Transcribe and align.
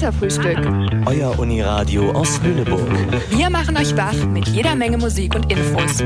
Katerfrühstück. 0.00 0.56
Euer 1.04 1.38
Uniradio 1.38 2.12
aus 2.12 2.40
Lüneburg. 2.42 2.88
Wir 3.28 3.50
machen 3.50 3.76
euch 3.76 3.94
wach 3.98 4.14
mit 4.14 4.48
jeder 4.48 4.74
Menge 4.74 4.96
Musik 4.96 5.34
und 5.34 5.52
Infos. 5.52 6.02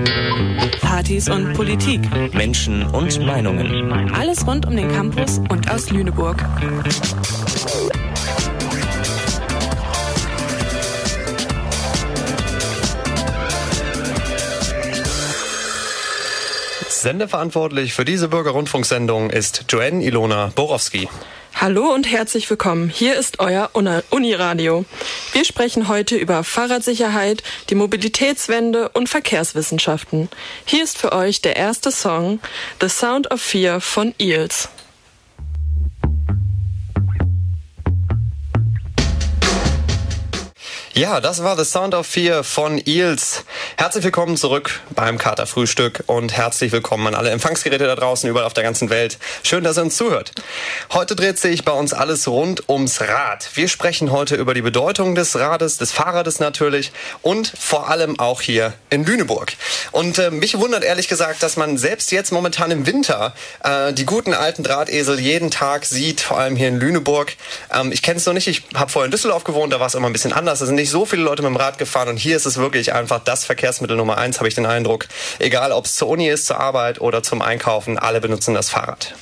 Partys 0.81 1.29
und 1.29 1.53
Politik. 1.55 2.01
Menschen 2.35 2.85
und 2.87 3.25
Meinungen. 3.25 4.13
Alles 4.13 4.45
rund 4.49 4.67
um 4.67 4.75
den 4.75 4.89
Campus 4.89 5.39
und 5.49 5.71
aus 5.71 5.91
Lüneburg. 5.91 6.45
Sendeverantwortlich 16.89 17.95
für 17.95 18.05
diese 18.05 18.27
Bürgerrundfunksendung 18.27 19.31
ist 19.31 19.67
Joanne 19.69 20.03
Ilona 20.03 20.51
Borowski. 20.57 21.09
Hallo 21.57 21.95
und 21.95 22.11
herzlich 22.11 22.51
willkommen. 22.51 22.89
Hier 22.89 23.15
ist 23.15 23.39
euer 23.39 23.71
Uniradio. 24.11 24.85
Wir 25.33 25.45
sprechen 25.45 25.87
heute 25.87 26.17
über 26.17 26.43
Fahrradsicherheit, 26.43 27.45
die 27.71 27.77
Mobilitätswende 27.77 28.89
und 28.89 29.09
Verkehrswissenschaften. 29.09 30.29
Hier 30.65 30.83
ist 30.83 30.99
für 30.99 31.13
euch 31.13 31.43
der 31.43 31.55
erste 31.55 31.93
Song 31.93 32.41
The 32.81 32.89
Sound 32.89 33.31
of 33.31 33.41
Fear 33.41 33.81
von 33.81 34.15
Eels. 34.19 34.69
Ja, 40.97 41.21
das 41.21 41.43
war 41.43 41.57
The 41.57 41.65
Sound 41.65 41.93
of 41.93 42.07
Fear 42.07 42.45
von 42.45 42.81
Eels. 42.87 43.43
Herzlich 43.77 44.05
willkommen 44.05 44.37
zurück 44.37 44.81
beim 44.91 45.19
Katerfrühstück 45.19 46.05
und 46.07 46.33
herzlich 46.33 46.71
willkommen 46.71 47.09
an 47.09 47.17
alle 47.17 47.31
Empfangsgeräte 47.31 47.85
da 47.85 47.97
draußen 47.97 48.31
überall 48.31 48.47
auf 48.47 48.55
der 48.55 48.63
ganzen 48.63 48.91
Welt. 48.91 49.19
Schön, 49.43 49.65
dass 49.65 49.77
ihr 49.77 49.83
uns 49.83 49.97
zuhört. 49.97 50.31
Heute 50.93 51.17
dreht 51.17 51.41
sich 51.41 51.65
bei 51.65 51.73
uns 51.73 51.93
alles 51.93 52.29
rund 52.29 52.69
ums 52.69 53.01
Rad. 53.01 53.51
Wir 53.55 53.67
sprechen 53.67 54.13
heute 54.13 54.37
über 54.37 54.55
die 54.55 54.63
Bedeutung 54.63 55.17
des 55.17 55.35
Rades, 55.35 55.79
des 55.79 55.91
Fahrrades 55.91 56.39
natürlich 56.39 56.93
und 57.23 57.53
vor 57.59 57.91
allem 57.91 58.21
auch 58.21 58.41
hier 58.41 58.73
in 58.89 59.05
Lüneburg. 59.05 59.55
Und 59.91 60.21
äh, 60.21 60.31
mich 60.31 60.61
wundert 60.61 60.85
ehrlich 60.85 61.09
gesagt, 61.09 61.43
dass 61.43 61.57
man 61.57 61.77
selbst 61.77 62.13
jetzt 62.13 62.31
momentan 62.31 62.71
im 62.71 62.87
Winter 62.87 63.35
äh, 63.65 63.93
die 63.93 64.07
guten 64.07 64.33
alten 64.33 64.63
Drahtesel 64.63 65.19
jeden 65.19 65.51
Tag 65.51 65.87
sieht, 65.87 66.21
vor 66.21 66.39
allem 66.39 66.55
hier 66.55 66.69
in 66.69 66.79
Lüneburg. 66.79 67.33
Ähm, 67.73 67.91
ich 67.91 68.03
kenne 68.03 68.19
es 68.19 68.27
noch 68.27 68.33
nicht, 68.33 68.47
ich 68.47 68.63
habe 68.77 68.93
vorher 68.93 69.07
in 69.07 69.11
Düsseldorf 69.11 69.43
gewohnt, 69.43 69.73
da 69.73 69.81
war 69.81 69.89
es 69.89 69.97
immer 69.97 70.07
ein 70.07 70.13
bisschen 70.13 70.33
anders. 70.33 70.61
Da 70.61 70.67
sind 70.67 70.84
nicht 70.85 70.91
so 70.91 71.07
viele 71.07 71.23
Leute 71.23 71.41
mit 71.41 71.49
dem 71.49 71.57
Rad 71.57 71.79
gefahren 71.79 72.11
und 72.11 72.19
hier 72.19 72.37
ist 72.37 72.45
es 72.45 72.59
wirklich 72.59 72.93
einfach 72.93 73.19
das 73.19 73.47
Verkehrsmittel 73.47 73.97
Nummer 73.97 74.19
eins, 74.19 74.39
habe 74.39 74.49
ich 74.49 74.55
den 74.55 74.67
Eindruck. 74.67 75.07
Egal, 75.39 75.73
ob 75.73 75.87
es 75.87 75.97
zur 75.97 76.09
Uni 76.09 76.29
ist, 76.29 76.45
zur 76.45 76.61
Arbeit 76.61 77.01
oder 77.01 77.23
zum 77.23 77.41
Einkaufen, 77.41 77.99
alle 77.99 78.21
benutzen 78.21 78.53
das 78.53 78.69
Fahrrad. 78.69 79.15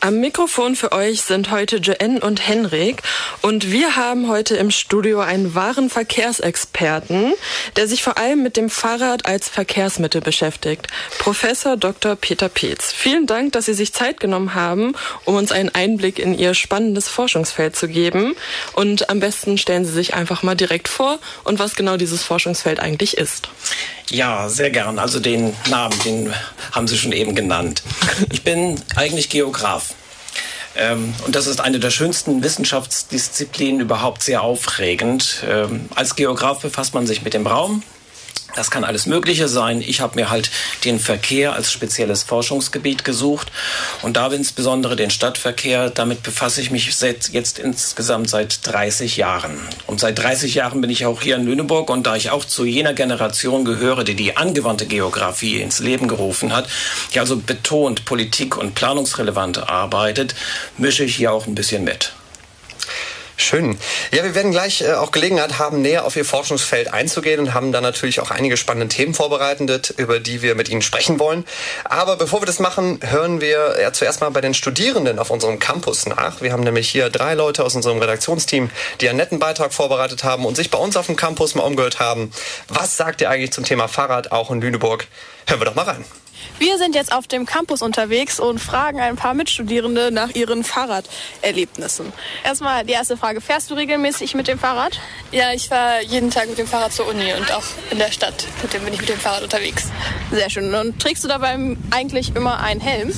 Am 0.00 0.20
Mikrofon 0.20 0.76
für 0.76 0.92
euch 0.92 1.22
sind 1.22 1.50
heute 1.50 1.78
Joanne 1.78 2.20
und 2.20 2.46
Henrik 2.46 3.02
und 3.40 3.72
wir 3.72 3.96
haben 3.96 4.28
heute 4.28 4.54
im 4.54 4.70
Studio 4.70 5.20
einen 5.20 5.54
wahren 5.54 5.88
Verkehrsexperten, 5.88 7.32
der 7.76 7.88
sich 7.88 8.02
vor 8.02 8.18
allem 8.18 8.42
mit 8.42 8.58
dem 8.58 8.68
Fahrrad 8.68 9.24
als 9.24 9.48
Verkehrsmittel 9.48 10.20
beschäftigt. 10.20 10.86
Professor 11.18 11.78
Dr. 11.78 12.14
Peter 12.14 12.50
Peetz. 12.50 12.92
Vielen 12.92 13.26
Dank, 13.26 13.52
dass 13.52 13.64
Sie 13.64 13.74
sich 13.74 13.94
Zeit 13.94 14.20
genommen 14.20 14.54
haben, 14.54 14.94
um 15.24 15.34
uns 15.34 15.50
einen 15.50 15.74
Einblick 15.74 16.18
in 16.18 16.38
Ihr 16.38 16.52
spannendes 16.54 17.08
Forschungsfeld 17.08 17.74
zu 17.74 17.88
geben. 17.88 18.36
Und 18.74 19.08
am 19.08 19.18
besten 19.18 19.56
stellen 19.56 19.86
Sie 19.86 19.92
sich 19.92 20.14
einfach 20.14 20.42
mal 20.42 20.54
direkt 20.54 20.88
vor 20.88 21.18
und 21.42 21.58
was 21.58 21.74
genau 21.74 21.96
dieses 21.96 22.22
Forschungsfeld 22.22 22.80
eigentlich 22.80 23.16
ist. 23.16 23.48
Ja, 24.10 24.48
sehr 24.48 24.70
gern. 24.70 24.98
Also 25.00 25.18
den 25.18 25.52
Namen, 25.68 25.98
den 26.04 26.34
haben 26.70 26.86
Sie 26.86 26.96
schon 26.96 27.12
eben 27.12 27.34
genannt. 27.34 27.82
Ich 28.30 28.42
bin 28.42 28.80
eigentlich 28.94 29.30
Geograf. 29.30 29.95
Ähm, 30.78 31.14
und 31.24 31.34
das 31.34 31.46
ist 31.46 31.60
eine 31.60 31.80
der 31.80 31.90
schönsten 31.90 32.42
Wissenschaftsdisziplinen 32.42 33.80
überhaupt 33.80 34.22
sehr 34.22 34.42
aufregend. 34.42 35.42
Ähm, 35.48 35.88
als 35.94 36.16
Geograf 36.16 36.60
befasst 36.60 36.94
man 36.94 37.06
sich 37.06 37.22
mit 37.22 37.34
dem 37.34 37.46
Raum, 37.46 37.82
das 38.56 38.70
kann 38.70 38.84
alles 38.84 39.06
Mögliche 39.06 39.48
sein. 39.48 39.80
Ich 39.80 40.00
habe 40.00 40.16
mir 40.16 40.30
halt 40.30 40.50
den 40.84 40.98
Verkehr 40.98 41.52
als 41.52 41.70
spezielles 41.70 42.22
Forschungsgebiet 42.22 43.04
gesucht 43.04 43.52
und 44.02 44.16
da 44.16 44.26
insbesondere 44.32 44.96
den 44.96 45.10
Stadtverkehr. 45.10 45.90
Damit 45.90 46.22
befasse 46.22 46.60
ich 46.60 46.70
mich 46.70 46.86
jetzt 47.00 47.58
insgesamt 47.58 48.28
seit 48.28 48.66
30 48.66 49.16
Jahren. 49.16 49.58
Und 49.86 50.00
seit 50.00 50.18
30 50.18 50.54
Jahren 50.54 50.80
bin 50.80 50.90
ich 50.90 51.06
auch 51.06 51.22
hier 51.22 51.36
in 51.36 51.46
Lüneburg 51.46 51.90
und 51.90 52.06
da 52.06 52.16
ich 52.16 52.30
auch 52.30 52.44
zu 52.44 52.64
jener 52.64 52.94
Generation 52.94 53.64
gehöre, 53.64 54.04
die 54.04 54.14
die 54.14 54.36
angewandte 54.36 54.86
Geografie 54.86 55.60
ins 55.60 55.78
Leben 55.78 56.08
gerufen 56.08 56.54
hat, 56.54 56.68
die 57.14 57.20
also 57.20 57.36
betont 57.36 58.04
Politik 58.04 58.56
und 58.56 58.74
planungsrelevant 58.74 59.68
arbeitet, 59.68 60.34
mische 60.76 61.04
ich 61.04 61.16
hier 61.16 61.32
auch 61.32 61.46
ein 61.46 61.54
bisschen 61.54 61.84
mit. 61.84 62.15
Schön. 63.38 63.76
Ja, 64.12 64.24
wir 64.24 64.34
werden 64.34 64.50
gleich 64.50 64.80
äh, 64.80 64.94
auch 64.94 65.12
Gelegenheit 65.12 65.58
haben, 65.58 65.82
näher 65.82 66.06
auf 66.06 66.16
Ihr 66.16 66.24
Forschungsfeld 66.24 66.92
einzugehen 66.92 67.38
und 67.40 67.54
haben 67.54 67.70
dann 67.70 67.82
natürlich 67.82 68.20
auch 68.20 68.30
einige 68.30 68.56
spannende 68.56 68.88
Themen 68.88 69.12
vorbereitet, 69.12 69.92
über 69.98 70.20
die 70.20 70.40
wir 70.40 70.54
mit 70.54 70.70
Ihnen 70.70 70.80
sprechen 70.80 71.18
wollen. 71.18 71.44
Aber 71.84 72.16
bevor 72.16 72.40
wir 72.40 72.46
das 72.46 72.60
machen, 72.60 72.98
hören 73.02 73.42
wir 73.42 73.76
ja 73.80 73.92
zuerst 73.92 74.22
mal 74.22 74.30
bei 74.30 74.40
den 74.40 74.54
Studierenden 74.54 75.18
auf 75.18 75.30
unserem 75.30 75.58
Campus 75.58 76.06
nach. 76.06 76.40
Wir 76.40 76.52
haben 76.52 76.62
nämlich 76.62 76.88
hier 76.88 77.10
drei 77.10 77.34
Leute 77.34 77.62
aus 77.62 77.74
unserem 77.74 77.98
Redaktionsteam, 77.98 78.70
die 79.02 79.08
einen 79.08 79.18
netten 79.18 79.38
Beitrag 79.38 79.74
vorbereitet 79.74 80.24
haben 80.24 80.46
und 80.46 80.56
sich 80.56 80.70
bei 80.70 80.78
uns 80.78 80.96
auf 80.96 81.06
dem 81.06 81.16
Campus 81.16 81.54
mal 81.54 81.64
umgehört 81.64 82.00
haben. 82.00 82.32
Was 82.68 82.96
sagt 82.96 83.20
ihr 83.20 83.28
eigentlich 83.28 83.52
zum 83.52 83.64
Thema 83.64 83.86
Fahrrad 83.86 84.32
auch 84.32 84.50
in 84.50 84.62
Lüneburg? 84.62 85.06
Hören 85.46 85.60
wir 85.60 85.66
doch 85.66 85.74
mal 85.74 85.82
rein. 85.84 86.04
Wir 86.58 86.78
sind 86.78 86.94
jetzt 86.94 87.12
auf 87.12 87.26
dem 87.26 87.46
Campus 87.46 87.82
unterwegs 87.82 88.40
und 88.40 88.58
fragen 88.58 89.00
ein 89.00 89.16
paar 89.16 89.34
Mitstudierende 89.34 90.10
nach 90.10 90.30
ihren 90.30 90.64
Fahrraderlebnissen. 90.64 92.12
Erstmal 92.44 92.84
die 92.84 92.92
erste 92.92 93.16
Frage. 93.16 93.40
Fährst 93.40 93.70
du 93.70 93.74
regelmäßig 93.74 94.34
mit 94.34 94.48
dem 94.48 94.58
Fahrrad? 94.58 95.00
Ja, 95.32 95.52
ich 95.52 95.68
fahre 95.68 96.02
jeden 96.04 96.30
Tag 96.30 96.48
mit 96.48 96.58
dem 96.58 96.66
Fahrrad 96.66 96.92
zur 96.92 97.06
Uni 97.08 97.32
und 97.34 97.52
auch 97.52 97.64
in 97.90 97.98
der 97.98 98.10
Stadt 98.10 98.46
mit 98.62 98.72
dem, 98.72 98.84
bin 98.84 98.94
ich 98.94 99.00
mit 99.00 99.08
dem 99.08 99.18
Fahrrad 99.18 99.42
unterwegs. 99.42 99.90
Sehr 100.30 100.50
schön. 100.50 100.74
Und 100.74 101.00
trägst 101.00 101.24
du 101.24 101.28
dabei 101.28 101.56
eigentlich 101.90 102.34
immer 102.34 102.60
einen 102.60 102.80
Helm? 102.80 103.12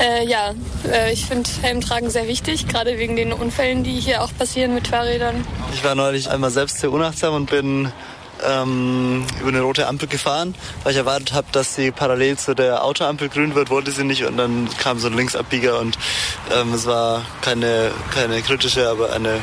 Äh, 0.00 0.26
ja, 0.26 0.54
äh, 0.90 1.12
ich 1.12 1.26
finde 1.26 1.48
Helmtragen 1.62 2.10
sehr 2.10 2.26
wichtig, 2.26 2.66
gerade 2.66 2.98
wegen 2.98 3.14
den 3.14 3.32
Unfällen, 3.32 3.84
die 3.84 4.00
hier 4.00 4.22
auch 4.22 4.30
passieren 4.36 4.74
mit 4.74 4.88
Fahrrädern. 4.88 5.46
Ich 5.72 5.84
war 5.84 5.94
neulich 5.94 6.28
einmal 6.28 6.50
selbst 6.50 6.80
sehr 6.80 6.90
unachtsam 6.90 7.34
und 7.34 7.50
bin 7.50 7.92
ähm, 8.46 9.24
über 9.40 9.48
eine 9.48 9.60
rote 9.60 9.86
Ampel 9.86 10.08
gefahren, 10.08 10.54
weil 10.82 10.92
ich 10.92 10.98
erwartet 10.98 11.32
habe, 11.32 11.46
dass 11.52 11.74
sie 11.74 11.90
parallel 11.90 12.36
zu 12.38 12.54
der 12.54 12.84
Autoampel 12.84 13.28
grün 13.28 13.54
wird, 13.54 13.70
wollte 13.70 13.90
sie 13.90 14.04
nicht 14.04 14.24
und 14.24 14.36
dann 14.36 14.68
kam 14.78 14.98
so 14.98 15.08
ein 15.08 15.14
Linksabbieger 15.14 15.78
und 15.80 15.98
ähm, 16.54 16.72
es 16.74 16.86
war 16.86 17.22
keine, 17.40 17.90
keine 18.12 18.42
kritische, 18.42 18.88
aber 18.88 19.12
eine 19.12 19.40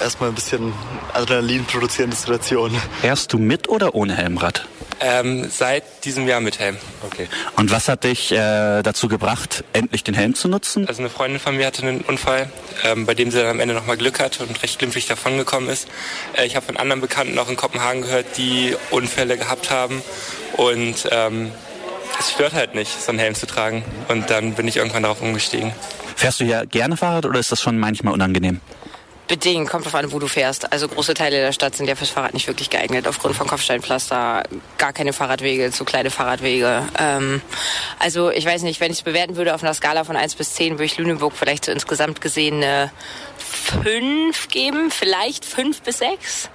erstmal 0.00 0.30
ein 0.30 0.34
bisschen 0.34 0.72
Adrenalin 1.12 1.64
produzierende 1.64 2.16
Situation. 2.16 2.72
Fährst 3.00 3.32
du 3.32 3.38
mit 3.38 3.68
oder 3.68 3.94
ohne 3.94 4.14
Helmrad? 4.14 4.66
Ähm, 5.00 5.48
seit 5.50 6.04
diesem 6.04 6.26
Jahr 6.28 6.40
mit 6.40 6.58
Helm. 6.58 6.76
Okay. 7.02 7.28
Und 7.56 7.70
was 7.70 7.88
hat 7.88 8.04
dich 8.04 8.32
äh, 8.32 8.82
dazu 8.82 9.08
gebracht, 9.08 9.64
endlich 9.72 10.04
den 10.04 10.14
Helm 10.14 10.34
zu 10.34 10.48
nutzen? 10.48 10.86
Also 10.88 11.02
eine 11.02 11.10
Freundin 11.10 11.40
von 11.40 11.56
mir 11.56 11.66
hatte 11.66 11.82
einen 11.82 12.00
Unfall, 12.02 12.50
ähm, 12.84 13.04
bei 13.06 13.14
dem 13.14 13.30
sie 13.30 13.38
dann 13.38 13.48
am 13.48 13.60
Ende 13.60 13.74
nochmal 13.74 13.96
Glück 13.96 14.20
hatte 14.20 14.44
und 14.44 14.62
recht 14.62 14.78
glimpflich 14.78 15.06
davongekommen 15.06 15.68
ist. 15.68 15.88
Äh, 16.36 16.46
ich 16.46 16.56
habe 16.56 16.66
von 16.66 16.76
anderen 16.76 17.00
Bekannten 17.00 17.38
auch 17.38 17.48
in 17.48 17.56
Kopenhagen 17.56 18.02
gehört, 18.02 18.36
die 18.36 18.76
Unfälle 18.90 19.36
gehabt 19.36 19.70
haben 19.70 20.02
und 20.56 21.08
ähm, 21.10 21.50
es 22.18 22.30
stört 22.32 22.54
halt 22.54 22.74
nicht, 22.74 23.02
so 23.02 23.10
einen 23.10 23.18
Helm 23.18 23.34
zu 23.34 23.46
tragen. 23.46 23.84
Und 24.08 24.30
dann 24.30 24.54
bin 24.54 24.68
ich 24.68 24.76
irgendwann 24.76 25.02
darauf 25.02 25.20
umgestiegen. 25.20 25.72
Fährst 26.16 26.40
du 26.40 26.44
ja 26.44 26.64
gerne 26.64 26.96
Fahrrad 26.96 27.26
oder 27.26 27.40
ist 27.40 27.50
das 27.52 27.60
schon 27.60 27.78
manchmal 27.78 28.14
unangenehm? 28.14 28.60
Bedingt, 29.26 29.70
kommt 29.70 29.86
drauf 29.86 29.94
an, 29.94 30.12
wo 30.12 30.18
du 30.18 30.26
fährst. 30.26 30.70
Also 30.72 30.86
große 30.86 31.14
Teile 31.14 31.36
der 31.36 31.52
Stadt 31.52 31.74
sind 31.74 31.86
ja 31.86 31.94
fürs 31.94 32.10
Fahrrad 32.10 32.34
nicht 32.34 32.46
wirklich 32.46 32.68
geeignet, 32.68 33.08
aufgrund 33.08 33.34
von 33.34 33.46
Kopfsteinpflaster, 33.46 34.42
gar 34.76 34.92
keine 34.92 35.14
Fahrradwege, 35.14 35.70
zu 35.70 35.84
kleine 35.84 36.10
Fahrradwege. 36.10 36.86
Ähm, 36.98 37.40
also 37.98 38.30
ich 38.30 38.44
weiß 38.44 38.62
nicht, 38.62 38.80
wenn 38.80 38.92
ich 38.92 38.98
es 38.98 39.02
bewerten 39.02 39.36
würde 39.36 39.54
auf 39.54 39.62
einer 39.62 39.72
Skala 39.72 40.04
von 40.04 40.16
1 40.16 40.34
bis 40.34 40.54
10, 40.54 40.74
würde 40.74 40.84
ich 40.84 40.98
Lüneburg 40.98 41.32
vielleicht 41.34 41.64
so 41.64 41.72
insgesamt 41.72 42.20
gesehen 42.20 42.62
eine 42.62 42.90
5 43.82 44.48
geben, 44.48 44.90
vielleicht 44.90 45.46
5 45.46 45.80
bis 45.80 45.98
6. 45.98 46.50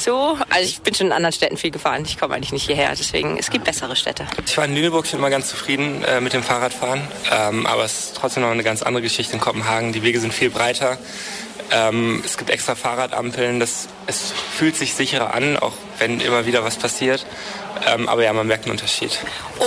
So, 0.00 0.38
also 0.48 0.64
ich 0.66 0.80
bin 0.80 0.94
schon 0.94 1.08
in 1.08 1.12
anderen 1.12 1.34
Städten 1.34 1.58
viel 1.58 1.70
gefahren. 1.70 2.04
Ich 2.06 2.18
komme 2.18 2.34
eigentlich 2.34 2.52
nicht 2.52 2.64
hierher, 2.64 2.90
deswegen 2.98 3.36
es 3.36 3.50
gibt 3.50 3.66
bessere 3.66 3.96
Städte. 3.96 4.26
Ich 4.46 4.56
war 4.56 4.64
in 4.64 4.74
Lüneburg, 4.74 5.04
ich 5.04 5.10
bin 5.10 5.20
immer 5.20 5.28
ganz 5.28 5.50
zufrieden 5.50 6.02
äh, 6.04 6.22
mit 6.22 6.32
dem 6.32 6.42
Fahrradfahren, 6.42 7.02
ähm, 7.30 7.66
aber 7.66 7.84
es 7.84 7.98
ist 7.98 8.16
trotzdem 8.16 8.42
noch 8.42 8.50
eine 8.50 8.62
ganz 8.62 8.82
andere 8.82 9.02
Geschichte 9.02 9.34
in 9.34 9.40
Kopenhagen. 9.40 9.92
Die 9.92 10.02
Wege 10.02 10.18
sind 10.18 10.32
viel 10.32 10.48
breiter. 10.48 10.96
Ähm, 11.72 12.22
es 12.24 12.36
gibt 12.36 12.50
extra 12.50 12.74
Fahrradampeln. 12.74 13.60
Das, 13.60 13.88
es 14.06 14.32
fühlt 14.56 14.76
sich 14.76 14.94
sicherer 14.94 15.34
an, 15.34 15.56
auch 15.56 15.72
wenn 15.98 16.20
immer 16.20 16.46
wieder 16.46 16.64
was 16.64 16.76
passiert. 16.76 17.26
Ähm, 17.86 18.08
aber 18.08 18.24
ja, 18.24 18.32
man 18.32 18.46
merkt 18.46 18.64
einen 18.64 18.72
Unterschied. 18.72 19.18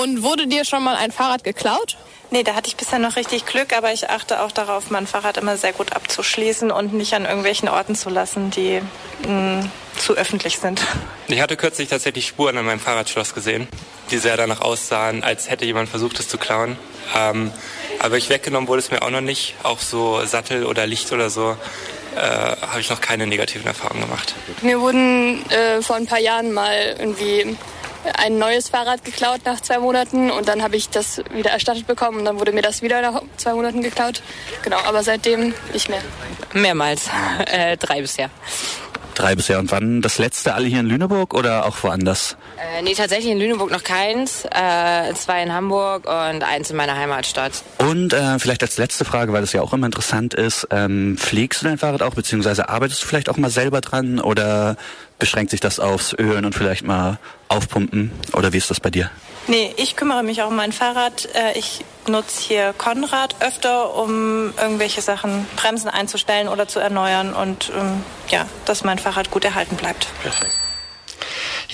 Und 0.03 0.23
wurde 0.23 0.47
dir 0.47 0.65
schon 0.65 0.83
mal 0.83 0.95
ein 0.95 1.11
Fahrrad 1.11 1.43
geklaut? 1.43 1.97
Nee, 2.31 2.41
da 2.41 2.55
hatte 2.55 2.67
ich 2.67 2.75
bisher 2.75 2.97
noch 2.97 3.15
richtig 3.15 3.45
Glück, 3.45 3.73
aber 3.77 3.93
ich 3.93 4.09
achte 4.09 4.41
auch 4.41 4.51
darauf, 4.51 4.89
mein 4.89 5.05
Fahrrad 5.05 5.37
immer 5.37 5.55
sehr 5.55 5.71
gut 5.71 5.93
abzuschließen 5.93 6.71
und 6.71 6.91
nicht 6.91 7.13
an 7.13 7.25
irgendwelchen 7.25 7.69
Orten 7.69 7.95
zu 7.95 8.09
lassen, 8.09 8.49
die 8.49 8.81
mh, 9.27 9.61
mm, 9.61 9.71
zu 9.99 10.13
öffentlich 10.13 10.57
sind. 10.57 10.81
Ich 11.27 11.41
hatte 11.41 11.55
kürzlich 11.57 11.89
tatsächlich 11.89 12.27
Spuren 12.27 12.57
an 12.57 12.65
meinem 12.65 12.79
Fahrradschloss 12.79 13.35
gesehen, 13.35 13.67
die 14.09 14.17
sehr 14.17 14.35
danach 14.35 14.61
aussahen, 14.61 15.23
als 15.23 15.49
hätte 15.49 15.65
jemand 15.65 15.89
versucht, 15.89 16.19
es 16.19 16.27
zu 16.27 16.39
klauen. 16.39 16.75
Ähm, 17.15 17.51
aber 17.99 18.13
wirklich 18.13 18.29
weggenommen 18.29 18.67
wurde 18.67 18.79
es 18.79 18.89
mir 18.89 19.03
auch 19.03 19.11
noch 19.11 19.21
nicht. 19.21 19.53
Auch 19.61 19.79
so 19.79 20.25
Sattel 20.25 20.65
oder 20.65 20.87
Licht 20.87 21.11
oder 21.11 21.29
so 21.29 21.55
äh, 22.15 22.55
habe 22.61 22.79
ich 22.79 22.89
noch 22.89 23.01
keine 23.01 23.27
negativen 23.27 23.67
Erfahrungen 23.67 24.01
gemacht. 24.01 24.35
Mir 24.61 24.79
wurden 24.79 25.49
äh, 25.49 25.81
vor 25.81 25.95
ein 25.95 26.05
paar 26.05 26.19
Jahren 26.19 26.51
mal 26.51 26.95
irgendwie 26.97 27.57
ein 28.17 28.37
neues 28.37 28.69
Fahrrad 28.69 29.05
geklaut 29.05 29.41
nach 29.45 29.61
zwei 29.61 29.77
Monaten 29.79 30.29
und 30.29 30.47
dann 30.47 30.61
habe 30.61 30.75
ich 30.75 30.89
das 30.89 31.21
wieder 31.33 31.51
erstattet 31.51 31.87
bekommen 31.87 32.19
und 32.19 32.25
dann 32.25 32.39
wurde 32.39 32.51
mir 32.51 32.61
das 32.61 32.81
wieder 32.81 33.01
nach 33.01 33.21
zwei 33.37 33.53
Monaten 33.53 33.81
geklaut. 33.81 34.21
Genau, 34.63 34.77
aber 34.85 35.03
seitdem 35.03 35.53
nicht 35.71 35.89
mehr. 35.89 36.01
Mehrmals, 36.53 37.09
äh, 37.45 37.77
drei 37.77 38.01
bisher. 38.01 38.29
Drei 39.15 39.35
bisher. 39.35 39.59
Und 39.59 39.71
wann 39.71 40.01
das 40.01 40.17
letzte 40.17 40.53
alle 40.53 40.67
hier 40.67 40.79
in 40.79 40.87
Lüneburg 40.87 41.33
oder 41.33 41.65
auch 41.65 41.83
woanders? 41.83 42.35
Äh, 42.57 42.81
nee, 42.81 42.93
tatsächlich 42.93 43.31
in 43.31 43.39
Lüneburg 43.39 43.71
noch 43.71 43.83
keins. 43.83 44.45
Äh, 44.45 45.13
zwei 45.13 45.43
in 45.43 45.53
Hamburg 45.53 46.05
und 46.05 46.43
eins 46.43 46.71
in 46.71 46.77
meiner 46.77 46.97
Heimatstadt. 46.97 47.63
Und 47.77 48.13
äh, 48.13 48.39
vielleicht 48.39 48.63
als 48.63 48.77
letzte 48.77 49.05
Frage, 49.05 49.33
weil 49.33 49.41
das 49.41 49.53
ja 49.53 49.61
auch 49.61 49.73
immer 49.73 49.85
interessant 49.85 50.33
ist, 50.33 50.67
ähm, 50.71 51.17
pflegst 51.17 51.61
du 51.61 51.65
dein 51.65 51.77
Fahrrad 51.77 52.01
auch, 52.01 52.15
beziehungsweise 52.15 52.69
arbeitest 52.69 53.03
du 53.03 53.07
vielleicht 53.07 53.29
auch 53.29 53.37
mal 53.37 53.51
selber 53.51 53.81
dran 53.81 54.19
oder 54.19 54.77
beschränkt 55.19 55.51
sich 55.51 55.59
das 55.59 55.79
aufs 55.79 56.13
Ölen 56.13 56.45
und 56.45 56.55
vielleicht 56.55 56.83
mal 56.83 57.19
aufpumpen? 57.47 58.11
Oder 58.33 58.53
wie 58.53 58.57
ist 58.57 58.69
das 58.69 58.79
bei 58.79 58.89
dir? 58.89 59.11
Nee, 59.47 59.73
ich 59.77 59.95
kümmere 59.95 60.23
mich 60.23 60.41
auch 60.41 60.47
um 60.47 60.55
mein 60.55 60.71
Fahrrad. 60.71 61.27
Äh, 61.35 61.57
ich 61.57 61.83
nutze 62.07 62.41
hier 62.41 62.73
Konrad 62.77 63.35
öfter, 63.41 63.95
um 63.95 64.53
irgendwelche 64.57 65.01
Sachen, 65.01 65.45
Bremsen 65.55 65.89
einzustellen 65.89 66.47
oder 66.47 66.67
zu 66.67 66.79
erneuern 66.79 67.33
und 67.33 67.71
ähm, 67.75 68.03
ja, 68.29 68.45
dass 68.65 68.83
mein 68.83 68.99
Fahrrad 68.99 69.31
gut 69.31 69.45
erhalten 69.45 69.75
bleibt. 69.75 70.07
Perfekt. 70.21 70.57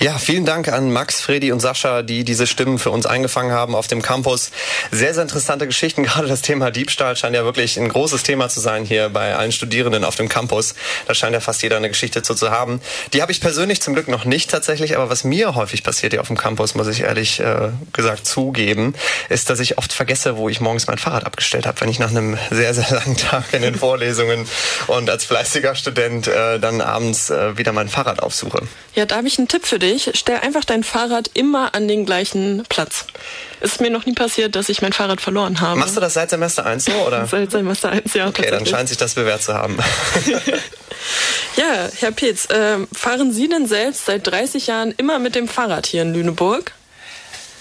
Ja, 0.02 0.16
vielen 0.16 0.46
Dank 0.46 0.68
an 0.68 0.90
Max, 0.90 1.20
Fredi 1.20 1.52
und 1.52 1.60
Sascha, 1.60 2.00
die 2.00 2.24
diese 2.24 2.46
Stimmen 2.46 2.78
für 2.78 2.90
uns 2.90 3.04
eingefangen 3.04 3.52
haben 3.52 3.74
auf 3.74 3.86
dem 3.86 4.00
Campus. 4.00 4.50
Sehr, 4.90 5.12
sehr 5.12 5.24
interessante 5.24 5.66
Geschichten. 5.66 6.02
Gerade 6.04 6.26
das 6.26 6.40
Thema 6.40 6.70
Diebstahl 6.70 7.16
scheint 7.16 7.36
ja 7.36 7.44
wirklich 7.44 7.78
ein 7.78 7.90
großes 7.90 8.22
Thema 8.22 8.48
zu 8.48 8.60
sein 8.60 8.86
hier 8.86 9.10
bei 9.10 9.36
allen 9.36 9.52
Studierenden 9.52 10.04
auf 10.04 10.16
dem 10.16 10.30
Campus. 10.30 10.74
Da 11.06 11.12
scheint 11.12 11.34
ja 11.34 11.40
fast 11.40 11.62
jeder 11.62 11.76
eine 11.76 11.90
Geschichte 11.90 12.22
zu, 12.22 12.34
zu 12.34 12.50
haben. 12.50 12.80
Die 13.12 13.20
habe 13.20 13.30
ich 13.30 13.42
persönlich 13.42 13.82
zum 13.82 13.92
Glück 13.92 14.08
noch 14.08 14.24
nicht 14.24 14.50
tatsächlich, 14.50 14.96
aber 14.96 15.10
was 15.10 15.22
mir 15.22 15.54
häufig 15.54 15.84
passiert 15.84 16.14
hier 16.14 16.22
auf 16.22 16.28
dem 16.28 16.38
Campus, 16.38 16.74
muss 16.74 16.86
ich 16.86 17.02
ehrlich 17.02 17.38
äh, 17.40 17.68
gesagt 17.92 18.26
zugeben, 18.26 18.94
ist, 19.28 19.50
dass 19.50 19.60
ich 19.60 19.76
oft 19.76 19.92
vergesse, 19.92 20.38
wo 20.38 20.48
ich 20.48 20.62
morgens 20.62 20.86
mein 20.86 20.96
Fahrrad 20.96 21.26
abgestellt 21.26 21.66
habe, 21.66 21.78
wenn 21.82 21.90
ich 21.90 21.98
nach 21.98 22.08
einem 22.08 22.38
sehr, 22.50 22.72
sehr 22.72 22.90
langen 22.90 23.18
Tag 23.18 23.52
in 23.52 23.60
den 23.60 23.74
Vorlesungen 23.74 24.48
und 24.86 25.10
als 25.10 25.26
fleißiger 25.26 25.74
Student 25.74 26.26
äh, 26.26 26.58
dann 26.58 26.80
abends 26.80 27.28
äh, 27.28 27.58
wieder 27.58 27.72
mein 27.72 27.90
Fahrrad 27.90 28.22
aufsuche. 28.22 28.62
Ja, 28.94 29.04
da 29.04 29.16
habe 29.16 29.28
ich 29.28 29.38
einen 29.38 29.46
Tipp 29.46 29.66
für 29.66 29.78
dich. 29.78 29.89
Stell 29.98 30.38
einfach 30.38 30.64
dein 30.64 30.84
Fahrrad 30.84 31.30
immer 31.34 31.74
an 31.74 31.88
den 31.88 32.06
gleichen 32.06 32.64
Platz. 32.68 33.06
Ist 33.60 33.80
mir 33.80 33.90
noch 33.90 34.06
nie 34.06 34.14
passiert, 34.14 34.56
dass 34.56 34.68
ich 34.68 34.82
mein 34.82 34.92
Fahrrad 34.92 35.20
verloren 35.20 35.60
habe. 35.60 35.78
Machst 35.80 35.96
du 35.96 36.00
das 36.00 36.14
seit 36.14 36.30
Semester 36.30 36.64
1 36.64 36.84
so? 36.84 36.92
Oder? 36.92 37.26
Seit 37.26 37.50
Semester 37.50 37.90
1, 37.90 38.14
ja. 38.14 38.28
Okay, 38.28 38.50
dann 38.50 38.66
scheint 38.66 38.88
sich 38.88 38.98
das 38.98 39.14
bewährt 39.14 39.42
zu 39.42 39.54
haben. 39.54 39.78
ja, 41.56 41.88
Herr 41.98 42.12
Petz, 42.12 42.46
äh, 42.46 42.78
fahren 42.92 43.32
Sie 43.32 43.48
denn 43.48 43.66
selbst 43.66 44.06
seit 44.06 44.26
30 44.26 44.66
Jahren 44.66 44.94
immer 44.96 45.18
mit 45.18 45.34
dem 45.34 45.48
Fahrrad 45.48 45.86
hier 45.86 46.02
in 46.02 46.14
Lüneburg? 46.14 46.72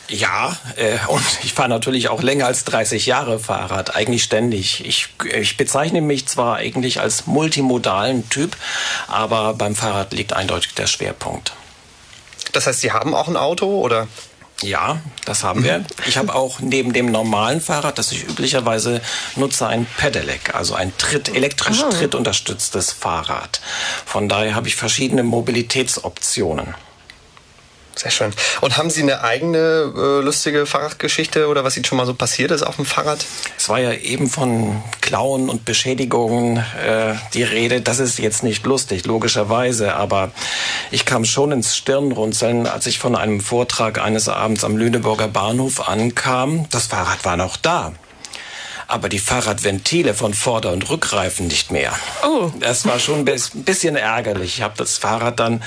Ja, 0.10 0.58
äh, 0.76 0.98
und 1.08 1.24
ich 1.44 1.54
fahre 1.54 1.70
natürlich 1.70 2.10
auch 2.10 2.24
länger 2.24 2.48
als 2.48 2.64
30 2.66 3.06
Jahre 3.06 3.40
Fahrrad, 3.40 3.96
eigentlich 3.96 4.24
ständig. 4.24 4.84
Ich, 4.86 5.10
ich 5.32 5.56
bezeichne 5.56 6.02
mich 6.02 6.28
zwar 6.28 6.56
eigentlich 6.56 7.00
als 7.00 7.28
multimodalen 7.28 8.28
Typ, 8.30 8.58
aber 9.08 9.54
beim 9.54 9.76
Fahrrad 9.76 10.14
liegt 10.14 10.34
eindeutig 10.34 10.74
der 10.74 10.88
Schwerpunkt. 10.88 11.54
Das 12.54 12.68
heißt, 12.68 12.82
Sie 12.82 12.92
haben 12.92 13.14
auch 13.14 13.28
ein 13.28 13.38
Auto 13.38 13.80
oder? 13.82 14.08
Ja, 14.62 15.00
das 15.26 15.44
haben 15.44 15.64
wir. 15.64 15.86
Ich 16.08 16.18
habe 16.18 16.36
auch 16.36 16.60
neben 16.60 16.92
dem 16.92 17.06
normalen 17.12 17.62
Fahrrad, 17.62 17.98
das 17.98 18.12
ich 18.12 18.28
üblicherweise 18.28 19.02
nutze, 19.36 19.68
ein 19.68 19.86
Pedelec, 19.98 20.54
also 20.56 20.74
ein 20.76 20.92
Tritt, 20.98 21.34
elektrisch 21.34 21.82
Ah. 21.84 21.90
trittunterstütztes 21.90 22.92
Fahrrad. 22.92 23.62
Von 24.06 24.28
daher 24.28 24.56
habe 24.56 24.68
ich 24.68 24.76
verschiedene 24.76 25.24
Mobilitätsoptionen. 25.24 26.74
Sehr 28.02 28.12
schön. 28.12 28.32
Und 28.62 28.78
haben 28.78 28.90
Sie 28.90 29.02
eine 29.02 29.26
eigene 29.26 29.94
äh, 29.94 30.24
lustige 30.24 30.66
Fahrradgeschichte 30.66 31.50
oder 31.50 31.66
was 31.66 31.76
Ihnen 31.76 31.84
schon 31.84 31.98
mal 31.98 32.06
so 32.06 32.14
passiert 32.14 32.50
ist 32.50 32.64
auf 32.64 32.78
dem 32.78 32.86
Fahrrad? 32.86 33.26
Es 33.58 33.68
war 33.68 33.78
ja 33.82 33.92
eben 33.92 34.30
von 34.30 34.82
Klauen 35.02 35.50
und 35.50 35.66
Beschädigungen 35.66 36.64
äh, 36.82 37.16
die 37.34 37.44
Rede. 37.44 37.82
Das 37.82 38.00
ist 38.00 38.18
jetzt 38.18 38.42
nicht 38.42 38.66
lustig, 38.66 39.06
logischerweise, 39.06 39.96
aber 39.96 40.32
ich 40.92 41.04
kam 41.04 41.26
schon 41.26 41.52
ins 41.52 41.76
Stirnrunzeln, 41.76 42.68
als 42.68 42.86
ich 42.86 43.00
von 43.00 43.18
einem 43.18 43.42
Vortrag 43.42 44.00
eines 44.00 44.30
Abends 44.30 44.64
am 44.64 44.78
Lüneburger 44.78 45.28
Bahnhof 45.28 45.90
ankam. 45.90 46.70
Das 46.70 46.88
Fahrrad 46.88 47.26
war 47.26 47.36
noch 47.36 47.58
da. 47.58 47.92
Aber 48.92 49.08
die 49.08 49.20
Fahrradventile 49.20 50.16
von 50.16 50.34
Vorder- 50.34 50.72
und 50.72 50.90
Rückreifen 50.90 51.46
nicht 51.46 51.70
mehr. 51.70 51.94
Oh. 52.26 52.52
Das 52.60 52.86
war 52.86 53.00
schon 53.00 53.20
ein 53.20 53.26
bis- 53.26 53.54
ein 53.54 53.64
bisschen 53.64 53.96
ärgerlich. 53.96 54.58
Ich 54.58 54.62
habe 54.64 54.74
das 54.78 54.98
Fahrrad 54.98 55.40
dann 55.40 55.62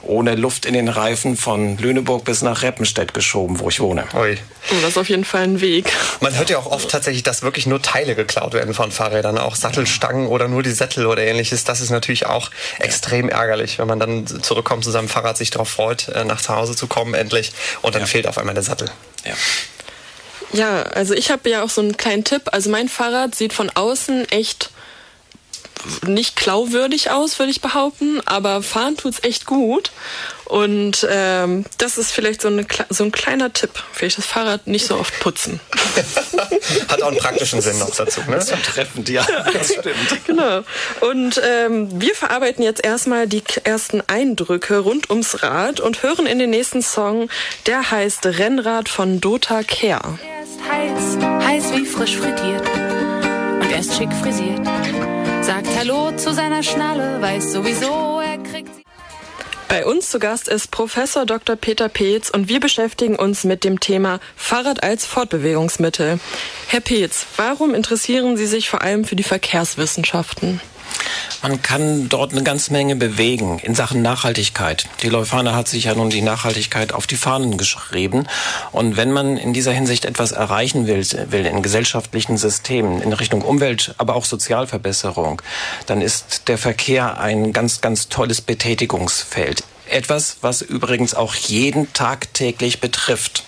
ohne 0.00 0.36
Luft 0.36 0.64
in 0.64 0.72
den 0.72 0.88
Reifen 0.88 1.36
von 1.36 1.76
Lüneburg 1.76 2.24
bis 2.24 2.40
nach 2.40 2.62
Reppenstedt 2.62 3.12
geschoben, 3.12 3.58
wo 3.60 3.68
ich 3.68 3.78
wohne. 3.80 4.04
Ui. 4.14 4.38
Oh, 4.70 4.74
das 4.80 4.92
ist 4.92 4.96
auf 4.98 5.10
jeden 5.10 5.26
Fall 5.26 5.42
ein 5.42 5.60
Weg. 5.60 5.92
Man 6.20 6.34
hört 6.34 6.48
ja 6.48 6.58
auch 6.58 6.64
oft 6.64 6.88
tatsächlich, 6.90 7.22
dass 7.22 7.42
wirklich 7.42 7.66
nur 7.66 7.82
Teile 7.82 8.14
geklaut 8.14 8.54
werden 8.54 8.72
von 8.72 8.90
Fahrrädern, 8.90 9.36
auch 9.36 9.54
Sattelstangen 9.54 10.26
oder 10.28 10.48
nur 10.48 10.62
die 10.62 10.70
Sättel 10.70 11.04
oder 11.04 11.22
ähnliches. 11.22 11.64
Das 11.64 11.82
ist 11.82 11.90
natürlich 11.90 12.24
auch 12.24 12.50
extrem 12.78 13.28
ärgerlich, 13.28 13.78
wenn 13.80 13.86
man 13.88 14.00
dann 14.00 14.26
zurückkommt 14.26 14.82
zu 14.84 14.90
seinem 14.90 15.10
Fahrrad, 15.10 15.36
sich 15.36 15.50
darauf 15.50 15.68
freut, 15.68 16.08
äh, 16.08 16.24
nach 16.24 16.40
zu 16.40 16.56
Hause 16.56 16.74
zu 16.74 16.86
kommen 16.86 17.12
endlich 17.12 17.52
und 17.82 17.94
dann 17.94 18.06
fehlt 18.06 18.26
auf 18.26 18.38
einmal 18.38 18.54
der 18.54 18.64
Sattel. 18.64 18.90
Ja. 19.26 19.34
Ja, 20.52 20.82
also 20.82 21.14
ich 21.14 21.30
habe 21.30 21.48
ja 21.48 21.62
auch 21.62 21.70
so 21.70 21.80
einen 21.80 21.96
kleinen 21.96 22.24
Tipp. 22.24 22.42
Also 22.52 22.70
mein 22.70 22.88
Fahrrad 22.88 23.34
sieht 23.34 23.52
von 23.52 23.70
außen 23.70 24.30
echt 24.30 24.70
nicht 26.06 26.36
klauwürdig 26.36 27.10
aus, 27.10 27.38
würde 27.38 27.50
ich 27.50 27.60
behaupten, 27.60 28.20
aber 28.24 28.62
fahren 28.62 28.96
tut's 28.96 29.18
echt 29.22 29.46
gut. 29.46 29.90
Und 30.44 31.06
ähm, 31.10 31.64
das 31.78 31.96
ist 31.96 32.12
vielleicht 32.12 32.42
so, 32.42 32.48
eine, 32.48 32.66
so 32.90 33.04
ein 33.04 33.12
kleiner 33.12 33.52
Tipp. 33.52 33.70
Vielleicht 33.92 34.18
das 34.18 34.26
Fahrrad 34.26 34.66
nicht 34.66 34.86
so 34.86 34.98
oft 34.98 35.18
putzen. 35.20 35.60
Hat 36.88 37.02
auch 37.02 37.08
einen 37.08 37.16
praktischen 37.16 37.62
Sinn 37.62 37.78
noch 37.78 37.90
dazu. 37.90 38.20
Ne? 38.28 38.40
So 38.40 38.54
treffend, 38.56 39.08
ja, 39.08 39.26
das 39.52 39.72
stimmt. 39.72 40.26
Genau. 40.26 40.62
Und 41.00 41.40
ähm, 41.42 41.88
wir 42.00 42.14
verarbeiten 42.14 42.62
jetzt 42.62 42.84
erstmal 42.84 43.26
die 43.26 43.42
ersten 43.64 44.02
Eindrücke 44.06 44.78
rund 44.80 45.08
ums 45.08 45.42
Rad 45.42 45.80
und 45.80 46.02
hören 46.02 46.26
in 46.26 46.38
den 46.38 46.50
nächsten 46.50 46.82
Song, 46.82 47.30
der 47.66 47.90
heißt 47.90 48.26
Rennrad 48.26 48.90
von 48.90 49.22
Dota 49.22 49.62
Care. 49.62 50.18
Heiß, 50.70 51.18
heiß 51.44 51.72
wie 51.74 51.86
frisch 51.86 52.16
frittiert. 52.16 52.62
Und 53.60 53.70
er 53.70 53.78
ist 53.80 53.96
schick 53.96 54.12
frisiert. 54.12 54.60
Sagt 55.42 55.66
Hallo 55.78 56.12
zu 56.16 56.32
seiner 56.32 56.62
Schnalle, 56.62 57.20
weiß 57.20 57.52
sowieso, 57.52 58.20
er 58.20 58.38
kriegt 58.38 58.74
sie. 58.74 58.82
Bei 59.68 59.86
uns 59.86 60.10
zu 60.10 60.18
Gast 60.18 60.48
ist 60.48 60.70
Professor 60.70 61.24
Dr. 61.24 61.56
Peter 61.56 61.88
Peetz 61.88 62.28
und 62.28 62.48
wir 62.48 62.60
beschäftigen 62.60 63.16
uns 63.16 63.44
mit 63.44 63.64
dem 63.64 63.80
Thema 63.80 64.20
Fahrrad 64.36 64.82
als 64.82 65.06
Fortbewegungsmittel. 65.06 66.20
Herr 66.68 66.80
Peetz, 66.80 67.24
warum 67.36 67.74
interessieren 67.74 68.36
Sie 68.36 68.46
sich 68.46 68.68
vor 68.68 68.82
allem 68.82 69.04
für 69.06 69.16
die 69.16 69.22
Verkehrswissenschaften? 69.22 70.60
Man 71.42 71.60
kann 71.60 72.08
dort 72.08 72.32
eine 72.32 72.44
ganze 72.44 72.72
Menge 72.72 72.94
bewegen 72.94 73.58
in 73.58 73.74
Sachen 73.74 74.00
Nachhaltigkeit. 74.00 74.86
Die 75.02 75.08
Leuphana 75.08 75.56
hat 75.56 75.66
sich 75.66 75.84
ja 75.84 75.94
nun 75.94 76.08
die 76.08 76.22
Nachhaltigkeit 76.22 76.92
auf 76.92 77.08
die 77.08 77.16
Fahnen 77.16 77.58
geschrieben. 77.58 78.28
Und 78.70 78.96
wenn 78.96 79.10
man 79.10 79.36
in 79.36 79.52
dieser 79.52 79.72
Hinsicht 79.72 80.04
etwas 80.04 80.30
erreichen 80.30 80.86
will, 80.86 81.04
will 81.30 81.44
in 81.44 81.62
gesellschaftlichen 81.62 82.36
Systemen, 82.36 83.02
in 83.02 83.12
Richtung 83.12 83.42
Umwelt, 83.42 83.94
aber 83.98 84.14
auch 84.14 84.24
Sozialverbesserung, 84.24 85.42
dann 85.86 86.00
ist 86.00 86.46
der 86.46 86.58
Verkehr 86.58 87.18
ein 87.18 87.52
ganz, 87.52 87.80
ganz 87.80 88.08
tolles 88.08 88.40
Betätigungsfeld. 88.40 89.64
Etwas, 89.90 90.36
was 90.42 90.62
übrigens 90.62 91.12
auch 91.14 91.34
jeden 91.34 91.92
tagtäglich 91.92 92.80
betrifft. 92.80 93.44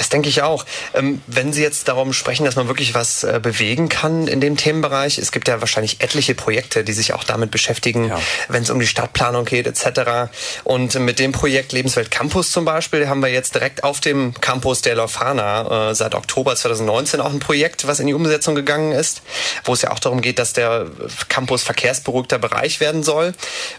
Das 0.00 0.08
denke 0.08 0.30
ich 0.30 0.40
auch. 0.40 0.64
Ähm, 0.94 1.20
wenn 1.26 1.52
Sie 1.52 1.60
jetzt 1.60 1.86
darum 1.86 2.14
sprechen, 2.14 2.46
dass 2.46 2.56
man 2.56 2.68
wirklich 2.68 2.94
was 2.94 3.22
äh, 3.22 3.38
bewegen 3.38 3.90
kann 3.90 4.28
in 4.28 4.40
dem 4.40 4.56
Themenbereich, 4.56 5.18
es 5.18 5.30
gibt 5.30 5.46
ja 5.46 5.60
wahrscheinlich 5.60 6.00
etliche 6.00 6.34
Projekte, 6.34 6.84
die 6.84 6.94
sich 6.94 7.12
auch 7.12 7.22
damit 7.22 7.50
beschäftigen, 7.50 8.10
wenn 8.48 8.62
es 8.62 8.70
um 8.70 8.80
die 8.80 8.86
Stadtplanung 8.86 9.44
geht 9.44 9.66
etc. 9.66 10.32
Und 10.64 10.98
mit 11.00 11.18
dem 11.18 11.32
Projekt 11.32 11.72
Lebenswelt 11.72 12.10
Campus 12.10 12.50
zum 12.50 12.64
Beispiel 12.64 13.10
haben 13.10 13.20
wir 13.20 13.28
jetzt 13.28 13.54
direkt 13.54 13.84
auf 13.84 14.00
dem 14.00 14.32
Campus 14.40 14.80
der 14.80 14.94
Leuphana 14.94 15.90
äh, 15.90 15.94
seit 15.94 16.14
Oktober 16.14 16.56
2019 16.56 17.20
auch 17.20 17.30
ein 17.34 17.38
Projekt, 17.38 17.86
was 17.86 18.00
in 18.00 18.06
die 18.06 18.14
Umsetzung 18.14 18.54
gegangen 18.54 18.92
ist, 18.92 19.20
wo 19.64 19.74
es 19.74 19.82
ja 19.82 19.90
auch 19.90 19.98
darum 19.98 20.22
geht, 20.22 20.38
dass 20.38 20.54
der 20.54 20.86
Campus 21.28 21.62
verkehrsberuhigter 21.62 22.38
Bereich 22.38 22.80
werden 22.80 23.02
soll. 23.02 23.34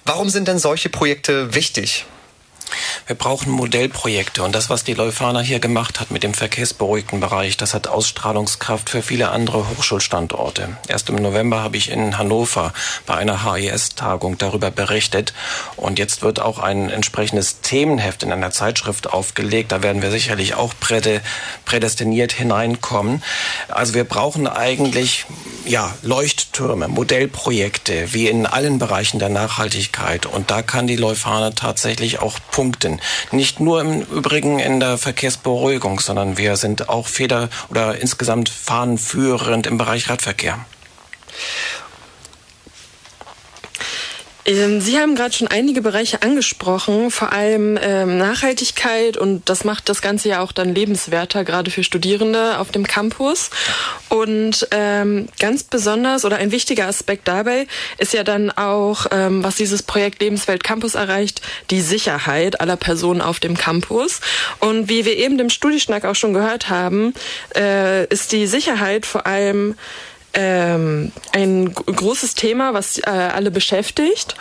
Warum 0.06 0.30
sind 0.30 0.48
denn 0.48 0.60
solche 0.60 0.90
Projekte 0.90 1.56
wichtig? 1.56 2.06
Wir 3.08 3.16
brauchen 3.16 3.52
Modellprojekte 3.52 4.44
und 4.44 4.54
das, 4.54 4.70
was 4.70 4.84
die 4.84 4.94
Leuphana 4.94 5.40
hier 5.40 5.60
gemacht 5.60 6.00
hat 6.00 6.12
mit 6.12 6.24
dem 6.24 6.34
verkehrsberuhigten 6.34 7.20
Bereich, 7.20 7.58
das 7.58 7.74
hat 7.74 7.88
Ausstrahlungskraft 7.88 8.90
für 8.90 9.02
viele 9.02 9.30
andere 9.30 9.70
Hochschulstandorte. 9.70 10.78
Erst 10.88 11.10
im 11.10 11.16
November 11.16 11.62
habe 11.62 11.78
ich 11.78 11.90
in 11.90 12.18
Hannover 12.18 12.74
bei 13.06 13.16
einer 13.16 13.44
HIS-Tagung 13.44 14.38
darüber 14.38 14.72
berichtet 14.72 15.34
und 15.78 16.00
jetzt 16.00 16.22
wird 16.22 16.40
auch 16.40 16.60
ein 16.60 16.90
entsprechendes 16.90 17.62
Themenheft 17.62 18.24
in 18.24 18.32
einer 18.32 18.52
Zeitschrift 18.52 19.12
aufgelegt. 19.12 19.72
Da 19.72 19.84
werden 19.84 20.02
wir 20.02 20.12
sicherlich 20.12 20.56
auch 20.56 20.74
prädestiniert 21.66 22.32
hineinkommen. 22.32 23.24
Also 23.68 23.94
wir 23.94 24.04
brauchen 24.04 24.48
eigentlich 24.48 25.26
ja, 25.66 25.94
Leuchttürme, 26.02 26.88
Modellprojekte, 26.88 28.14
wie 28.14 28.28
in 28.28 28.46
allen 28.46 28.80
Bereichen 28.80 29.20
der 29.20 29.30
Nachhaltigkeit. 29.30 30.26
Und 30.26 30.52
da 30.52 30.62
kann 30.62 30.88
die 30.88 30.96
Leuphana 30.96 31.52
tatsächlich 31.52 32.20
auch 32.20 32.40
punkten. 32.62 33.02
Nicht 33.32 33.60
nur 33.60 33.82
im 33.82 34.02
Übrigen 34.02 34.60
in 34.60 34.80
der 34.80 35.00
Verkehrsberuhigung, 35.00 36.00
sondern 36.00 36.38
wir 36.38 36.58
sind 36.58 36.90
auch 36.90 37.08
Feder- 37.08 37.50
oder 37.72 38.00
insgesamt 38.00 38.50
fahnenführend 38.50 39.66
im 39.66 39.80
Bereich 39.80 40.12
Radverkehr. 40.12 40.60
Ähm, 44.46 44.82
Sie 44.82 44.98
haben 44.98 45.16
gerade 45.16 45.34
schon 45.34 45.48
einige 45.48 45.82
Bereiche 45.82 46.22
angesprochen, 46.22 47.12
vor 47.12 47.32
allem 47.32 47.78
ähm, 47.82 48.18
Nachhaltigkeit 48.18 49.18
und 49.18 49.48
das 49.50 49.64
macht 49.64 49.90
das 49.90 50.02
Ganze 50.02 50.30
ja 50.30 50.42
auch 50.42 50.52
dann 50.52 50.74
lebenswerter, 50.74 51.44
gerade 51.44 51.72
für 51.72 51.84
Studierende 51.84 52.58
auf 52.58 52.72
dem 52.72 52.88
Campus. 52.88 53.50
Und 54.10 54.68
ähm, 54.72 55.28
ganz 55.40 55.64
besonders 55.64 56.26
oder 56.26 56.38
ein 56.38 56.52
wichtiger 56.52 56.88
Aspekt 56.88 57.28
dabei 57.28 57.68
ist 57.98 58.14
ja 58.14 58.24
dann 58.24 58.52
auch, 58.52 59.06
ähm, 59.12 59.44
was 59.44 59.56
dieses 59.56 59.84
Projekt 59.84 60.22
Lebenswelt 60.22 60.64
Campus 60.64 60.96
erreicht, 60.96 61.42
die 61.70 61.82
Sicherheit 61.82 62.60
aller 62.60 62.78
Personen 62.78 63.22
auf 63.22 63.40
dem 63.40 63.56
Campus. 63.56 64.22
Und 64.60 64.90
wie 64.90 65.06
wir 65.06 65.18
eben 65.18 65.38
dem 65.38 65.50
Studieschnack 65.50 66.06
auch 66.06 66.16
schon 66.16 66.34
gehört 66.34 66.70
haben, 66.70 67.14
äh, 67.56 68.06
ist 68.08 68.32
die 68.32 68.48
Sicherheit 68.48 69.06
vor 69.06 69.26
allem 69.28 69.76
ähm, 70.34 71.12
ein 71.34 71.74
großes 71.74 72.36
Thema, 72.36 72.74
was 72.74 73.00
äh, 73.00 73.10
alle 73.10 73.52
beschäftigt. 73.52 74.36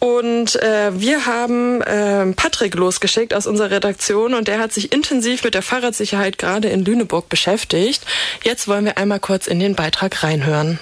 Und 0.00 0.54
äh, 0.62 0.92
wir 1.00 1.26
haben 1.26 1.82
äh, 1.82 2.26
Patrick 2.32 2.74
losgeschickt 2.74 3.34
aus 3.34 3.46
unserer 3.46 3.72
Redaktion 3.72 4.34
und 4.34 4.46
der 4.46 4.60
hat 4.60 4.72
sich 4.72 4.92
intensiv 4.92 5.42
mit 5.42 5.54
der 5.54 5.62
Fahrradsicherheit 5.62 6.38
gerade 6.38 6.68
in 6.68 6.84
Lüneburg 6.84 7.28
beschäftigt. 7.28 8.04
Jetzt 8.44 8.68
wollen 8.68 8.84
wir 8.84 8.96
einmal 8.96 9.18
kurz 9.18 9.48
in 9.48 9.58
den 9.58 9.74
Beitrag 9.74 10.22
reinhören. 10.22 10.78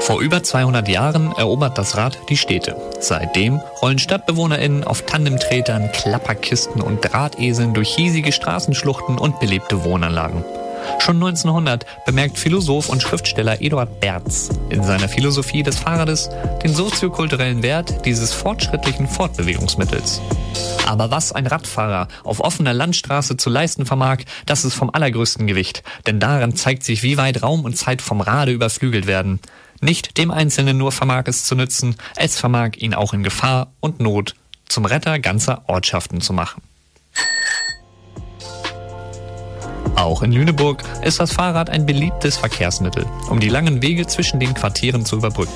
Vor 0.00 0.20
über 0.20 0.42
200 0.42 0.86
Jahren 0.88 1.32
erobert 1.36 1.78
das 1.78 1.96
Rad 1.96 2.18
die 2.28 2.36
Städte. 2.36 2.76
Seitdem 3.00 3.60
rollen 3.82 3.98
StadtbewohnerInnen 3.98 4.84
auf 4.84 5.02
Tandemtretern, 5.02 5.90
Klapperkisten 5.90 6.80
und 6.80 7.00
Drahteseln 7.00 7.74
durch 7.74 7.92
hiesige 7.92 8.30
Straßenschluchten 8.30 9.18
und 9.18 9.40
belebte 9.40 9.82
Wohnanlagen. 9.82 10.44
Schon 10.98 11.16
1900 11.16 11.86
bemerkt 12.04 12.38
Philosoph 12.38 12.88
und 12.88 13.02
Schriftsteller 13.02 13.60
Eduard 13.60 14.00
Berz 14.00 14.50
in 14.70 14.82
seiner 14.82 15.08
Philosophie 15.08 15.62
des 15.62 15.78
Fahrrades 15.78 16.28
den 16.62 16.74
soziokulturellen 16.74 17.62
Wert 17.62 18.04
dieses 18.04 18.32
fortschrittlichen 18.32 19.06
Fortbewegungsmittels. 19.06 20.20
Aber 20.86 21.10
was 21.10 21.32
ein 21.32 21.46
Radfahrer 21.46 22.08
auf 22.24 22.40
offener 22.40 22.72
Landstraße 22.72 23.36
zu 23.36 23.50
leisten 23.50 23.86
vermag, 23.86 24.18
das 24.46 24.64
ist 24.64 24.74
vom 24.74 24.90
allergrößten 24.90 25.46
Gewicht, 25.46 25.82
denn 26.06 26.20
daran 26.20 26.56
zeigt 26.56 26.84
sich, 26.84 27.02
wie 27.02 27.16
weit 27.16 27.42
Raum 27.42 27.64
und 27.64 27.76
Zeit 27.76 28.02
vom 28.02 28.20
Rade 28.20 28.52
überflügelt 28.52 29.06
werden. 29.06 29.40
Nicht 29.80 30.16
dem 30.16 30.30
Einzelnen 30.30 30.78
nur 30.78 30.92
vermag 30.92 31.24
es 31.26 31.44
zu 31.44 31.54
nützen, 31.54 31.96
es 32.16 32.38
vermag 32.38 32.76
ihn 32.76 32.94
auch 32.94 33.12
in 33.12 33.22
Gefahr 33.22 33.72
und 33.80 34.00
Not 34.00 34.34
zum 34.68 34.84
Retter 34.84 35.18
ganzer 35.18 35.62
Ortschaften 35.66 36.20
zu 36.20 36.32
machen. 36.32 36.62
Auch 39.96 40.22
in 40.22 40.30
Lüneburg 40.30 40.82
ist 41.02 41.20
das 41.20 41.32
Fahrrad 41.32 41.70
ein 41.70 41.86
beliebtes 41.86 42.36
Verkehrsmittel, 42.36 43.06
um 43.30 43.40
die 43.40 43.48
langen 43.48 43.82
Wege 43.82 44.06
zwischen 44.06 44.38
den 44.38 44.52
Quartieren 44.52 45.06
zu 45.06 45.16
überbrücken. 45.16 45.52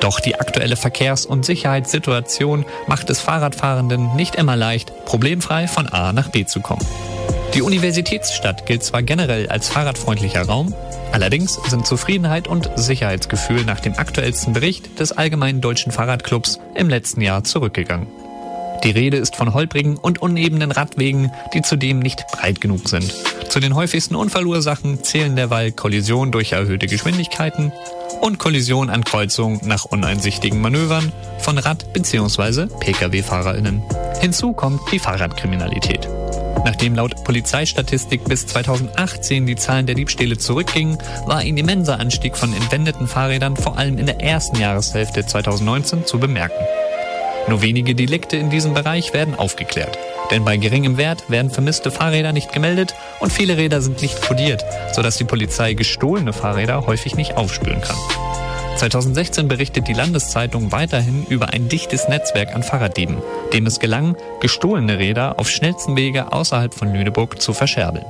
Doch 0.00 0.18
die 0.18 0.40
aktuelle 0.40 0.76
Verkehrs- 0.76 1.26
und 1.26 1.44
Sicherheitssituation 1.44 2.64
macht 2.86 3.10
es 3.10 3.20
Fahrradfahrenden 3.20 4.16
nicht 4.16 4.34
immer 4.34 4.56
leicht, 4.56 5.04
problemfrei 5.04 5.68
von 5.68 5.88
A 5.88 6.14
nach 6.14 6.30
B 6.30 6.46
zu 6.46 6.60
kommen. 6.60 6.84
Die 7.54 7.62
Universitätsstadt 7.62 8.64
gilt 8.64 8.82
zwar 8.82 9.02
generell 9.02 9.48
als 9.48 9.68
fahrradfreundlicher 9.68 10.42
Raum, 10.42 10.74
allerdings 11.12 11.58
sind 11.68 11.86
Zufriedenheit 11.86 12.48
und 12.48 12.70
Sicherheitsgefühl 12.76 13.64
nach 13.64 13.80
dem 13.80 13.94
aktuellsten 13.94 14.54
Bericht 14.54 14.98
des 15.00 15.12
Allgemeinen 15.12 15.60
Deutschen 15.60 15.92
Fahrradclubs 15.92 16.60
im 16.74 16.88
letzten 16.88 17.20
Jahr 17.20 17.44
zurückgegangen. 17.44 18.06
Die 18.84 18.90
Rede 18.90 19.18
ist 19.18 19.36
von 19.36 19.52
holprigen 19.52 19.98
und 19.98 20.22
unebenen 20.22 20.70
Radwegen, 20.70 21.30
die 21.52 21.60
zudem 21.60 21.98
nicht 21.98 22.24
breit 22.32 22.62
genug 22.62 22.88
sind. 22.88 23.12
Zu 23.50 23.58
den 23.58 23.74
häufigsten 23.74 24.14
Unfallursachen 24.14 25.02
zählen 25.02 25.34
derweil 25.34 25.72
Kollision 25.72 26.30
durch 26.30 26.52
erhöhte 26.52 26.86
Geschwindigkeiten 26.86 27.72
und 28.20 28.38
Kollision 28.38 28.88
an 28.88 29.02
Kreuzungen 29.02 29.60
nach 29.64 29.86
uneinsichtigen 29.86 30.60
Manövern 30.60 31.10
von 31.40 31.58
Rad- 31.58 31.92
bzw. 31.92 32.66
Pkw-FahrerInnen. 32.66 33.82
Hinzu 34.20 34.52
kommt 34.52 34.80
die 34.92 35.00
Fahrradkriminalität. 35.00 36.08
Nachdem 36.64 36.94
laut 36.94 37.24
Polizeistatistik 37.24 38.22
bis 38.22 38.46
2018 38.46 39.46
die 39.46 39.56
Zahlen 39.56 39.86
der 39.86 39.96
Diebstähle 39.96 40.38
zurückgingen, 40.38 40.98
war 41.26 41.38
ein 41.38 41.56
immenser 41.56 41.98
Anstieg 41.98 42.36
von 42.36 42.52
entwendeten 42.52 43.08
Fahrrädern 43.08 43.56
vor 43.56 43.76
allem 43.76 43.98
in 43.98 44.06
der 44.06 44.20
ersten 44.20 44.60
Jahreshälfte 44.60 45.26
2019 45.26 46.06
zu 46.06 46.20
bemerken. 46.20 46.64
Nur 47.48 47.62
wenige 47.62 47.96
Delikte 47.96 48.36
in 48.36 48.48
diesem 48.48 48.74
Bereich 48.74 49.12
werden 49.12 49.34
aufgeklärt. 49.34 49.98
Denn 50.30 50.44
bei 50.44 50.56
geringem 50.56 50.96
Wert 50.96 51.28
werden 51.28 51.50
vermisste 51.50 51.90
Fahrräder 51.90 52.32
nicht 52.32 52.52
gemeldet 52.52 52.94
und 53.18 53.32
viele 53.32 53.56
Räder 53.56 53.80
sind 53.80 54.00
nicht 54.00 54.22
kodiert, 54.22 54.64
sodass 54.92 55.16
die 55.16 55.24
Polizei 55.24 55.74
gestohlene 55.74 56.32
Fahrräder 56.32 56.86
häufig 56.86 57.16
nicht 57.16 57.36
aufspüren 57.36 57.80
kann. 57.80 57.96
2016 58.76 59.48
berichtet 59.48 59.88
die 59.88 59.92
Landeszeitung 59.92 60.72
weiterhin 60.72 61.26
über 61.28 61.50
ein 61.52 61.68
dichtes 61.68 62.08
Netzwerk 62.08 62.54
an 62.54 62.62
Fahrraddieben, 62.62 63.18
dem 63.52 63.66
es 63.66 63.78
gelang, 63.78 64.16
gestohlene 64.40 64.98
Räder 64.98 65.38
auf 65.38 65.50
schnellsten 65.50 65.96
Wege 65.96 66.32
außerhalb 66.32 66.72
von 66.72 66.92
Lüneburg 66.92 67.42
zu 67.42 67.52
verscherbeln. 67.52 68.06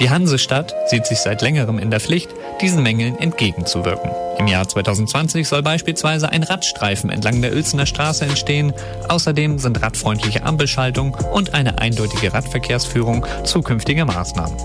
Die 0.00 0.10
Hansestadt 0.10 0.74
sieht 0.86 1.06
sich 1.06 1.18
seit 1.18 1.42
längerem 1.42 1.78
in 1.78 1.90
der 1.90 2.00
Pflicht, 2.00 2.30
diesen 2.60 2.82
Mängeln 2.82 3.18
entgegenzuwirken. 3.18 4.10
Im 4.38 4.46
Jahr 4.46 4.68
2020 4.68 5.48
soll 5.48 5.62
beispielsweise 5.62 6.30
ein 6.30 6.44
Radstreifen 6.44 7.10
entlang 7.10 7.42
der 7.42 7.52
Uelzener 7.52 7.86
Straße 7.86 8.24
entstehen. 8.24 8.72
Außerdem 9.08 9.58
sind 9.58 9.82
radfreundliche 9.82 10.44
Ampelschaltung 10.44 11.16
und 11.32 11.54
eine 11.54 11.78
eindeutige 11.78 12.32
Radverkehrsführung 12.32 13.26
zukünftige 13.44 14.04
Maßnahmen. 14.04 14.56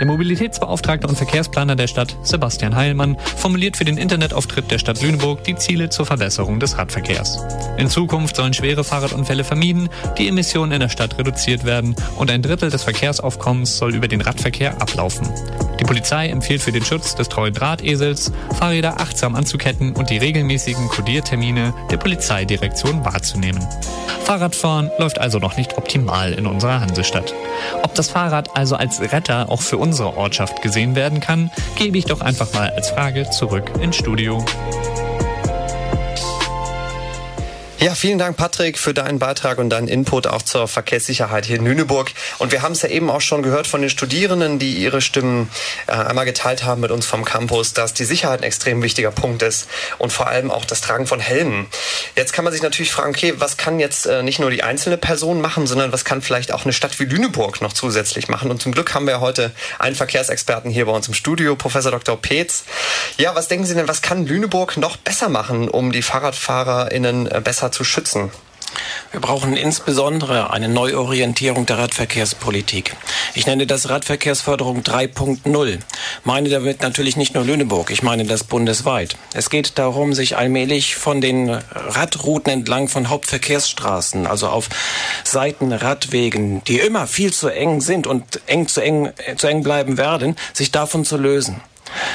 Der 0.00 0.06
Mobilitätsbeauftragte 0.06 1.06
und 1.06 1.16
Verkehrsplaner 1.16 1.76
der 1.76 1.86
Stadt, 1.86 2.16
Sebastian 2.22 2.74
Heilmann, 2.74 3.18
formuliert 3.36 3.76
für 3.76 3.84
den 3.84 3.98
Internetauftritt 3.98 4.70
der 4.70 4.78
Stadt 4.78 5.02
Lüneburg 5.02 5.44
die 5.44 5.56
Ziele 5.56 5.90
zur 5.90 6.06
Verbesserung 6.06 6.58
des 6.58 6.78
Radverkehrs. 6.78 7.38
In 7.76 7.90
Zukunft 7.90 8.34
sollen 8.34 8.54
schwere 8.54 8.82
Fahrradunfälle 8.82 9.44
vermieden, 9.44 9.90
die 10.16 10.28
Emissionen 10.28 10.72
in 10.72 10.80
der 10.80 10.88
Stadt 10.88 11.18
reduziert 11.18 11.64
werden 11.64 11.94
und 12.16 12.30
ein 12.30 12.40
Drittel 12.40 12.70
des 12.70 12.82
Verkehrsaufkommens 12.82 13.76
soll 13.76 13.94
über 13.94 14.08
den 14.08 14.22
Radverkehr 14.22 14.80
ablaufen. 14.80 15.28
Die 15.78 15.84
Polizei 15.84 16.28
empfiehlt 16.28 16.62
für 16.62 16.72
den 16.72 16.84
Schutz 16.84 17.14
des 17.14 17.28
treuen 17.28 17.52
Drahtesels, 17.52 18.32
Fahrräder 18.58 19.00
achtsam 19.00 19.34
anzuketten 19.34 19.92
und 19.92 20.08
die 20.08 20.18
regelmäßigen 20.18 20.88
Kodiertermine 20.88 21.74
der 21.90 21.98
Polizeidirektion 21.98 23.04
wahrzunehmen. 23.04 23.66
Fahrradfahren 24.24 24.90
läuft 24.98 25.18
also 25.18 25.38
noch 25.38 25.56
nicht 25.56 25.76
optimal 25.76 26.32
in 26.34 26.46
unserer 26.46 26.80
Hansestadt. 26.80 27.34
Ob 27.82 27.94
das 27.94 28.10
Fahrrad 28.10 28.56
also 28.56 28.76
als 28.76 29.00
Retter 29.00 29.50
auch 29.50 29.60
für 29.60 29.78
unsere 29.90 30.16
Ortschaft 30.16 30.62
gesehen 30.62 30.94
werden 30.94 31.18
kann, 31.18 31.50
gebe 31.76 31.98
ich 31.98 32.04
doch 32.04 32.20
einfach 32.20 32.52
mal 32.52 32.70
als 32.70 32.90
Frage 32.90 33.28
zurück 33.30 33.72
ins 33.82 33.96
Studio. 33.96 34.44
Ja, 37.82 37.94
vielen 37.94 38.18
Dank, 38.18 38.36
Patrick, 38.36 38.78
für 38.78 38.92
deinen 38.92 39.18
Beitrag 39.18 39.56
und 39.56 39.70
deinen 39.70 39.88
Input 39.88 40.26
auch 40.26 40.42
zur 40.42 40.68
Verkehrssicherheit 40.68 41.46
hier 41.46 41.56
in 41.56 41.64
Lüneburg. 41.64 42.12
Und 42.36 42.52
wir 42.52 42.60
haben 42.60 42.72
es 42.72 42.82
ja 42.82 42.90
eben 42.90 43.08
auch 43.08 43.22
schon 43.22 43.42
gehört 43.42 43.66
von 43.66 43.80
den 43.80 43.88
Studierenden, 43.88 44.58
die 44.58 44.74
ihre 44.74 45.00
Stimmen 45.00 45.48
äh, 45.86 45.92
einmal 45.92 46.26
geteilt 46.26 46.62
haben 46.62 46.82
mit 46.82 46.90
uns 46.90 47.06
vom 47.06 47.24
Campus, 47.24 47.72
dass 47.72 47.94
die 47.94 48.04
Sicherheit 48.04 48.40
ein 48.40 48.42
extrem 48.42 48.82
wichtiger 48.82 49.10
Punkt 49.10 49.40
ist 49.40 49.66
und 49.96 50.12
vor 50.12 50.26
allem 50.26 50.50
auch 50.50 50.66
das 50.66 50.82
Tragen 50.82 51.06
von 51.06 51.20
Helmen. 51.20 51.68
Jetzt 52.16 52.34
kann 52.34 52.44
man 52.44 52.52
sich 52.52 52.60
natürlich 52.60 52.92
fragen, 52.92 53.14
okay, 53.14 53.32
was 53.38 53.56
kann 53.56 53.80
jetzt 53.80 54.04
äh, 54.04 54.22
nicht 54.22 54.40
nur 54.40 54.50
die 54.50 54.62
einzelne 54.62 54.98
Person 54.98 55.40
machen, 55.40 55.66
sondern 55.66 55.90
was 55.90 56.04
kann 56.04 56.20
vielleicht 56.20 56.52
auch 56.52 56.64
eine 56.64 56.74
Stadt 56.74 57.00
wie 57.00 57.04
Lüneburg 57.04 57.62
noch 57.62 57.72
zusätzlich 57.72 58.28
machen? 58.28 58.50
Und 58.50 58.60
zum 58.60 58.72
Glück 58.72 58.92
haben 58.92 59.06
wir 59.06 59.20
heute 59.20 59.52
einen 59.78 59.96
Verkehrsexperten 59.96 60.70
hier 60.70 60.84
bei 60.84 60.92
uns 60.92 61.08
im 61.08 61.14
Studio, 61.14 61.56
Professor 61.56 61.92
Dr. 61.92 62.20
Peetz. 62.20 62.64
Ja, 63.16 63.34
was 63.34 63.48
denken 63.48 63.64
Sie 63.64 63.74
denn, 63.74 63.88
was 63.88 64.02
kann 64.02 64.26
Lüneburg 64.26 64.76
noch 64.76 64.98
besser 64.98 65.30
machen, 65.30 65.70
um 65.70 65.92
die 65.92 66.02
FahrradfahrerInnen 66.02 67.26
äh, 67.26 67.40
zu 67.72 67.84
schützen? 67.84 68.30
Wir 69.10 69.20
brauchen 69.20 69.56
insbesondere 69.56 70.50
eine 70.52 70.68
Neuorientierung 70.68 71.66
der 71.66 71.78
Radverkehrspolitik. 71.78 72.94
Ich 73.34 73.46
nenne 73.46 73.66
das 73.66 73.88
Radverkehrsförderung 73.88 74.82
3.0. 74.82 75.78
Meine 76.22 76.48
damit 76.48 76.80
natürlich 76.80 77.16
nicht 77.16 77.34
nur 77.34 77.44
Lüneburg, 77.44 77.90
ich 77.90 78.02
meine 78.02 78.24
das 78.24 78.44
bundesweit. 78.44 79.16
Es 79.34 79.50
geht 79.50 79.78
darum, 79.78 80.12
sich 80.12 80.36
allmählich 80.36 80.94
von 80.94 81.20
den 81.20 81.50
Radrouten 81.50 82.52
entlang 82.52 82.88
von 82.88 83.08
Hauptverkehrsstraßen, 83.08 84.28
also 84.28 84.48
auf 84.48 84.68
Seitenradwegen, 85.24 86.62
die 86.64 86.78
immer 86.78 87.08
viel 87.08 87.32
zu 87.32 87.48
eng 87.48 87.80
sind 87.80 88.06
und 88.06 88.40
eng 88.46 88.68
zu 88.68 88.80
eng, 88.80 89.12
zu 89.36 89.48
eng 89.48 89.64
bleiben 89.64 89.98
werden, 89.98 90.36
sich 90.52 90.70
davon 90.70 91.04
zu 91.04 91.16
lösen. 91.16 91.60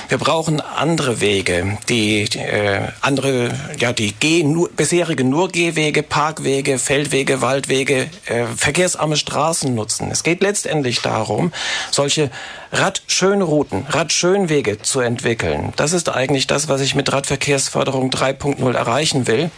Wir 0.10 0.18
brauchen 0.18 0.62
andere 0.62 1.22
Wege, 1.22 1.78
die 1.90 2.24
äh, 2.24 2.88
andere, 3.02 3.54
ja 3.80 3.94
die 3.94 4.14
Geh, 4.20 4.44
nur, 4.44 4.70
bisherige 4.70 5.24
nur 5.24 5.50
Gehwege, 5.50 6.04
Parkwege, 6.04 6.80
Feldwege, 6.80 7.42
Waldwege, 7.42 8.08
äh, 8.26 8.46
verkehrsarme 8.56 9.18
Straßen 9.18 9.74
nutzen. 9.74 10.12
Es 10.12 10.24
geht 10.24 10.42
letztendlich 10.42 11.02
darum, 11.02 11.52
solche 11.92 12.32
Radschönrouten, 12.78 13.86
Radschönwege 13.88 14.82
zu 14.82 15.00
entwickeln. 15.00 15.72
Das 15.78 15.94
ist 15.94 16.10
eigentlich 16.10 16.46
das, 16.46 16.68
was 16.68 16.82
ich 16.82 16.94
mit 16.94 17.10
Radverkehrsförderung 17.12 18.10
3.0 18.10 18.74
erreichen 18.74 19.28
will. 19.28 19.50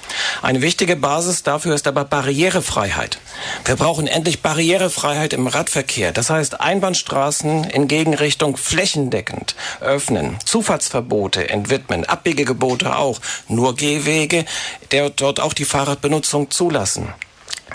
Eine 0.44 0.62
wichtige 0.62 0.96
Basis 0.96 1.42
dafür 1.42 1.74
ist 1.74 1.88
aber 1.88 2.06
Barrierefreiheit. 2.06 3.18
Wir 3.66 3.76
brauchen 3.76 4.06
endlich 4.06 4.44
Barrierefreiheit 4.44 5.34
im 5.34 5.48
Radverkehr. 5.48 6.12
Das 6.12 6.30
heißt 6.30 6.62
Einbahnstraßen 6.62 7.64
in 7.64 7.88
Gegenrichtung 7.88 8.56
flächendeckend 8.56 9.56
öffnen, 9.82 10.38
Zufahrtsverbote 10.46 11.50
entwidmen, 11.50 12.06
Abbiegegebote 12.06 12.96
auch, 12.96 13.20
nur 13.48 13.76
Gehwege, 13.76 14.46
der 14.92 15.10
dort 15.10 15.40
auch 15.40 15.54
die 15.54 15.66
Fahrradbenutzung 15.66 16.52
zulassen. 16.52 17.14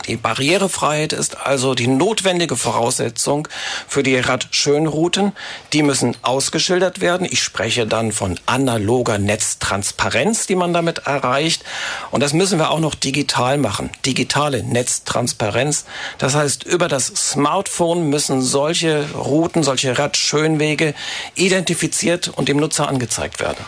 Die 0.08 0.16
Barrierefreiheit 0.16 1.12
ist 1.12 1.36
also 1.36 1.74
die 1.74 1.86
notwendige 1.86 2.56
Voraussetzung 2.56 3.46
für 3.86 4.02
die 4.02 4.18
Radschönrouten. 4.18 5.32
Die 5.72 5.82
müssen 5.82 6.16
ausgeschildert 6.22 7.00
werden. 7.00 7.26
Ich 7.30 7.42
spreche 7.42 7.86
dann 7.86 8.10
von 8.10 8.38
analoger 8.46 9.18
Netztransparenz, 9.18 10.46
die 10.46 10.56
man 10.56 10.72
damit 10.72 10.98
erreicht. 11.06 11.64
Und 12.10 12.22
das 12.22 12.32
müssen 12.32 12.58
wir 12.58 12.70
auch 12.70 12.80
noch 12.80 12.94
digital 12.94 13.58
machen. 13.58 13.90
Digitale 14.04 14.64
Netztransparenz. 14.64 15.84
Das 16.18 16.34
heißt, 16.34 16.64
über 16.64 16.88
das 16.88 17.06
Smartphone 17.06 18.08
müssen 18.08 18.42
solche 18.42 19.06
Routen, 19.14 19.62
solche 19.62 19.98
Radschönwege 19.98 20.94
identifiziert 21.34 22.28
und 22.28 22.48
dem 22.48 22.56
Nutzer 22.56 22.88
angezeigt 22.88 23.40
werden. 23.40 23.64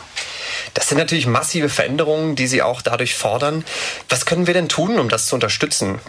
Das 0.75 0.89
sind 0.89 0.99
natürlich 0.99 1.27
massive 1.27 1.69
Veränderungen, 1.69 2.37
die 2.37 2.47
Sie 2.47 2.63
auch 2.63 2.83
dadurch 2.83 3.15
fordern. 3.15 3.65
Was 4.09 4.27
können 4.27 4.47
wir 4.47 4.55
denn 4.55 4.69
tun, 4.69 4.99
um 4.99 5.09
das 5.09 5.27
zu 5.27 5.35
unterstützen? 5.35 6.01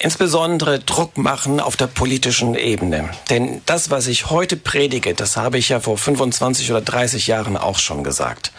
insbesondere 0.00 0.80
Druck 0.80 1.18
machen 1.18 1.60
auf 1.60 1.76
der 1.76 1.86
politischen 1.86 2.54
Ebene. 2.54 3.10
Denn 3.28 3.60
das, 3.66 3.90
was 3.90 4.06
ich 4.06 4.30
heute 4.30 4.56
predige, 4.56 5.14
das 5.14 5.36
habe 5.36 5.58
ich 5.58 5.68
ja 5.68 5.78
vor 5.78 5.98
25 5.98 6.70
oder 6.70 6.80
30 6.80 7.26
Jahren 7.26 7.56
auch 7.56 7.78
schon 7.78 8.02
gesagt. 8.02 8.50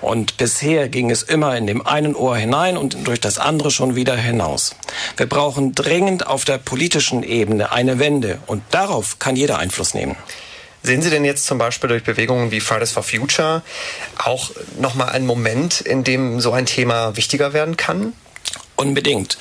Und 0.00 0.36
bisher 0.36 0.88
ging 0.88 1.10
es 1.10 1.22
immer 1.22 1.56
in 1.56 1.66
dem 1.66 1.86
einen 1.86 2.16
Ohr 2.16 2.36
hinein 2.36 2.76
und 2.76 3.06
durch 3.06 3.20
das 3.20 3.38
andere 3.38 3.70
schon 3.70 3.94
wieder 3.94 4.16
hinaus. 4.16 4.74
Wir 5.16 5.28
brauchen 5.28 5.72
dringend 5.72 6.26
auf 6.26 6.44
der 6.44 6.58
politischen 6.58 7.22
Ebene 7.22 7.70
eine 7.70 8.00
Wende 8.00 8.40
und 8.46 8.62
darauf 8.72 9.20
kann 9.20 9.36
jeder 9.36 9.58
Einfluss 9.58 9.94
nehmen. 9.94 10.16
Sehen 10.82 11.02
Sie 11.02 11.10
denn 11.10 11.24
jetzt 11.24 11.46
zum 11.46 11.58
Beispiel 11.58 11.88
durch 11.88 12.04
Bewegungen 12.04 12.50
wie 12.50 12.60
Fridays 12.60 12.92
for 12.92 13.02
Future 13.02 13.62
auch 14.16 14.50
nochmal 14.78 15.10
einen 15.10 15.26
Moment, 15.26 15.80
in 15.80 16.04
dem 16.04 16.40
so 16.40 16.52
ein 16.52 16.66
Thema 16.66 17.16
wichtiger 17.16 17.52
werden 17.52 17.76
kann? 17.76 18.12
Unbedingt. 18.76 19.38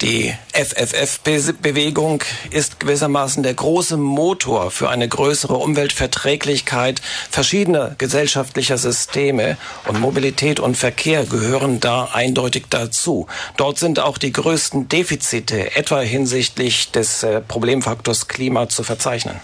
Die 0.00 0.34
FFF-Bewegung 0.54 2.24
ist 2.48 2.80
gewissermaßen 2.80 3.42
der 3.42 3.52
große 3.52 3.98
Motor 3.98 4.70
für 4.70 4.88
eine 4.88 5.06
größere 5.06 5.56
Umweltverträglichkeit 5.56 7.02
verschiedener 7.30 7.94
gesellschaftlicher 7.98 8.78
Systeme 8.78 9.58
und 9.86 10.00
Mobilität 10.00 10.58
und 10.58 10.74
Verkehr 10.74 11.26
gehören 11.26 11.80
da 11.80 12.08
eindeutig 12.14 12.64
dazu. 12.70 13.26
Dort 13.58 13.78
sind 13.78 14.00
auch 14.00 14.16
die 14.16 14.32
größten 14.32 14.88
Defizite, 14.88 15.76
etwa 15.76 16.00
hinsichtlich 16.00 16.90
des 16.90 17.22
äh, 17.22 17.42
Problemfaktors 17.42 18.26
Klima, 18.26 18.70
zu 18.70 18.84
verzeichnen. 18.84 19.38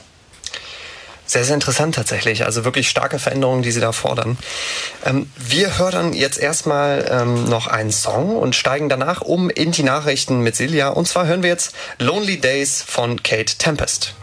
Sehr, 1.26 1.45
sehr 1.45 1.54
interessant 1.54 1.95
tatsächlich. 1.95 2.45
Also 2.45 2.64
wirklich 2.64 2.88
starke 2.88 3.19
Veränderungen, 3.19 3.62
die 3.62 3.71
Sie 3.71 3.81
da 3.81 3.93
fordern. 3.93 4.37
Ähm, 5.04 5.31
wir 5.37 5.78
hören 5.78 6.12
jetzt 6.12 6.38
erstmal 6.38 7.09
ähm, 7.11 7.45
noch 7.49 7.66
einen 7.66 7.93
Song 7.93 8.37
und 8.37 8.54
steigen 8.54 8.88
danach 8.88 9.23
um 9.23 9.49
in 9.49 9.73
die 9.73 9.83
Nachrichten 9.83 10.40
mit 10.40 10.54
Silja. 10.54 10.88
Und 10.88 11.09
zwar 11.09 11.26
hören 11.26 11.43
wir 11.43 11.50
jetzt 11.50 11.75
Lonely 11.99 12.38
Days 12.38 12.83
von 12.87 13.23
Kate 13.23 13.57
Tempest. 13.57 14.14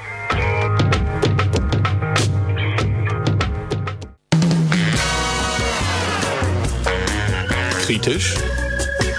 Kritisch, 7.84 8.36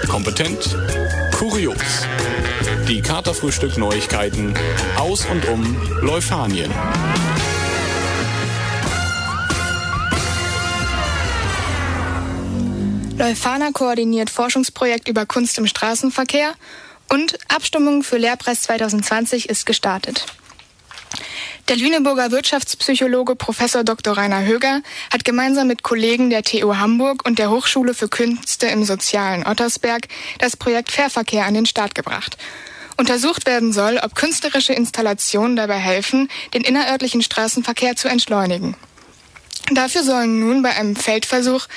kompetent, 0.09 0.77
kurios. 1.37 2.07
Die 2.87 3.01
Katerfrühstück 3.01 3.77
Neuigkeiten 3.77 4.53
aus 4.97 5.25
und 5.25 5.47
um 5.47 5.77
Leufanien. 6.01 6.71
Leuphana 13.23 13.71
koordiniert 13.71 14.29
Forschungsprojekt 14.29 15.07
über 15.07 15.25
Kunst 15.25 15.57
im 15.57 15.65
Straßenverkehr 15.65 16.55
und 17.07 17.37
Abstimmung 17.47 18.03
für 18.03 18.17
Lehrpreis 18.17 18.63
2020 18.63 19.47
ist 19.47 19.65
gestartet. 19.65 20.25
Der 21.69 21.77
Lüneburger 21.77 22.31
Wirtschaftspsychologe 22.31 23.37
Professor 23.37 23.85
Dr. 23.85 24.17
Rainer 24.17 24.43
Höger 24.43 24.81
hat 25.09 25.23
gemeinsam 25.23 25.67
mit 25.67 25.83
Kollegen 25.83 26.31
der 26.31 26.43
TU 26.43 26.75
Hamburg 26.75 27.25
und 27.25 27.39
der 27.39 27.49
Hochschule 27.49 27.93
für 27.93 28.09
Künste 28.09 28.65
im 28.67 28.83
sozialen 28.83 29.47
Ottersberg 29.47 30.09
das 30.39 30.57
Projekt 30.57 30.91
Fährverkehr 30.91 31.45
an 31.45 31.53
den 31.53 31.65
Start 31.65 31.95
gebracht. 31.95 32.35
Untersucht 32.97 33.45
werden 33.45 33.71
soll, 33.71 34.01
ob 34.03 34.15
künstlerische 34.15 34.73
Installationen 34.73 35.55
dabei 35.55 35.77
helfen, 35.77 36.27
den 36.53 36.65
innerörtlichen 36.65 37.21
Straßenverkehr 37.21 37.95
zu 37.95 38.09
entschleunigen. 38.09 38.75
Dafür 39.71 40.03
sollen 40.03 40.39
nun 40.39 40.61
bei 40.61 40.75
einem 40.75 40.95
Feldversuch 40.95 41.67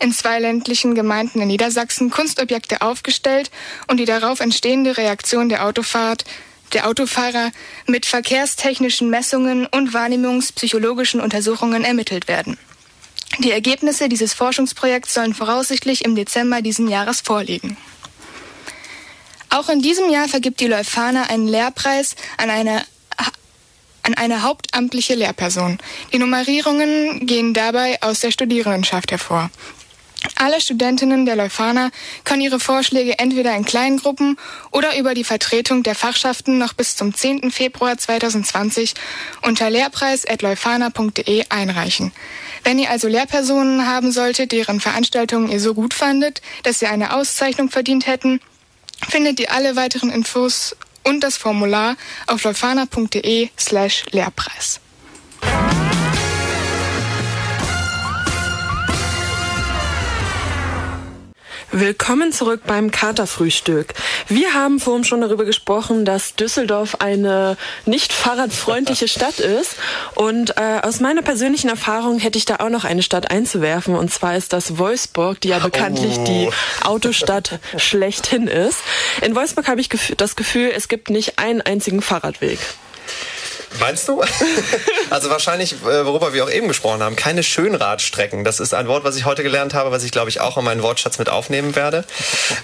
in 0.00 0.12
zwei 0.12 0.38
ländlichen 0.40 0.94
Gemeinden 0.94 1.40
in 1.40 1.48
Niedersachsen 1.48 2.10
Kunstobjekte 2.10 2.82
aufgestellt 2.82 3.50
und 3.86 3.98
die 3.98 4.04
darauf 4.04 4.40
entstehende 4.40 4.96
Reaktion 4.96 5.48
der 5.48 5.64
Autofahrt 5.64 6.24
der 6.72 6.88
Autofahrer 6.88 7.52
mit 7.86 8.06
verkehrstechnischen 8.06 9.08
Messungen 9.08 9.66
und 9.66 9.94
wahrnehmungspsychologischen 9.94 11.20
Untersuchungen 11.20 11.84
ermittelt 11.84 12.26
werden. 12.26 12.58
Die 13.38 13.52
Ergebnisse 13.52 14.08
dieses 14.08 14.34
Forschungsprojekts 14.34 15.14
sollen 15.14 15.34
voraussichtlich 15.34 16.04
im 16.04 16.16
Dezember 16.16 16.62
diesen 16.62 16.88
Jahres 16.88 17.20
vorliegen. 17.20 17.76
Auch 19.50 19.68
in 19.68 19.80
diesem 19.80 20.10
Jahr 20.10 20.28
vergibt 20.28 20.60
die 20.60 20.66
Leuphana 20.66 21.24
einen 21.24 21.46
Lehrpreis 21.46 22.16
an 22.36 22.50
eine 22.50 22.82
an 24.06 24.14
eine 24.14 24.42
hauptamtliche 24.42 25.14
Lehrperson. 25.14 25.78
Die 26.12 26.18
Nummerierungen 26.18 27.26
gehen 27.26 27.54
dabei 27.54 28.00
aus 28.02 28.20
der 28.20 28.30
Studierendenschaft 28.30 29.10
hervor. 29.10 29.50
Alle 30.34 30.60
Studentinnen 30.60 31.24
der 31.24 31.36
Leuphana 31.36 31.90
können 32.24 32.42
ihre 32.42 32.58
Vorschläge 32.58 33.18
entweder 33.18 33.54
in 33.54 33.64
kleinen 33.64 33.98
Gruppen 33.98 34.36
oder 34.70 34.98
über 34.98 35.14
die 35.14 35.24
Vertretung 35.24 35.82
der 35.82 35.94
Fachschaften 35.94 36.58
noch 36.58 36.72
bis 36.72 36.96
zum 36.96 37.14
10. 37.14 37.50
Februar 37.50 37.96
2020 37.96 38.94
unter 39.42 39.70
lehrpreis.leuphana.de 39.70 41.44
einreichen. 41.48 42.12
Wenn 42.64 42.78
ihr 42.78 42.90
also 42.90 43.08
Lehrpersonen 43.08 43.86
haben 43.86 44.10
solltet, 44.10 44.52
deren 44.52 44.80
Veranstaltungen 44.80 45.48
ihr 45.48 45.60
so 45.60 45.74
gut 45.74 45.94
fandet, 45.94 46.42
dass 46.64 46.80
sie 46.80 46.86
eine 46.86 47.14
Auszeichnung 47.14 47.70
verdient 47.70 48.06
hätten, 48.06 48.40
findet 49.08 49.38
ihr 49.38 49.52
alle 49.52 49.76
weiteren 49.76 50.10
Infos 50.10 50.74
und 51.06 51.20
das 51.20 51.36
Formular 51.36 51.96
auf 52.26 52.44
leuphana.de 52.44 53.50
slash 53.58 54.04
Lehrpreis. 54.10 54.80
Willkommen 61.78 62.32
zurück 62.32 62.62
beim 62.66 62.90
Katerfrühstück. 62.90 63.92
Wir 64.28 64.54
haben 64.54 64.80
vorhin 64.80 65.04
schon 65.04 65.20
darüber 65.20 65.44
gesprochen, 65.44 66.06
dass 66.06 66.34
Düsseldorf 66.34 66.96
eine 67.00 67.58
nicht 67.84 68.14
fahrradfreundliche 68.14 69.08
Stadt 69.08 69.40
ist. 69.40 69.76
Und 70.14 70.56
äh, 70.56 70.80
aus 70.82 71.00
meiner 71.00 71.20
persönlichen 71.20 71.68
Erfahrung 71.68 72.18
hätte 72.18 72.38
ich 72.38 72.46
da 72.46 72.56
auch 72.60 72.70
noch 72.70 72.84
eine 72.84 73.02
Stadt 73.02 73.30
einzuwerfen. 73.30 73.94
Und 73.94 74.10
zwar 74.10 74.38
ist 74.38 74.54
das 74.54 74.78
Wolfsburg, 74.78 75.38
die 75.42 75.48
ja 75.48 75.58
bekanntlich 75.58 76.16
oh. 76.16 76.24
die 76.24 76.48
Autostadt 76.82 77.60
schlechthin 77.76 78.46
ist. 78.46 78.78
In 79.20 79.34
Wolfsburg 79.34 79.68
habe 79.68 79.82
ich 79.82 79.90
das 80.16 80.34
Gefühl, 80.34 80.72
es 80.74 80.88
gibt 80.88 81.10
nicht 81.10 81.38
einen 81.38 81.60
einzigen 81.60 82.00
Fahrradweg. 82.00 82.58
Meinst 83.80 84.08
du? 84.08 84.22
also 85.10 85.30
wahrscheinlich, 85.30 85.74
äh, 85.82 86.06
worüber 86.06 86.32
wir 86.32 86.44
auch 86.44 86.50
eben 86.50 86.68
gesprochen 86.68 87.02
haben, 87.02 87.16
keine 87.16 87.42
Schönradstrecken. 87.42 88.44
Das 88.44 88.60
ist 88.60 88.74
ein 88.74 88.88
Wort, 88.88 89.04
was 89.04 89.16
ich 89.16 89.24
heute 89.24 89.42
gelernt 89.42 89.74
habe, 89.74 89.90
was 89.90 90.04
ich 90.04 90.12
glaube 90.12 90.30
ich 90.30 90.40
auch 90.40 90.56
in 90.56 90.64
meinen 90.64 90.82
Wortschatz 90.82 91.18
mit 91.18 91.28
aufnehmen 91.28 91.76
werde. 91.76 92.04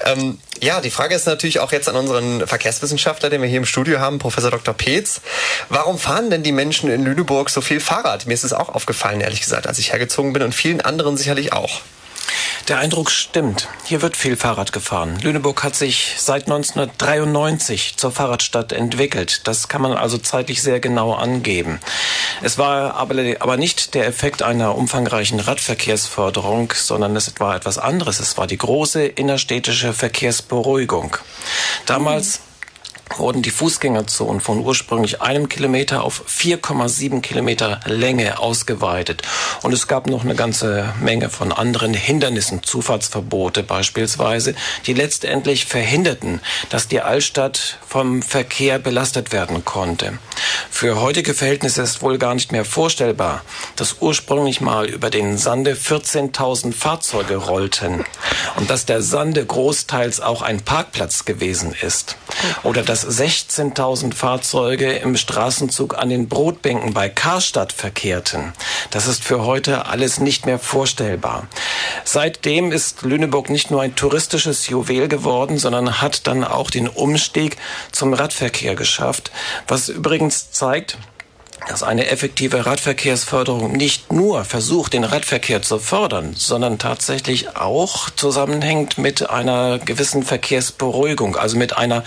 Ähm, 0.05 0.39
ja, 0.61 0.81
die 0.81 0.91
Frage 0.91 1.15
ist 1.15 1.27
natürlich 1.27 1.61
auch 1.61 1.71
jetzt 1.71 1.89
an 1.89 1.97
unseren 1.97 2.47
Verkehrswissenschaftler, 2.47 3.31
den 3.31 3.41
wir 3.41 3.49
hier 3.49 3.59
im 3.59 3.67
Studio 3.67 4.01
haben, 4.01 4.19
Professor 4.19 4.51
Dr. 4.51 4.75
Peetz. 4.75 5.21
Warum 5.69 5.99
fahren 5.99 6.31
denn 6.31 6.43
die 6.43 6.53
Menschen 6.53 6.91
in 6.91 7.05
Lüneburg 7.05 7.51
so 7.51 7.61
viel 7.61 7.79
Fahrrad? 7.79 8.27
Mir 8.27 8.35
ist 8.35 8.45
es 8.45 8.53
auch 8.53 8.69
aufgefallen, 8.69 9.21
ehrlich 9.21 9.41
gesagt, 9.41 9.67
als 9.67 9.79
ich 9.79 9.93
hergezogen 9.93 10.33
bin 10.33 10.43
und 10.43 10.55
vielen 10.55 10.81
anderen 10.81 11.17
sicherlich 11.17 11.53
auch. 11.53 11.83
Der 12.69 12.79
Eindruck 12.79 13.11
stimmt. 13.11 13.69
Hier 13.85 14.03
wird 14.03 14.17
viel 14.17 14.37
Fahrrad 14.37 14.73
gefahren. 14.73 15.19
Lüneburg 15.21 15.65
hat 15.65 15.75
sich 15.75 16.15
seit 16.19 16.45
1993 16.45 17.97
zur 17.97 18.13
Fahrradstadt 18.13 18.73
entwickelt. 18.73 19.47
Das 19.49 19.69
kann 19.69 19.83
man 19.83 19.93
also 19.93 20.17
zeitlich 20.17 20.63
sehr 20.63 20.79
genau 20.79 21.13
angeben. 21.13 21.81
Es 22.41 22.59
war 22.59 22.95
aber, 22.95 23.17
aber 23.41 23.57
nicht 23.57 23.95
der 23.95 24.07
Effekt 24.07 24.43
einer 24.43 24.77
umfangreichen 24.77 25.41
Radverkehrsförderung, 25.41 26.73
sondern 26.75 27.17
es 27.17 27.33
war 27.39 27.57
etwas 27.57 27.79
anderes. 27.79 28.21
Es 28.21 28.39
war 28.39 28.47
die 28.47 28.59
große 28.59 29.05
innerstädtische 29.07 29.93
Verkehrsberuhigung. 29.93 31.17
Damals 31.87 32.39
mhm 32.39 32.52
wurden 33.19 33.43
die 33.43 33.51
Fußgängerzonen 33.51 34.41
von 34.41 34.61
ursprünglich 34.61 35.21
einem 35.21 35.49
Kilometer 35.49 36.05
auf 36.05 36.25
4,7 36.29 37.21
Kilometer 37.21 37.81
Länge 37.87 38.39
ausgeweitet. 38.39 39.23
Und 39.63 39.73
es 39.73 39.87
gab 39.87 40.07
noch 40.07 40.25
eine 40.25 40.35
ganze 40.35 40.93
Menge 41.01 41.29
von 41.29 41.53
anderen 41.53 41.95
Hindernissen, 41.95 42.63
Zufahrtsverbote 42.63 43.63
beispielsweise, 43.63 44.55
die 44.87 44.95
letztendlich 44.95 45.67
verhinderten, 45.67 46.41
dass 46.69 46.89
die 46.89 47.01
Altstadt 47.01 47.79
vom 47.87 48.23
Verkehr 48.23 48.79
belastet 48.79 49.33
werden 49.33 49.65
konnte. 49.65 50.19
Für 50.71 51.01
heutige 51.01 51.35
Verhältnisse 51.35 51.83
ist 51.83 52.03
wohl 52.03 52.19
gar 52.19 52.35
nicht 52.35 52.53
mehr 52.53 52.65
vorstellbar, 52.65 53.43
dass 53.77 53.97
ursprünglich 54.01 54.61
mal 54.61 54.87
über 54.87 55.11
den 55.11 55.39
Sande 55.39 55.75
14.000 55.75 56.73
Fahrzeuge 56.73 57.37
rollten 57.37 58.05
und 58.57 58.71
dass 58.71 58.87
der 58.87 59.03
Sande 59.03 59.45
großteils 59.45 60.21
auch 60.21 60.43
ein 60.43 60.63
Parkplatz 60.63 61.25
gewesen 61.25 61.75
ist. 61.81 62.17
Oder 62.63 62.83
dass 62.83 63.02
16.000 63.07 64.15
Fahrzeuge 64.15 64.93
im 64.93 65.17
Straßenzug 65.17 65.99
an 65.99 66.09
den 66.09 66.29
Brotbänken 66.29 66.95
bei 66.95 67.09
Karstadt 67.09 67.73
verkehrten. 67.73 68.53
Das 68.91 69.07
ist 69.07 69.25
für 69.25 69.45
heute 69.45 69.87
alles 69.87 70.21
nicht 70.21 70.47
mehr 70.47 70.59
vorstellbar. 70.59 71.47
Seitdem 72.05 72.73
ist 72.73 73.03
Lüneburg 73.03 73.51
nicht 73.51 73.71
nur 73.71 73.83
ein 73.83 73.95
touristisches 73.95 74.69
Juwel 74.69 75.09
geworden, 75.09 75.59
sondern 75.59 76.01
hat 76.01 76.27
dann 76.27 76.45
auch 76.45 76.71
den 76.71 76.89
Umstieg 76.89 77.57
zum 77.91 78.15
Radverkehr 78.15 78.75
geschafft, 78.75 79.31
was 79.69 79.89
übrigens 79.89 80.51
zeigt, 80.51 80.99
dass 81.69 81.83
eine 81.83 82.09
effektive 82.09 82.67
Radverkehrsförderung 82.67 83.73
nicht 83.73 84.13
nur 84.13 84.45
versucht, 84.45 84.93
den 84.93 85.05
Radverkehr 85.05 85.63
zu 85.63 85.79
fördern, 85.79 86.35
sondern 86.37 86.79
tatsächlich 86.79 87.57
auch 87.57 88.11
zusammenhängt 88.11 88.99
mit 88.99 89.29
einer 89.31 89.79
gewissen 89.79 90.23
Verkehrsberuhigung, 90.23 91.37
also 91.37 91.57
mit 91.57 91.77
einer 91.77 92.05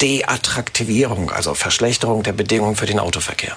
Deattraktivierung, 0.00 1.30
also 1.30 1.54
Verschlechterung 1.54 2.22
der 2.22 2.32
Bedingungen 2.32 2.76
für 2.76 2.86
den 2.86 2.98
Autoverkehr. 2.98 3.56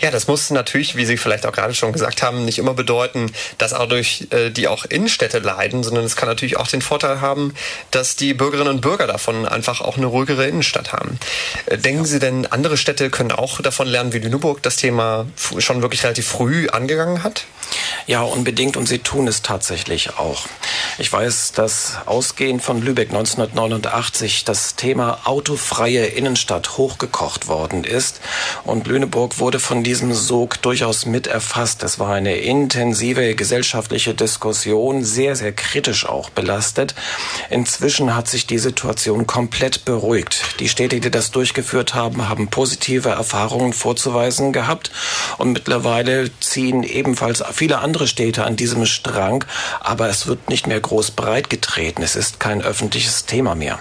Ja, 0.00 0.10
das 0.10 0.26
muss 0.26 0.50
natürlich, 0.50 0.96
wie 0.96 1.06
Sie 1.06 1.16
vielleicht 1.16 1.46
auch 1.46 1.52
gerade 1.52 1.74
schon 1.74 1.92
gesagt 1.92 2.22
haben, 2.22 2.44
nicht 2.44 2.58
immer 2.58 2.74
bedeuten, 2.74 3.32
dass 3.56 3.72
auch 3.72 3.88
durch 3.88 4.28
äh, 4.30 4.50
die 4.50 4.68
auch 4.68 4.84
Innenstädte 4.84 5.38
leiden, 5.38 5.82
sondern 5.82 6.04
es 6.04 6.16
kann 6.16 6.28
natürlich 6.28 6.56
auch 6.56 6.68
den 6.68 6.82
Vorteil 6.82 7.20
haben, 7.20 7.54
dass 7.90 8.16
die 8.16 8.34
Bürgerinnen 8.34 8.74
und 8.74 8.80
Bürger 8.80 9.06
davon 9.06 9.46
einfach 9.46 9.80
auch 9.80 9.96
eine 9.96 10.06
ruhigere 10.06 10.46
Innenstadt 10.46 10.92
haben. 10.92 11.18
Äh, 11.66 11.78
denken 11.78 12.04
Sie 12.04 12.18
denn, 12.18 12.46
andere 12.46 12.76
Städte 12.76 13.10
können 13.10 13.32
auch 13.32 13.60
davon 13.60 13.88
lernen, 13.88 14.12
wie 14.12 14.18
Lüneburg 14.18 14.57
das 14.62 14.76
Thema 14.76 15.26
schon 15.58 15.82
wirklich 15.82 16.04
relativ 16.04 16.26
früh 16.26 16.68
angegangen 16.68 17.22
hat? 17.22 17.46
Ja, 18.06 18.22
unbedingt 18.22 18.76
und 18.76 18.86
sie 18.86 19.00
tun 19.00 19.28
es 19.28 19.42
tatsächlich 19.42 20.16
auch. 20.18 20.46
Ich 20.96 21.12
weiß, 21.12 21.52
dass 21.52 21.98
ausgehend 22.06 22.62
von 22.62 22.80
Lübeck 22.80 23.10
1989 23.10 24.44
das 24.44 24.76
Thema 24.76 25.20
autofreie 25.24 26.06
Innenstadt 26.06 26.78
hochgekocht 26.78 27.48
worden 27.48 27.84
ist 27.84 28.20
und 28.64 28.86
Lüneburg 28.86 29.38
wurde 29.38 29.60
von 29.60 29.84
diesem 29.84 30.14
Sog 30.14 30.60
durchaus 30.62 31.06
mit 31.06 31.26
erfasst. 31.26 31.82
Es 31.82 31.98
war 31.98 32.14
eine 32.14 32.36
intensive 32.36 33.34
gesellschaftliche 33.34 34.14
Diskussion, 34.14 35.04
sehr, 35.04 35.36
sehr 35.36 35.52
kritisch 35.52 36.06
auch 36.06 36.30
belastet. 36.30 36.94
Inzwischen 37.50 38.16
hat 38.16 38.28
sich 38.28 38.46
die 38.46 38.58
Situation 38.58 39.26
komplett 39.26 39.84
beruhigt. 39.84 40.42
Die 40.60 40.68
Städte, 40.68 41.00
die 41.00 41.10
das 41.10 41.30
durchgeführt 41.30 41.94
haben, 41.94 42.28
haben 42.28 42.48
positive 42.48 43.10
Erfahrungen 43.10 43.72
vorzuweisen 43.72 44.47
gehabt 44.52 44.90
und 45.38 45.52
mittlerweile 45.52 46.30
ziehen 46.40 46.82
ebenfalls 46.82 47.42
viele 47.52 47.78
andere 47.78 48.06
Städte 48.06 48.44
an 48.44 48.56
diesem 48.56 48.86
Strang, 48.86 49.44
aber 49.80 50.08
es 50.08 50.26
wird 50.26 50.48
nicht 50.48 50.66
mehr 50.66 50.80
groß 50.80 51.12
breit 51.12 51.50
getreten. 51.50 52.02
Es 52.02 52.16
ist 52.16 52.40
kein 52.40 52.62
öffentliches 52.62 53.26
Thema 53.26 53.54
mehr. 53.54 53.78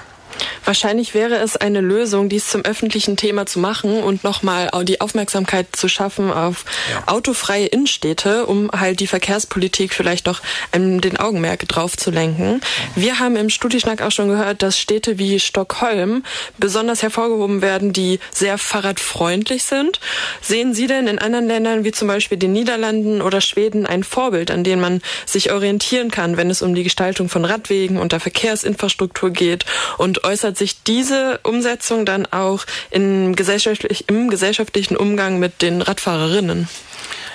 Wahrscheinlich 0.65 1.13
wäre 1.13 1.35
es 1.35 1.55
eine 1.55 1.81
Lösung, 1.81 2.29
dies 2.29 2.49
zum 2.49 2.65
öffentlichen 2.65 3.17
Thema 3.17 3.45
zu 3.45 3.59
machen 3.59 4.03
und 4.03 4.23
nochmal 4.23 4.69
die 4.83 5.01
Aufmerksamkeit 5.01 5.67
zu 5.75 5.87
schaffen 5.87 6.31
auf 6.31 6.65
ja. 6.91 7.13
autofreie 7.13 7.67
Innenstädte, 7.67 8.45
um 8.45 8.69
halt 8.71 8.99
die 8.99 9.07
Verkehrspolitik 9.07 9.93
vielleicht 9.93 10.27
doch 10.27 10.41
ähm, 10.73 11.01
den 11.01 11.17
Augenmerk 11.17 11.67
drauf 11.67 11.95
zu 11.97 12.11
lenken. 12.11 12.61
Wir 12.95 13.19
haben 13.19 13.35
im 13.35 13.49
Studieschnack 13.49 14.01
auch 14.01 14.11
schon 14.11 14.27
gehört, 14.27 14.61
dass 14.61 14.77
Städte 14.79 15.17
wie 15.17 15.39
Stockholm 15.39 16.23
besonders 16.57 17.01
hervorgehoben 17.01 17.61
werden, 17.61 17.93
die 17.93 18.19
sehr 18.31 18.57
fahrradfreundlich 18.57 19.63
sind. 19.63 19.99
Sehen 20.41 20.73
Sie 20.73 20.87
denn 20.87 21.07
in 21.07 21.19
anderen 21.19 21.47
Ländern 21.47 21.83
wie 21.83 21.91
zum 21.91 22.07
Beispiel 22.07 22.37
den 22.37 22.53
Niederlanden 22.53 23.21
oder 23.21 23.41
Schweden 23.41 23.85
ein 23.85 24.03
Vorbild, 24.03 24.51
an 24.51 24.63
dem 24.63 24.79
man 24.79 25.01
sich 25.25 25.51
orientieren 25.51 26.11
kann, 26.11 26.37
wenn 26.37 26.49
es 26.49 26.61
um 26.61 26.75
die 26.75 26.83
Gestaltung 26.83 27.29
von 27.29 27.45
Radwegen 27.45 27.97
und 27.97 28.11
der 28.11 28.19
Verkehrsinfrastruktur 28.19 29.31
geht 29.31 29.65
und 29.97 30.23
äußert 30.27 30.57
sich 30.57 30.83
diese 30.83 31.39
Umsetzung 31.43 32.05
dann 32.05 32.25
auch 32.25 32.65
im, 32.91 33.35
gesellschaftlich, 33.35 34.09
im 34.09 34.29
gesellschaftlichen 34.29 34.97
Umgang 34.97 35.39
mit 35.39 35.61
den 35.61 35.81
Radfahrerinnen? 35.81 36.67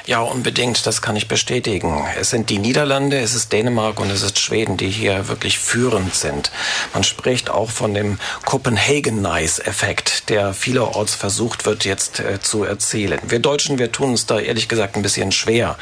Ja, 0.04 0.20
unbedingt, 0.20 0.84
das 0.84 1.00
kann 1.00 1.14
ich 1.14 1.28
bestätigen. 1.28 2.04
Es 2.18 2.30
sind 2.30 2.50
die 2.50 2.58
Niederlande, 2.58 3.20
es 3.20 3.36
ist 3.36 3.52
Dänemark 3.52 4.00
und 4.00 4.10
es 4.10 4.22
ist 4.22 4.36
Schweden, 4.40 4.76
die 4.76 4.88
hier 4.88 5.28
wirklich 5.28 5.60
führend 5.60 6.12
sind. 6.16 6.50
Man 6.92 7.04
spricht 7.04 7.50
auch 7.50 7.70
von 7.70 7.94
dem 7.94 8.18
Copenhagen-Nice-Effekt, 8.44 10.28
der 10.28 10.54
vielerorts 10.54 11.14
versucht 11.14 11.66
wird 11.66 11.84
jetzt 11.84 12.18
äh, 12.18 12.40
zu 12.40 12.64
erzielen. 12.64 13.20
Wir 13.28 13.38
Deutschen, 13.38 13.78
wir 13.78 13.92
tun 13.92 14.10
uns 14.10 14.26
da 14.26 14.40
ehrlich 14.40 14.66
gesagt 14.66 14.96
ein 14.96 15.02
bisschen 15.02 15.30
schwer, 15.30 15.78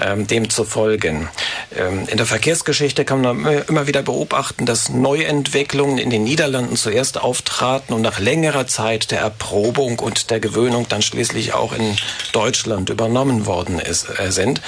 ähm, 0.00 0.26
dem 0.26 0.50
zu 0.50 0.64
folgen. 0.64 1.28
Ähm, 1.76 2.08
in 2.08 2.16
der 2.16 2.26
Verkehrsgeschichte 2.26 3.04
kann 3.04 3.20
man 3.20 3.46
immer 3.68 3.86
wieder 3.86 4.02
beobachten, 4.02 4.66
dass 4.66 4.88
Neuentwicklungen 4.88 5.98
in 5.98 6.10
den 6.10 6.24
Niederlanden 6.24 6.74
zuerst 6.74 7.20
auftraten 7.20 7.94
und 7.94 8.02
nach 8.02 8.18
längerer 8.18 8.66
Zeit 8.66 9.12
der 9.12 9.20
Erprobung 9.20 10.00
und 10.00 10.30
der 10.30 10.40
Gewöhnung 10.40 10.86
dann 10.88 11.00
schließlich 11.02 11.54
auch 11.54 11.72
in 11.72 11.96
Deutschland 12.32 12.90
übernommen 12.90 13.46
wurden 13.46 13.51
worden 13.52 13.78
ist, 13.78 14.06
äh, 14.18 14.32
sind. 14.32 14.60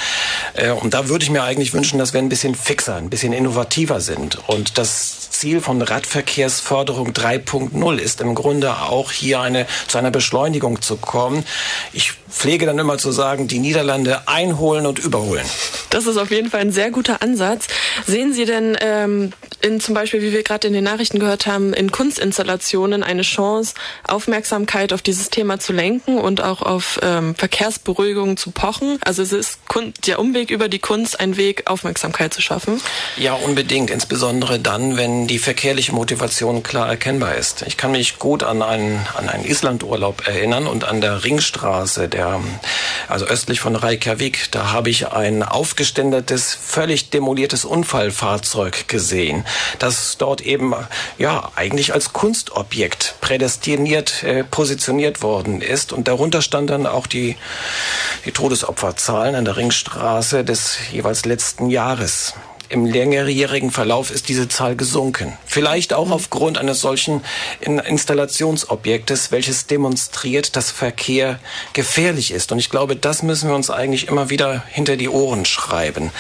Äh, 0.55 0.71
und 0.71 0.95
da 0.95 1.09
würde 1.09 1.25
ich 1.25 1.31
mir 1.31 1.43
eigentlich 1.43 1.73
wünschen, 1.73 1.99
dass 1.99 2.13
wir 2.13 2.21
ein 2.21 2.29
bisschen 2.29 2.55
fixer, 2.55 2.97
ein 2.97 3.11
bisschen 3.11 3.33
innovativer 3.33 4.01
sind. 4.01 4.39
Und 4.47 4.79
das 4.79 5.24
Ziel 5.39 5.61
von 5.61 5.83
Radverkehrsförderung 5.83 7.11
3.0 7.11 7.99
ist 7.99 8.21
im 8.21 8.35
Grunde 8.35 8.77
auch 8.79 9.11
hier 9.11 9.41
eine, 9.41 9.67
zu 9.89 9.99
einer 9.99 10.11
Beschleunigung 10.11 10.81
zu 10.81 10.97
kommen. 10.97 11.45
Ich 11.93 12.13
pflege 12.31 12.67
dann 12.67 12.79
immer 12.79 12.99
zu 12.99 13.13
sagen, 13.13 13.49
die 13.49 13.59
Niederlande 13.59 14.27
einholen 14.27 14.87
und 14.87 14.99
überholen. 14.99 15.45
Das 15.91 16.07
ist 16.07 16.17
auf 16.17 16.31
jeden 16.31 16.51
Fall 16.51 16.61
ein 16.61 16.73
sehr 16.73 16.91
guter 16.91 17.23
Ansatz. 17.23 17.69
Sehen 18.07 18.33
Sie 18.33 18.45
denn 18.45 18.77
ähm, 18.81 19.33
in 19.61 19.81
zum 19.81 19.95
Beispiel, 19.95 20.21
wie 20.23 20.33
wir 20.33 20.43
gerade 20.43 20.67
in 20.67 20.73
den 20.73 20.85
Nachrichten 20.85 21.19
gehört 21.19 21.47
haben, 21.47 21.73
in 21.73 21.91
Kunstinstallationen 21.91 23.03
eine 23.03 23.23
Chance, 23.23 23.75
Aufmerksamkeit 24.07 24.93
auf 24.93 25.03
dieses 25.03 25.31
Thema 25.31 25.59
zu 25.59 25.73
lenken 25.73 26.19
und 26.19 26.43
auch 26.43 26.63
auf 26.63 26.99
ähm, 27.03 27.35
Verkehrsberuhigung 27.35 28.37
zu 28.37 28.51
pochen? 28.51 28.99
Also 29.05 29.23
es 29.23 29.33
ist 29.33 29.61
der 30.07 30.19
Umweg 30.19 30.51
über 30.51 30.69
die 30.69 30.81
Kunst 30.81 31.21
ein 31.21 31.37
Weg, 31.37 31.71
Aufmerksamkeit 31.71 32.35
zu 32.35 32.43
schaffen? 32.43 32.81
Ja, 33.17 33.35
unbedingt. 33.35 33.91
Insbesondere 33.91 34.59
dann, 34.59 34.97
wenn 34.97 35.24
die 35.27 35.39
verkehrliche 35.39 35.93
Motivation 35.93 36.63
klar 36.63 36.89
erkennbar 36.89 37.35
ist. 37.35 37.63
Ich 37.67 37.77
kann 37.77 37.93
mich 37.93 38.19
gut 38.19 38.43
an 38.43 38.63
einen, 38.63 39.07
an 39.17 39.29
einen 39.29 39.45
Islandurlaub 39.45 40.27
erinnern 40.27 40.67
und 40.67 40.85
an 40.85 41.01
der 41.01 41.25
Ringstraße, 41.25 42.09
der, 42.09 42.41
also 43.09 43.27
östlich 43.27 43.61
von 43.61 43.77
Reykjavik, 43.77 44.49
da 44.51 44.73
habe 44.73 44.91
ich 44.91 45.09
ein 45.09 45.43
aufgestelltes 45.43 45.95
abgeständertes, 45.95 46.55
völlig 46.55 47.11
demoliertes 47.11 47.65
Unfallfahrzeug 47.65 48.89
gesehen, 48.89 49.45
das 49.79 50.17
dort 50.19 50.41
eben 50.41 50.75
ja 51.19 51.51
eigentlich 51.55 51.95
als 51.95 52.13
Kunstobjekt 52.13 53.17
prädestiniert 53.21 54.23
äh, 54.25 54.45
positioniert 54.45 55.23
worden 55.23 55.61
ist. 55.61 55.93
Und 55.93 56.09
darunter 56.09 56.43
stand 56.43 56.71
dann 56.71 56.87
auch 56.87 57.07
die, 57.07 57.37
die 58.25 58.33
Todesopferzahlen 58.33 59.35
an 59.35 59.45
der 59.45 59.57
Ringstraße 59.57 60.43
des 60.43 60.79
jeweils 60.91 61.25
letzten 61.25 61.71
Jahres. 61.71 62.35
Im 62.75 62.85
längerjährigen 62.87 63.71
Verlauf 63.71 64.11
ist 64.11 64.29
diese 64.29 64.49
Zahl 64.49 64.75
gesunken. 64.75 65.39
Vielleicht 65.47 65.93
auch 65.93 66.11
aufgrund 66.11 66.59
eines 66.59 66.81
solchen 66.81 67.23
Installationsobjektes, 67.61 69.31
welches 69.31 69.67
demonstriert, 69.67 70.57
dass 70.57 70.73
Verkehr 70.73 71.39
gefährlich 71.73 72.33
ist. 72.33 72.51
Und 72.51 72.59
ich 72.59 72.71
glaube, 72.71 72.97
das 72.97 73.23
müssen 73.23 73.49
wir 73.49 73.55
uns 73.55 73.71
eigentlich 73.71 74.09
immer 74.09 74.29
wieder 74.29 74.65
hinter 74.69 74.97
die 74.97 75.09
Ohren 75.09 75.45
schreiben. 75.45 76.11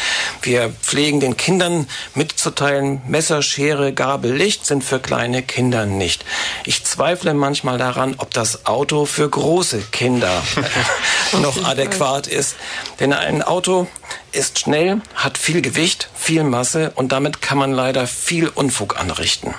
Wir 0.43 0.71
pflegen 0.81 1.19
den 1.19 1.37
Kindern 1.37 1.89
mitzuteilen, 2.15 3.03
Messer, 3.09 3.43
Schere, 3.43 3.93
Gabel, 3.93 4.33
Licht 4.33 4.65
sind 4.65 4.85
für 4.85 5.01
kleine 5.01 5.43
Kinder 5.43 5.87
nicht. 5.87 6.25
Ich 6.65 6.85
zweifle 6.85 7.35
manchmal 7.35 7.79
daran, 7.79 8.15
ob 8.19 8.33
das 8.33 8.65
Auto 8.65 9.07
für 9.07 9.29
große 9.29 9.81
Kinder 9.91 10.41
noch 11.43 11.65
adäquat 11.65 12.29
ist. 12.29 12.55
Denn 13.01 13.13
ein 13.13 13.43
Auto 13.43 13.89
ist 14.35 14.59
schnell, 14.59 15.01
hat 15.15 15.39
viel 15.39 15.63
Gewicht, 15.63 16.09
viel 16.15 16.45
Masse 16.45 16.93
und 16.95 17.13
damit 17.13 17.41
kann 17.41 17.59
man 17.59 17.73
leider 17.73 18.07
viel 18.07 18.49
Unfug 18.49 18.99
anrichten. 18.99 19.55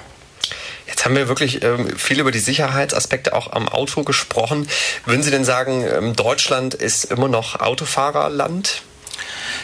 Jetzt 0.88 1.04
haben 1.06 1.16
wir 1.16 1.28
wirklich 1.28 1.64
ähm, 1.64 1.98
viel 1.98 2.20
über 2.20 2.32
die 2.32 2.40
Sicherheitsaspekte 2.40 3.34
auch 3.34 3.52
am 3.52 3.68
Auto 3.68 4.04
gesprochen. 4.04 4.68
Würden 5.06 5.24
Sie 5.24 5.32
denn 5.32 5.44
sagen, 5.44 5.84
ähm, 5.84 6.16
Deutschland 6.16 6.74
ist 6.74 7.06
immer 7.06 7.28
noch 7.28 7.60
Autofahrerland? 7.60 8.84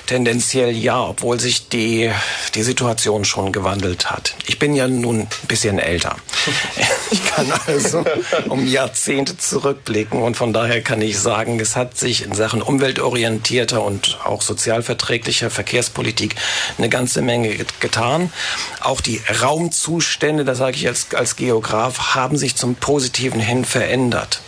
Tendenziell 0.05 0.71
ja, 0.71 1.01
obwohl 1.01 1.39
sich 1.39 1.69
die, 1.69 2.11
die 2.55 2.63
Situation 2.63 3.25
schon 3.25 3.51
gewandelt 3.51 4.11
hat. 4.11 4.35
Ich 4.45 4.59
bin 4.59 4.73
ja 4.73 4.87
nun 4.87 5.21
ein 5.21 5.47
bisschen 5.47 5.79
älter. 5.79 6.15
Ich 7.11 7.25
kann 7.25 7.51
also 7.67 8.05
um 8.47 8.65
Jahrzehnte 8.65 9.37
zurückblicken 9.37 10.21
und 10.21 10.37
von 10.37 10.53
daher 10.53 10.81
kann 10.81 11.01
ich 11.01 11.19
sagen, 11.19 11.59
es 11.59 11.75
hat 11.75 11.97
sich 11.97 12.23
in 12.23 12.33
Sachen 12.33 12.61
umweltorientierter 12.61 13.83
und 13.83 14.17
auch 14.23 14.41
sozialverträglicher 14.41 15.49
Verkehrspolitik 15.49 16.35
eine 16.77 16.87
ganze 16.87 17.21
Menge 17.21 17.53
getan. 17.81 18.31
Auch 18.79 19.01
die 19.01 19.21
Raumzustände, 19.41 20.45
das 20.45 20.59
sage 20.59 20.77
ich 20.77 20.87
als, 20.87 21.13
als 21.13 21.35
Geograf, 21.35 22.15
haben 22.15 22.37
sich 22.37 22.55
zum 22.55 22.75
Positiven 22.75 23.41
hin 23.41 23.65
verändert. 23.65 24.41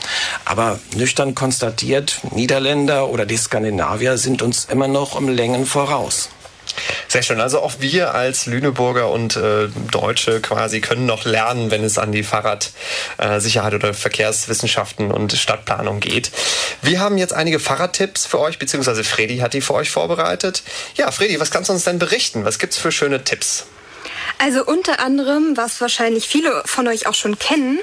Aber 0.46 0.80
nüchtern 0.96 1.36
konstatiert, 1.36 2.22
Niederländer 2.32 3.10
oder 3.10 3.26
die 3.26 3.38
Skandinavier 3.38 4.18
sind 4.18 4.42
uns 4.42 4.66
immer 4.66 4.88
noch 4.88 5.16
um 5.16 5.28
Längen 5.43 5.65
voraus. 5.65 6.29
Sehr 7.10 7.21
schön. 7.21 7.41
Also 7.41 7.60
auch 7.60 7.73
wir 7.79 8.15
als 8.15 8.45
Lüneburger 8.45 9.12
und 9.12 9.36
äh, 9.36 9.67
Deutsche 9.91 10.39
quasi 10.39 10.79
können 10.79 11.06
noch 11.06 11.25
lernen, 11.25 11.69
wenn 11.69 11.84
es 11.84 11.97
an 11.97 12.13
die 12.13 12.23
Fahrradsicherheit 12.23 13.73
äh, 13.73 13.75
oder 13.75 13.93
Verkehrswissenschaften 13.93 15.12
und 15.12 15.34
Stadtplanung 15.34 15.99
geht. 15.99 16.32
Wir 16.82 17.01
haben 17.01 17.17
jetzt 17.17 17.34
einige 17.34 17.60
Fahrradtipps 17.60 18.25
für 18.25 18.39
euch, 18.39 18.58
beziehungsweise 18.58 19.03
Fredi 19.03 19.39
hat 19.39 19.53
die 19.53 19.60
für 19.60 19.73
euch 19.73 19.91
vorbereitet. 19.91 20.63
Ja, 20.95 21.12
Fredi, 21.12 21.41
was 21.41 21.51
kannst 21.51 21.67
du 21.67 21.73
uns 21.73 21.84
denn 21.84 21.99
berichten? 21.99 22.45
Was 22.45 22.58
gibt's 22.58 22.77
für 22.77 22.93
schöne 22.93 23.25
Tipps? 23.25 23.65
Also 24.39 24.65
unter 24.65 25.00
anderem, 25.00 25.56
was 25.56 25.80
wahrscheinlich 25.80 26.28
viele 26.28 26.63
von 26.65 26.88
euch 26.88 27.08
auch 27.08 27.13
schon 27.13 27.39
kennen, 27.39 27.80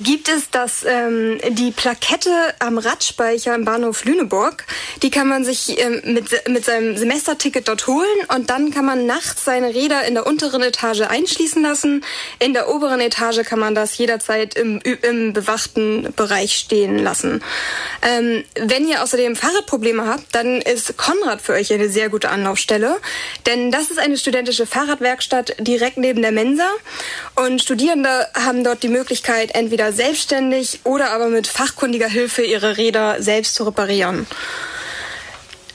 gibt 0.00 0.28
es 0.28 0.50
das, 0.50 0.84
ähm, 0.86 1.40
die 1.50 1.72
Plakette 1.72 2.30
am 2.60 2.78
Radspeicher 2.78 3.54
im 3.54 3.64
Bahnhof 3.64 4.04
Lüneburg. 4.04 4.64
Die 5.02 5.10
kann 5.10 5.28
man 5.28 5.44
sich 5.44 5.80
ähm, 5.80 6.02
mit, 6.04 6.48
mit 6.48 6.64
seinem 6.64 6.96
Semesterticket 6.96 7.66
dort 7.66 7.86
holen 7.86 8.06
und 8.34 8.50
dann 8.50 8.70
kann 8.70 8.84
man 8.84 9.06
nachts 9.06 9.44
seine 9.44 9.74
Räder 9.74 10.04
in 10.04 10.14
der 10.14 10.26
unteren 10.26 10.62
Etage 10.62 11.00
einschließen 11.00 11.62
lassen. 11.62 12.04
In 12.38 12.52
der 12.52 12.68
oberen 12.68 13.00
Etage 13.00 13.42
kann 13.44 13.58
man 13.58 13.74
das 13.74 13.98
jederzeit 13.98 14.54
im, 14.54 14.80
im 14.80 15.32
bewachten 15.32 16.12
Bereich 16.14 16.54
stehen 16.56 16.98
lassen. 16.98 17.42
Ähm, 18.02 18.44
wenn 18.54 18.86
ihr 18.86 19.02
außerdem 19.02 19.34
Fahrradprobleme 19.34 20.06
habt, 20.06 20.34
dann 20.34 20.60
ist 20.60 20.96
Konrad 20.96 21.42
für 21.42 21.54
euch 21.54 21.72
eine 21.72 21.88
sehr 21.88 22.08
gute 22.08 22.30
Anlaufstelle, 22.30 22.98
denn 23.46 23.70
das 23.70 23.90
ist 23.90 23.98
eine 23.98 24.16
studentische 24.16 24.66
Fahrradwerkstatt 24.66 25.56
direkt 25.58 25.93
direkt 25.94 25.96
neben 25.96 26.22
der 26.22 26.32
Mensa. 26.32 26.68
Und 27.34 27.62
Studierende 27.62 28.28
haben 28.34 28.64
dort 28.64 28.82
die 28.82 28.88
Möglichkeit, 28.88 29.54
entweder 29.54 29.92
selbstständig 29.92 30.80
oder 30.84 31.10
aber 31.10 31.28
mit 31.28 31.46
fachkundiger 31.46 32.08
Hilfe 32.08 32.42
ihre 32.42 32.76
Räder 32.76 33.22
selbst 33.22 33.54
zu 33.54 33.64
reparieren. 33.64 34.26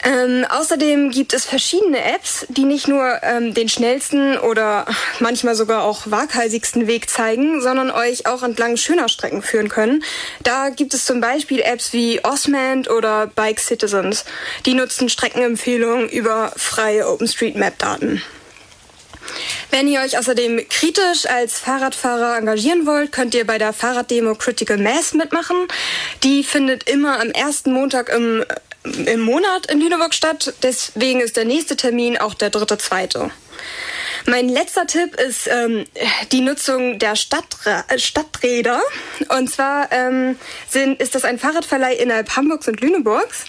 Ähm, 0.01 0.45
außerdem 0.49 1.11
gibt 1.11 1.33
es 1.33 1.43
verschiedene 1.43 2.01
Apps, 2.01 2.45
die 2.47 2.63
nicht 2.63 2.87
nur 2.87 3.19
ähm, 3.21 3.53
den 3.53 3.67
schnellsten 3.67 4.37
oder 4.37 4.85
manchmal 5.19 5.55
sogar 5.55 5.83
auch 5.83 6.03
waghalsigsten 6.05 6.87
Weg 6.87 7.09
zeigen, 7.09 7.61
sondern 7.61 7.91
euch 7.91 8.25
auch 8.25 8.41
entlang 8.41 8.77
schöner 8.77 9.09
Strecken 9.09 9.41
führen 9.41 9.67
können. 9.67 10.01
Da 10.41 10.69
gibt 10.69 10.93
es 10.93 11.03
zum 11.03 11.19
Beispiel 11.19 11.59
Apps 11.59 11.91
wie 11.91 12.23
Osmand 12.23 12.89
oder 12.89 13.27
Bike 13.27 13.59
Citizens. 13.59 14.23
Die 14.65 14.73
nutzen 14.73 15.09
Streckenempfehlungen 15.09 16.07
über 16.07 16.53
freie 16.55 17.05
OpenStreetMap-Daten. 17.09 18.21
Wenn 19.71 19.87
ihr 19.87 20.01
euch 20.01 20.17
außerdem 20.17 20.67
kritisch 20.69 21.25
als 21.25 21.59
Fahrradfahrer 21.59 22.37
engagieren 22.37 22.85
wollt, 22.85 23.11
könnt 23.11 23.33
ihr 23.35 23.45
bei 23.45 23.57
der 23.57 23.73
Fahrraddemo 23.73 24.35
Critical 24.35 24.77
Mass 24.77 25.13
mitmachen. 25.13 25.67
Die 26.23 26.43
findet 26.43 26.89
immer 26.89 27.19
am 27.19 27.29
ersten 27.31 27.73
Montag 27.73 28.09
im, 28.09 28.43
im 28.83 29.19
Monat 29.19 29.67
in 29.71 29.79
Lüneburg 29.79 30.13
statt. 30.13 30.53
Deswegen 30.63 31.21
ist 31.21 31.37
der 31.37 31.45
nächste 31.45 31.75
Termin 31.75 32.17
auch 32.17 32.33
der 32.33 32.49
dritte, 32.49 32.77
zweite. 32.77 33.31
Mein 34.25 34.49
letzter 34.49 34.85
Tipp 34.87 35.15
ist 35.15 35.47
ähm, 35.47 35.85
die 36.31 36.41
Nutzung 36.41 36.99
der 36.99 37.15
Stadtra 37.15 37.85
Stadträder. 37.97 38.81
Und 39.29 39.49
zwar 39.49 39.91
ähm, 39.91 40.37
sind, 40.69 40.99
ist 41.01 41.15
das 41.15 41.25
ein 41.25 41.39
Fahrradverleih 41.39 41.95
innerhalb 41.95 42.35
Hamburgs 42.35 42.67
und 42.67 42.81
Lüneburgs. 42.81 43.45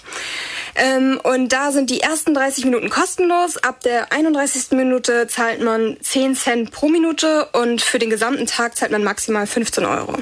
Ähm, 0.74 1.20
und 1.22 1.52
da 1.52 1.72
sind 1.72 1.90
die 1.90 2.00
ersten 2.00 2.34
30 2.34 2.64
Minuten 2.64 2.90
kostenlos. 2.90 3.56
Ab 3.58 3.80
der 3.80 4.12
31. 4.12 4.70
Minute 4.72 5.26
zahlt 5.26 5.60
man 5.60 5.96
10 6.00 6.36
Cent 6.36 6.70
pro 6.70 6.88
Minute 6.88 7.46
und 7.52 7.82
für 7.82 7.98
den 7.98 8.10
gesamten 8.10 8.46
Tag 8.46 8.76
zahlt 8.76 8.92
man 8.92 9.02
maximal 9.02 9.46
15 9.46 9.84
Euro. 9.84 10.16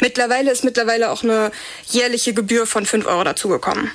Mittlerweile 0.00 0.50
ist 0.50 0.64
mittlerweile 0.64 1.10
auch 1.10 1.22
eine 1.22 1.50
jährliche 1.86 2.32
Gebühr 2.34 2.66
von 2.66 2.86
5 2.86 3.06
Euro 3.06 3.24
dazugekommen. 3.24 3.90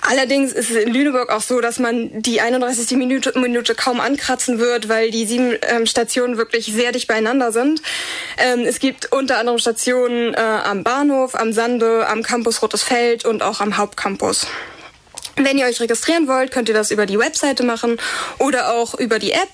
Allerdings 0.00 0.52
ist 0.52 0.70
es 0.70 0.76
in 0.76 0.92
Lüneburg 0.92 1.30
auch 1.30 1.40
so, 1.40 1.60
dass 1.60 1.78
man 1.78 2.10
die 2.22 2.40
31. 2.40 2.96
Minute, 2.96 3.38
Minute 3.38 3.74
kaum 3.74 4.00
ankratzen 4.00 4.58
wird, 4.58 4.88
weil 4.88 5.10
die 5.10 5.26
sieben 5.26 5.56
ähm, 5.62 5.86
Stationen 5.86 6.36
wirklich 6.36 6.66
sehr 6.66 6.92
dicht 6.92 7.08
beieinander 7.08 7.52
sind. 7.52 7.82
Ähm, 8.38 8.60
es 8.60 8.78
gibt 8.78 9.12
unter 9.12 9.38
anderem 9.38 9.58
Stationen 9.58 10.34
äh, 10.34 10.38
am 10.38 10.82
Bahnhof, 10.82 11.34
am 11.34 11.52
Sande, 11.52 12.06
am 12.06 12.22
Campus 12.22 12.62
Rotes 12.62 12.82
Feld 12.82 13.24
und 13.24 13.42
auch 13.42 13.60
am 13.60 13.76
Hauptcampus. 13.76 14.46
Wenn 15.36 15.58
ihr 15.58 15.66
euch 15.66 15.80
registrieren 15.80 16.28
wollt, 16.28 16.52
könnt 16.52 16.68
ihr 16.68 16.74
das 16.74 16.92
über 16.92 17.06
die 17.06 17.18
Webseite 17.18 17.64
machen 17.64 17.98
oder 18.38 18.72
auch 18.72 18.94
über 18.94 19.18
die 19.18 19.32
App. 19.32 19.48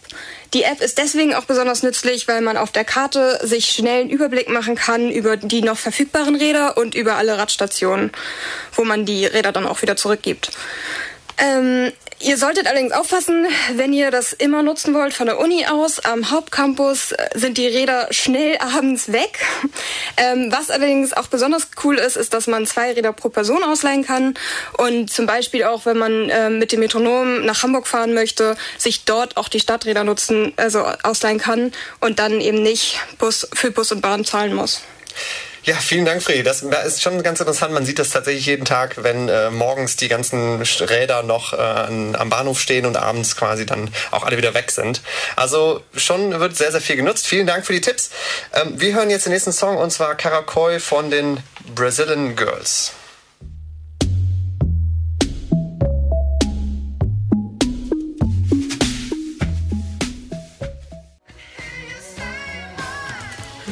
Die 0.52 0.64
App 0.64 0.80
ist 0.80 0.98
deswegen 0.98 1.34
auch 1.34 1.44
besonders 1.44 1.84
nützlich, 1.84 2.26
weil 2.26 2.40
man 2.40 2.56
auf 2.56 2.72
der 2.72 2.84
Karte 2.84 3.38
sich 3.42 3.66
schnell 3.66 4.00
einen 4.00 4.10
Überblick 4.10 4.48
machen 4.48 4.74
kann 4.74 5.08
über 5.10 5.36
die 5.36 5.62
noch 5.62 5.78
verfügbaren 5.78 6.34
Räder 6.34 6.76
und 6.76 6.96
über 6.96 7.14
alle 7.14 7.38
Radstationen, 7.38 8.10
wo 8.72 8.84
man 8.84 9.06
die 9.06 9.26
Räder 9.26 9.52
dann 9.52 9.66
auch 9.66 9.82
wieder 9.82 9.96
zurückgibt. 9.96 10.50
Ähm, 11.38 11.92
Ihr 12.22 12.36
solltet 12.36 12.66
allerdings 12.66 12.92
aufpassen, 12.92 13.46
wenn 13.76 13.94
ihr 13.94 14.10
das 14.10 14.34
immer 14.34 14.62
nutzen 14.62 14.92
wollt 14.92 15.14
von 15.14 15.24
der 15.24 15.38
Uni 15.38 15.64
aus. 15.64 16.00
Am 16.00 16.30
Hauptcampus 16.30 17.12
äh, 17.12 17.30
sind 17.34 17.56
die 17.56 17.66
Räder 17.66 18.08
schnell 18.10 18.58
abends 18.58 19.10
weg. 19.10 19.38
Ähm, 20.18 20.52
was 20.52 20.70
allerdings 20.70 21.14
auch 21.14 21.28
besonders 21.28 21.68
cool 21.82 21.96
ist, 21.96 22.16
ist, 22.16 22.34
dass 22.34 22.46
man 22.46 22.66
zwei 22.66 22.92
Räder 22.92 23.14
pro 23.14 23.30
Person 23.30 23.62
ausleihen 23.62 24.04
kann 24.04 24.34
und 24.76 25.10
zum 25.10 25.24
Beispiel 25.24 25.64
auch, 25.64 25.86
wenn 25.86 25.96
man 25.96 26.28
äh, 26.28 26.50
mit 26.50 26.72
dem 26.72 26.80
Metronom 26.80 27.46
nach 27.46 27.62
Hamburg 27.62 27.86
fahren 27.86 28.12
möchte, 28.12 28.54
sich 28.76 29.06
dort 29.06 29.38
auch 29.38 29.48
die 29.48 29.60
Stadträder 29.60 30.04
nutzen, 30.04 30.52
also 30.56 30.84
ausleihen 31.02 31.38
kann 31.38 31.72
und 32.00 32.18
dann 32.18 32.42
eben 32.42 32.62
nicht 32.62 32.98
Bus 33.18 33.48
für 33.54 33.70
Bus 33.70 33.92
und 33.92 34.02
Bahn 34.02 34.26
zahlen 34.26 34.52
muss. 34.52 34.82
Ja, 35.64 35.74
vielen 35.74 36.06
Dank, 36.06 36.22
Fred. 36.22 36.46
Das 36.46 36.62
ist 36.62 37.02
schon 37.02 37.22
ganz 37.22 37.40
interessant. 37.40 37.74
Man 37.74 37.84
sieht 37.84 37.98
das 37.98 38.10
tatsächlich 38.10 38.46
jeden 38.46 38.64
Tag, 38.64 39.02
wenn 39.02 39.28
äh, 39.28 39.50
morgens 39.50 39.96
die 39.96 40.08
ganzen 40.08 40.62
Räder 40.62 41.22
noch 41.22 41.52
äh, 41.52 41.56
am 41.56 42.30
Bahnhof 42.30 42.58
stehen 42.58 42.86
und 42.86 42.96
abends 42.96 43.36
quasi 43.36 43.66
dann 43.66 43.90
auch 44.10 44.24
alle 44.24 44.38
wieder 44.38 44.54
weg 44.54 44.70
sind. 44.70 45.02
Also 45.36 45.82
schon 45.94 46.38
wird 46.40 46.56
sehr, 46.56 46.72
sehr 46.72 46.80
viel 46.80 46.96
genutzt. 46.96 47.26
Vielen 47.26 47.46
Dank 47.46 47.66
für 47.66 47.74
die 47.74 47.82
Tipps. 47.82 48.10
Ähm, 48.54 48.80
wir 48.80 48.94
hören 48.94 49.10
jetzt 49.10 49.26
den 49.26 49.32
nächsten 49.32 49.52
Song 49.52 49.76
und 49.76 49.90
zwar 49.90 50.14
Caracol 50.14 50.80
von 50.80 51.10
den 51.10 51.40
Brazilian 51.74 52.36
Girls. 52.36 52.92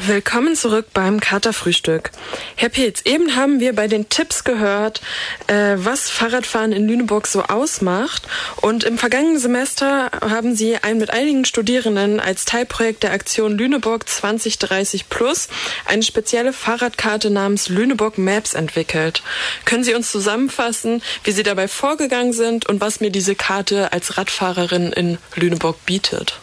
Willkommen 0.08 0.56
zurück 0.56 0.86
beim 0.94 1.20
Katerfrühstück. 1.20 2.12
Herr 2.56 2.70
Pilz, 2.70 3.02
eben 3.04 3.36
haben 3.36 3.60
wir 3.60 3.74
bei 3.74 3.88
den 3.88 4.08
Tipps 4.08 4.42
gehört, 4.42 5.02
äh, 5.48 5.74
was 5.76 6.08
Fahrradfahren 6.08 6.72
in 6.72 6.88
Lüneburg 6.88 7.26
so 7.26 7.42
ausmacht. 7.42 8.22
Und 8.62 8.84
im 8.84 8.96
vergangenen 8.96 9.38
Semester 9.38 10.10
haben 10.22 10.56
Sie 10.56 10.78
ein, 10.78 10.96
mit 10.96 11.10
einigen 11.10 11.44
Studierenden 11.44 12.20
als 12.20 12.46
Teilprojekt 12.46 13.02
der 13.02 13.12
Aktion 13.12 13.58
Lüneburg 13.58 14.08
2030 14.08 15.10
Plus 15.10 15.48
eine 15.84 16.02
spezielle 16.02 16.54
Fahrradkarte 16.54 17.28
namens 17.28 17.68
Lüneburg 17.68 18.16
Maps 18.16 18.54
entwickelt. 18.54 19.22
Können 19.66 19.84
Sie 19.84 19.92
uns 19.92 20.10
zusammenfassen, 20.10 21.02
wie 21.24 21.32
Sie 21.32 21.42
dabei 21.42 21.68
vorgegangen 21.68 22.32
sind 22.32 22.66
und 22.66 22.80
was 22.80 23.00
mir 23.00 23.10
diese 23.10 23.34
Karte 23.34 23.92
als 23.92 24.16
Radfahrerin 24.16 24.90
in 24.90 25.18
Lüneburg 25.34 25.84
bietet? 25.84 26.40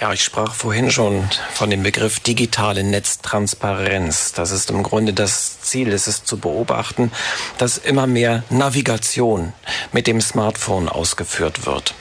Ja, 0.00 0.14
ich 0.14 0.24
sprach 0.24 0.54
vorhin 0.54 0.90
schon 0.90 1.28
von 1.52 1.68
dem 1.68 1.82
Begriff 1.82 2.20
digitale 2.20 2.82
Netztransparenz. 2.82 4.32
Das 4.32 4.50
ist 4.50 4.70
im 4.70 4.82
Grunde 4.82 5.12
das 5.12 5.60
Ziel, 5.60 5.92
es 5.92 6.08
ist 6.08 6.26
zu 6.26 6.38
beobachten, 6.38 7.12
dass 7.58 7.76
immer 7.76 8.06
mehr 8.06 8.42
Navigation 8.48 9.52
mit 9.92 10.06
dem 10.06 10.22
Smartphone 10.22 10.88
ausgeführt 10.88 11.66
wird. 11.66 11.92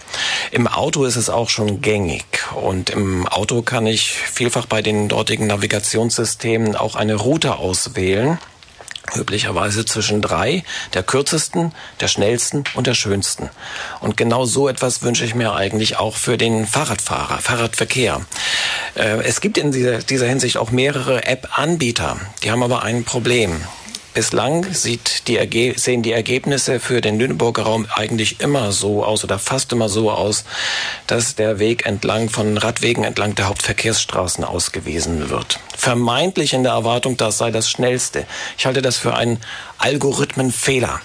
Im 0.51 0.67
Auto 0.67 1.03
ist 1.03 1.17
es 1.17 1.29
auch 1.29 1.49
schon 1.49 1.81
gängig 1.81 2.23
und 2.55 2.89
im 2.89 3.27
Auto 3.27 3.63
kann 3.63 3.85
ich 3.85 4.13
vielfach 4.13 4.65
bei 4.65 4.81
den 4.81 5.09
dortigen 5.09 5.47
Navigationssystemen 5.47 6.77
auch 6.77 6.95
eine 6.95 7.15
Route 7.15 7.57
auswählen 7.57 8.39
üblicherweise 9.15 9.85
zwischen 9.85 10.21
drei, 10.21 10.63
der 10.93 11.03
kürzesten, 11.03 11.73
der 11.99 12.07
schnellsten 12.07 12.63
und 12.73 12.87
der 12.87 12.93
schönsten. 12.93 13.49
Und 13.99 14.17
genau 14.17 14.45
so 14.45 14.67
etwas 14.67 15.01
wünsche 15.01 15.25
ich 15.25 15.35
mir 15.35 15.53
eigentlich 15.53 15.97
auch 15.97 16.15
für 16.15 16.37
den 16.37 16.65
Fahrradfahrer, 16.65 17.39
Fahrradverkehr. 17.39 18.21
Äh, 18.95 19.21
es 19.23 19.41
gibt 19.41 19.57
in 19.57 19.71
dieser, 19.71 19.99
dieser 19.99 20.27
Hinsicht 20.27 20.57
auch 20.57 20.71
mehrere 20.71 21.25
App-Anbieter, 21.25 22.17
die 22.43 22.51
haben 22.51 22.63
aber 22.63 22.83
ein 22.83 23.03
Problem. 23.03 23.61
Bislang 24.19 24.65
die 24.73 25.73
sehen 25.77 26.03
die 26.03 26.12
Ergebnisse 26.12 26.82
für 26.82 26.99
den 26.99 27.17
Lüneburger 27.17 27.63
Raum 27.63 27.88
eigentlich 27.95 28.41
immer 28.41 28.73
so 28.73 29.05
aus 29.05 29.23
oder 29.23 29.39
fast 29.39 29.71
immer 29.71 29.88
so 29.88 30.12
aus, 30.12 30.43
dass 31.08 31.36
der 31.36 31.58
Weg 31.58 31.86
entlang 31.86 32.27
von 32.27 32.58
Radwegen 32.58 33.05
entlang 33.05 33.36
der 33.36 33.47
Hauptverkehrsstraßen 33.47 34.43
ausgewiesen 34.43 35.29
wird. 35.29 35.62
Vermeintlich 35.73 36.51
in 36.51 36.63
der 36.63 36.73
Erwartung, 36.73 37.15
das 37.15 37.38
sei 37.38 37.49
das 37.49 37.69
Schnellste. 37.69 38.25
Ich 38.58 38.65
halte 38.65 38.82
das 38.82 38.97
für 38.97 39.15
einen 39.15 39.39
Algorithmenfehler. 39.79 41.01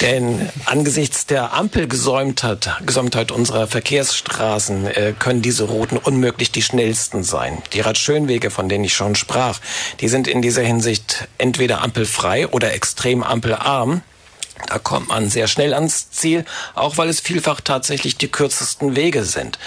Denn 0.00 0.48
angesichts 0.64 1.26
der 1.26 1.52
Ampelgesäumtheit 1.52 2.70
Gesäumtheit 2.84 3.30
unserer 3.30 3.66
Verkehrsstraßen 3.66 4.86
äh, 4.86 5.14
können 5.18 5.42
diese 5.42 5.64
Routen 5.64 5.98
unmöglich 5.98 6.50
die 6.50 6.62
schnellsten 6.62 7.22
sein. 7.22 7.62
Die 7.72 7.80
Radschönwege, 7.80 8.50
von 8.50 8.68
denen 8.68 8.84
ich 8.84 8.94
schon 8.94 9.14
sprach, 9.14 9.60
die 10.00 10.08
sind 10.08 10.28
in 10.28 10.42
dieser 10.42 10.62
Hinsicht 10.62 11.28
entweder 11.38 11.82
ampelfrei 11.82 12.48
oder 12.48 12.72
extrem 12.72 13.22
ampelarm. 13.22 14.02
Da 14.66 14.78
kommt 14.78 15.08
man 15.08 15.28
sehr 15.28 15.48
schnell 15.48 15.74
ans 15.74 16.10
Ziel, 16.10 16.44
auch 16.74 16.96
weil 16.96 17.08
es 17.08 17.20
vielfach 17.20 17.60
tatsächlich 17.60 18.16
die 18.16 18.28
kürzesten 18.28 18.96
Wege 18.96 19.24
sind. 19.24 19.58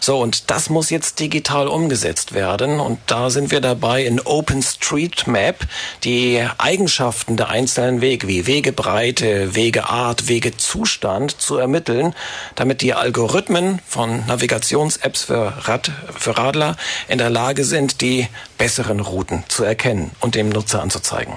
So, 0.00 0.20
und 0.20 0.50
das 0.50 0.68
muss 0.68 0.90
jetzt 0.90 1.20
digital 1.20 1.68
umgesetzt 1.68 2.34
werden. 2.34 2.80
Und 2.80 2.98
da 3.06 3.30
sind 3.30 3.50
wir 3.52 3.60
dabei, 3.60 4.04
in 4.04 4.20
OpenStreetMap 4.20 5.66
die 6.02 6.44
Eigenschaften 6.58 7.36
der 7.36 7.50
einzelnen 7.50 8.00
Wege, 8.00 8.26
wie 8.26 8.46
Wegebreite, 8.46 9.54
Wegeart, 9.54 10.28
Wegezustand 10.28 11.40
zu 11.40 11.56
ermitteln, 11.56 12.14
damit 12.56 12.82
die 12.82 12.94
Algorithmen 12.94 13.80
von 13.86 14.26
Navigations-Apps 14.26 15.24
für, 15.24 15.54
Rad, 15.68 15.92
für 16.18 16.36
Radler 16.36 16.76
in 17.08 17.18
der 17.18 17.30
Lage 17.30 17.64
sind, 17.64 18.00
die 18.00 18.28
besseren 18.58 19.00
Routen 19.00 19.44
zu 19.48 19.62
erkennen 19.62 20.10
und 20.20 20.34
dem 20.34 20.48
Nutzer 20.48 20.82
anzuzeigen. 20.82 21.34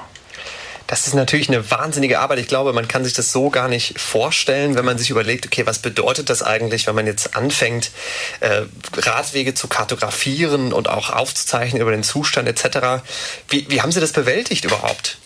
Das 0.88 1.08
ist 1.08 1.16
natürlich 1.16 1.50
eine 1.50 1.72
wahnsinnige 1.72 2.20
Arbeit. 2.20 2.40
Ich 2.40 2.48
glaube, 2.48 2.72
man 2.72 2.88
kann 2.88 3.04
sich 3.04 3.14
das 3.14 3.32
so 3.32 3.50
gar 3.50 3.68
nicht 3.68 4.00
vorstellen, 4.00 4.76
wenn 4.76 4.86
man 4.86 4.98
sich 4.98 5.10
überlegt, 5.10 5.46
okay, 5.46 5.66
was 5.66 5.80
bedeutet 5.80 6.30
das 6.30 6.44
eigentlich, 6.44 6.86
wenn 6.86 6.96
man 6.96 7.08
jetzt 7.08 7.36
anfängt, 7.36 7.92
äh, 8.40 8.64
Radwege 8.96 9.56
zu 9.56 9.68
kartografieren 9.68 10.74
und 10.74 10.88
auch 10.88 11.10
aufzuzeichnen 11.10 11.82
über 11.82 11.92
den 11.92 12.04
Zustand 12.04 12.48
etc. 12.48 13.04
Wie, 13.50 13.70
wie 13.70 13.82
haben 13.82 13.92
Sie 13.92 14.00
das 14.00 14.12
bewältigt 14.12 14.66
überhaupt? 14.66 15.18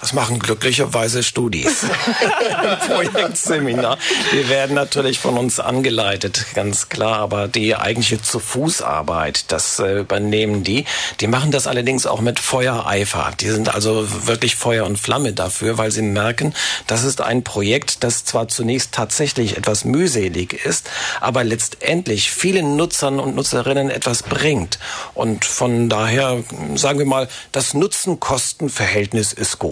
Das 0.00 0.12
machen 0.12 0.38
glücklicherweise 0.38 1.22
Studis 1.22 1.82
im 1.82 2.88
Projektseminar. 2.94 3.98
Die 4.32 4.48
werden 4.48 4.74
natürlich 4.74 5.18
von 5.18 5.36
uns 5.36 5.58
angeleitet, 5.60 6.46
ganz 6.54 6.88
klar, 6.88 7.18
aber 7.18 7.48
die 7.48 7.74
eigentliche 7.74 8.22
Zu-Fuß-Arbeit, 8.22 9.50
das 9.50 9.78
äh, 9.78 10.00
übernehmen 10.00 10.62
die. 10.62 10.84
Die 11.20 11.26
machen 11.26 11.50
das 11.50 11.66
allerdings 11.66 12.06
auch 12.06 12.20
mit 12.20 12.38
Feuereifer. 12.38 13.32
Die 13.40 13.48
sind 13.48 13.74
also 13.74 14.06
wirklich 14.26 14.56
Feuer 14.56 14.86
und 14.86 14.98
Flamme 14.98 15.32
dafür, 15.32 15.78
weil 15.78 15.90
sie 15.90 16.02
merken, 16.02 16.54
das 16.86 17.04
ist 17.04 17.20
ein 17.20 17.42
Projekt, 17.42 18.04
das 18.04 18.24
zwar 18.24 18.48
zunächst 18.48 18.92
tatsächlich 18.92 19.56
etwas 19.56 19.84
mühselig 19.84 20.52
ist, 20.52 20.90
aber 21.20 21.44
letztendlich 21.44 22.30
vielen 22.30 22.76
Nutzern 22.76 23.18
und 23.18 23.34
Nutzerinnen 23.34 23.90
etwas 23.90 24.22
bringt. 24.22 24.78
Und 25.14 25.44
von 25.44 25.88
daher, 25.88 26.42
sagen 26.74 26.98
wir 26.98 27.06
mal, 27.06 27.28
das 27.52 27.74
Nutzen-Kosten-Verhältnis 27.74 29.32
ist 29.32 29.58
gut. 29.58 29.67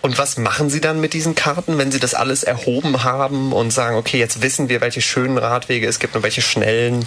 Und 0.00 0.18
was 0.18 0.36
machen 0.36 0.68
Sie 0.68 0.80
dann 0.80 1.00
mit 1.00 1.14
diesen 1.14 1.36
Karten, 1.36 1.78
wenn 1.78 1.92
Sie 1.92 2.00
das 2.00 2.14
alles 2.14 2.42
erhoben 2.42 3.04
haben 3.04 3.52
und 3.52 3.72
sagen, 3.72 3.96
okay, 3.96 4.18
jetzt 4.18 4.42
wissen 4.42 4.68
wir, 4.68 4.80
welche 4.80 5.00
schönen 5.00 5.38
Radwege 5.38 5.86
es 5.86 6.00
gibt 6.00 6.16
und 6.16 6.24
welche 6.24 6.42
schnellen? 6.42 7.06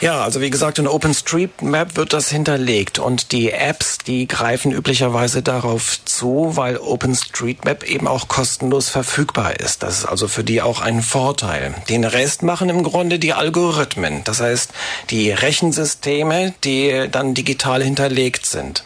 Ja, 0.00 0.22
also 0.22 0.42
wie 0.42 0.50
gesagt, 0.50 0.78
in 0.78 0.88
OpenStreetMap 0.88 1.96
wird 1.96 2.12
das 2.12 2.28
hinterlegt 2.28 2.98
und 2.98 3.32
die 3.32 3.50
Apps, 3.50 3.96
die 3.96 4.28
greifen 4.28 4.70
üblicherweise 4.70 5.42
darauf 5.42 6.04
zu, 6.04 6.52
weil 6.54 6.76
OpenStreetMap 6.76 7.82
eben 7.84 8.06
auch 8.06 8.28
kostenlos 8.28 8.90
verfügbar 8.90 9.58
ist. 9.58 9.82
Das 9.82 9.98
ist 9.98 10.04
also 10.04 10.28
für 10.28 10.44
die 10.44 10.60
auch 10.60 10.82
ein 10.82 11.00
Vorteil. 11.00 11.74
Den 11.88 12.04
Rest 12.04 12.42
machen 12.42 12.68
im 12.68 12.82
Grunde 12.82 13.18
die 13.18 13.32
Algorithmen, 13.32 14.22
das 14.24 14.40
heißt 14.40 14.70
die 15.08 15.30
Rechensysteme, 15.30 16.52
die 16.62 17.08
dann 17.10 17.32
digital 17.32 17.82
hinterlegt 17.82 18.44
sind. 18.44 18.84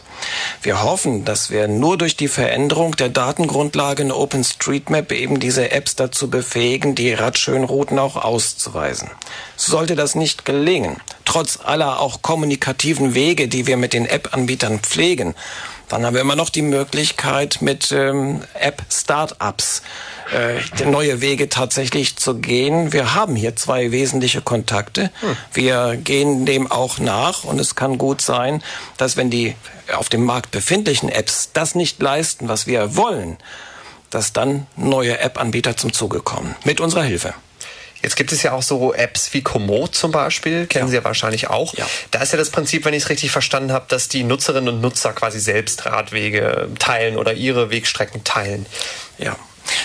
Wir 0.61 0.83
hoffen, 0.83 1.25
dass 1.25 1.49
wir 1.49 1.67
nur 1.67 1.97
durch 1.97 2.15
die 2.15 2.27
Veränderung 2.27 2.95
der 2.95 3.09
Datengrundlage 3.09 4.03
in 4.03 4.11
OpenStreetMap 4.11 5.11
eben 5.11 5.39
diese 5.39 5.71
Apps 5.71 5.95
dazu 5.95 6.29
befähigen, 6.29 6.95
die 6.95 7.13
Radschönrouten 7.13 7.99
auch 7.99 8.15
auszuweisen. 8.15 9.09
Sollte 9.55 9.95
das 9.95 10.15
nicht 10.15 10.45
gelingen, 10.45 10.97
trotz 11.25 11.59
aller 11.63 11.99
auch 11.99 12.21
kommunikativen 12.21 13.15
Wege, 13.15 13.47
die 13.47 13.67
wir 13.67 13.77
mit 13.77 13.93
den 13.93 14.05
App-Anbietern 14.05 14.79
pflegen, 14.79 15.35
dann 15.91 16.05
haben 16.05 16.13
wir 16.13 16.21
immer 16.21 16.37
noch 16.37 16.49
die 16.49 16.61
Möglichkeit, 16.61 17.61
mit 17.61 17.91
ähm, 17.91 18.41
App-Startups 18.53 19.81
äh, 20.33 20.85
neue 20.85 21.19
Wege 21.19 21.49
tatsächlich 21.49 22.15
zu 22.15 22.35
gehen. 22.35 22.93
Wir 22.93 23.13
haben 23.13 23.35
hier 23.35 23.57
zwei 23.57 23.91
wesentliche 23.91 24.41
Kontakte. 24.41 25.11
Hm. 25.19 25.37
Wir 25.53 25.97
gehen 25.97 26.45
dem 26.45 26.71
auch 26.71 26.99
nach 26.99 27.43
und 27.43 27.59
es 27.59 27.75
kann 27.75 27.97
gut 27.97 28.21
sein, 28.21 28.63
dass 28.95 29.17
wenn 29.17 29.29
die 29.29 29.55
auf 29.93 30.07
dem 30.07 30.23
Markt 30.23 30.51
befindlichen 30.51 31.09
Apps 31.09 31.49
das 31.51 31.75
nicht 31.75 32.01
leisten, 32.01 32.47
was 32.47 32.67
wir 32.67 32.95
wollen, 32.95 33.37
dass 34.09 34.31
dann 34.31 34.67
neue 34.77 35.19
App-Anbieter 35.19 35.75
zum 35.75 35.91
Zuge 35.91 36.21
kommen. 36.21 36.55
Mit 36.63 36.79
unserer 36.79 37.03
Hilfe. 37.03 37.33
Jetzt 38.01 38.15
gibt 38.15 38.31
es 38.31 38.43
ja 38.43 38.53
auch 38.53 38.63
so 38.63 38.93
Apps 38.93 39.33
wie 39.33 39.41
Komoot 39.41 39.95
zum 39.95 40.11
Beispiel, 40.11 40.65
kennen 40.67 40.85
ja. 40.85 40.89
Sie 40.89 40.95
ja 40.95 41.03
wahrscheinlich 41.03 41.49
auch. 41.49 41.75
Ja. 41.75 41.85
Da 42.11 42.21
ist 42.21 42.31
ja 42.31 42.37
das 42.37 42.49
Prinzip, 42.49 42.85
wenn 42.85 42.93
ich 42.93 43.03
es 43.03 43.09
richtig 43.09 43.31
verstanden 43.31 43.71
habe, 43.71 43.85
dass 43.87 44.07
die 44.07 44.23
Nutzerinnen 44.23 44.73
und 44.73 44.81
Nutzer 44.81 45.13
quasi 45.13 45.39
selbst 45.39 45.85
Radwege 45.85 46.69
teilen 46.79 47.17
oder 47.17 47.33
ihre 47.33 47.69
Wegstrecken 47.69 48.23
teilen. 48.23 48.65
Ja. 49.17 49.35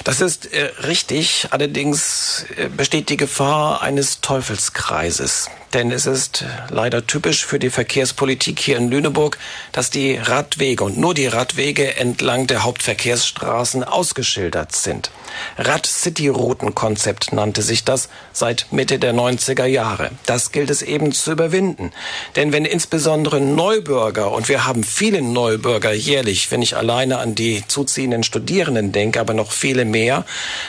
Das 0.05 0.21
ist 0.21 0.53
äh, 0.53 0.71
richtig, 0.87 1.49
allerdings 1.51 2.47
äh, 2.57 2.69
besteht 2.69 3.09
die 3.09 3.17
Gefahr 3.17 3.83
eines 3.83 4.21
Teufelskreises. 4.21 5.51
Denn 5.73 5.91
es 5.91 6.07
ist 6.07 6.45
leider 6.71 7.07
typisch 7.07 7.45
für 7.45 7.59
die 7.59 7.71
Verkehrspolitik 7.71 8.61
hier 8.61 8.79
in 8.79 8.89
Lüneburg, 8.89 9.37
dass 9.73 9.91
die 9.91 10.17
Radwege 10.17 10.85
und 10.85 10.97
nur 10.97 11.13
die 11.13 11.27
Radwege 11.27 11.97
entlang 11.97 12.47
der 12.47 12.63
Hauptverkehrsstraßen 12.63 13.85
ausgeschildert 13.85 14.75
sind. 14.75 15.11
Rad-City-Routenkonzept 15.59 17.33
nannte 17.33 17.63
sich 17.63 17.85
das 17.85 18.09
seit 18.33 18.69
Mitte 18.71 18.99
der 18.99 19.13
90er 19.13 19.67
Jahre. 19.67 20.13
Das 20.25 20.53
gilt 20.53 20.71
es 20.71 20.83
eben 20.83 21.13
zu 21.13 21.33
überwinden. 21.33 21.93
Denn 22.37 22.53
wenn 22.53 22.65
insbesondere 22.65 23.41
Neubürger, 23.41 24.33
und 24.33 24.49
wir 24.49 24.67
haben 24.67 24.85
viele 24.85 25.21
Neubürger 25.21 25.93
jährlich, 25.93 26.51
wenn 26.51 26.63
ich 26.63 26.77
alleine 26.77 27.19
an 27.19 27.35
die 27.35 27.65
zuziehenden 27.67 28.23
Studierenden 28.23 28.93
denke, 28.93 29.21
aber 29.21 29.35
noch 29.35 29.53
viele 29.77 29.85
mehr, 29.85 30.25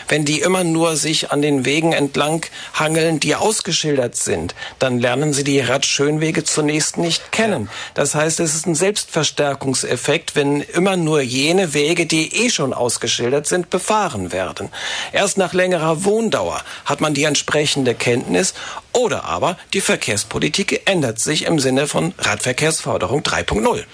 wenn 0.10 0.26
die 0.26 0.42
immer 0.42 0.66
nur 0.66 0.98
sich 0.98 1.32
an 1.32 1.42
den 1.42 1.64
Wegen 1.64 1.94
entlang 1.94 2.46
hangeln, 2.74 3.22
die 3.22 3.36
ausgeschildert 3.36 4.18
sind, 4.18 4.54
dann 4.80 5.00
lernen 5.00 5.32
sie 5.32 5.46
die 5.46 5.62
Radschönwege 5.62 6.44
zunächst 6.44 6.98
nicht 6.98 7.32
kennen. 7.32 7.70
Das 7.94 8.16
heißt, 8.16 8.42
es 8.42 8.54
ist 8.54 8.68
ein 8.68 8.76
Selbstverstärkungseffekt, 8.76 10.36
wenn 10.36 10.60
immer 10.60 10.98
nur 10.98 11.22
jene 11.22 11.74
Wege, 11.74 12.06
die 12.06 12.36
eh 12.36 12.50
schon 12.50 12.74
ausgeschildert 12.74 13.48
sind, 13.48 13.70
befahren 13.70 14.34
werden. 14.34 14.70
Erst 15.14 15.38
nach 15.38 15.54
längerer 15.54 16.04
Wohndauer 16.04 16.62
hat 16.84 17.00
man 17.00 17.14
die 17.14 17.24
entsprechende 17.24 17.96
Kenntnis 17.96 18.54
oder 18.92 19.24
aber 19.24 19.58
die 19.74 19.82
Verkehrspolitik 19.82 20.82
ändert 20.84 21.20
sich 21.20 21.46
im 21.46 21.60
Sinne 21.60 21.88
von 21.88 22.14
Radverkehrsförderung 22.18 23.22
3.0. 23.22 23.86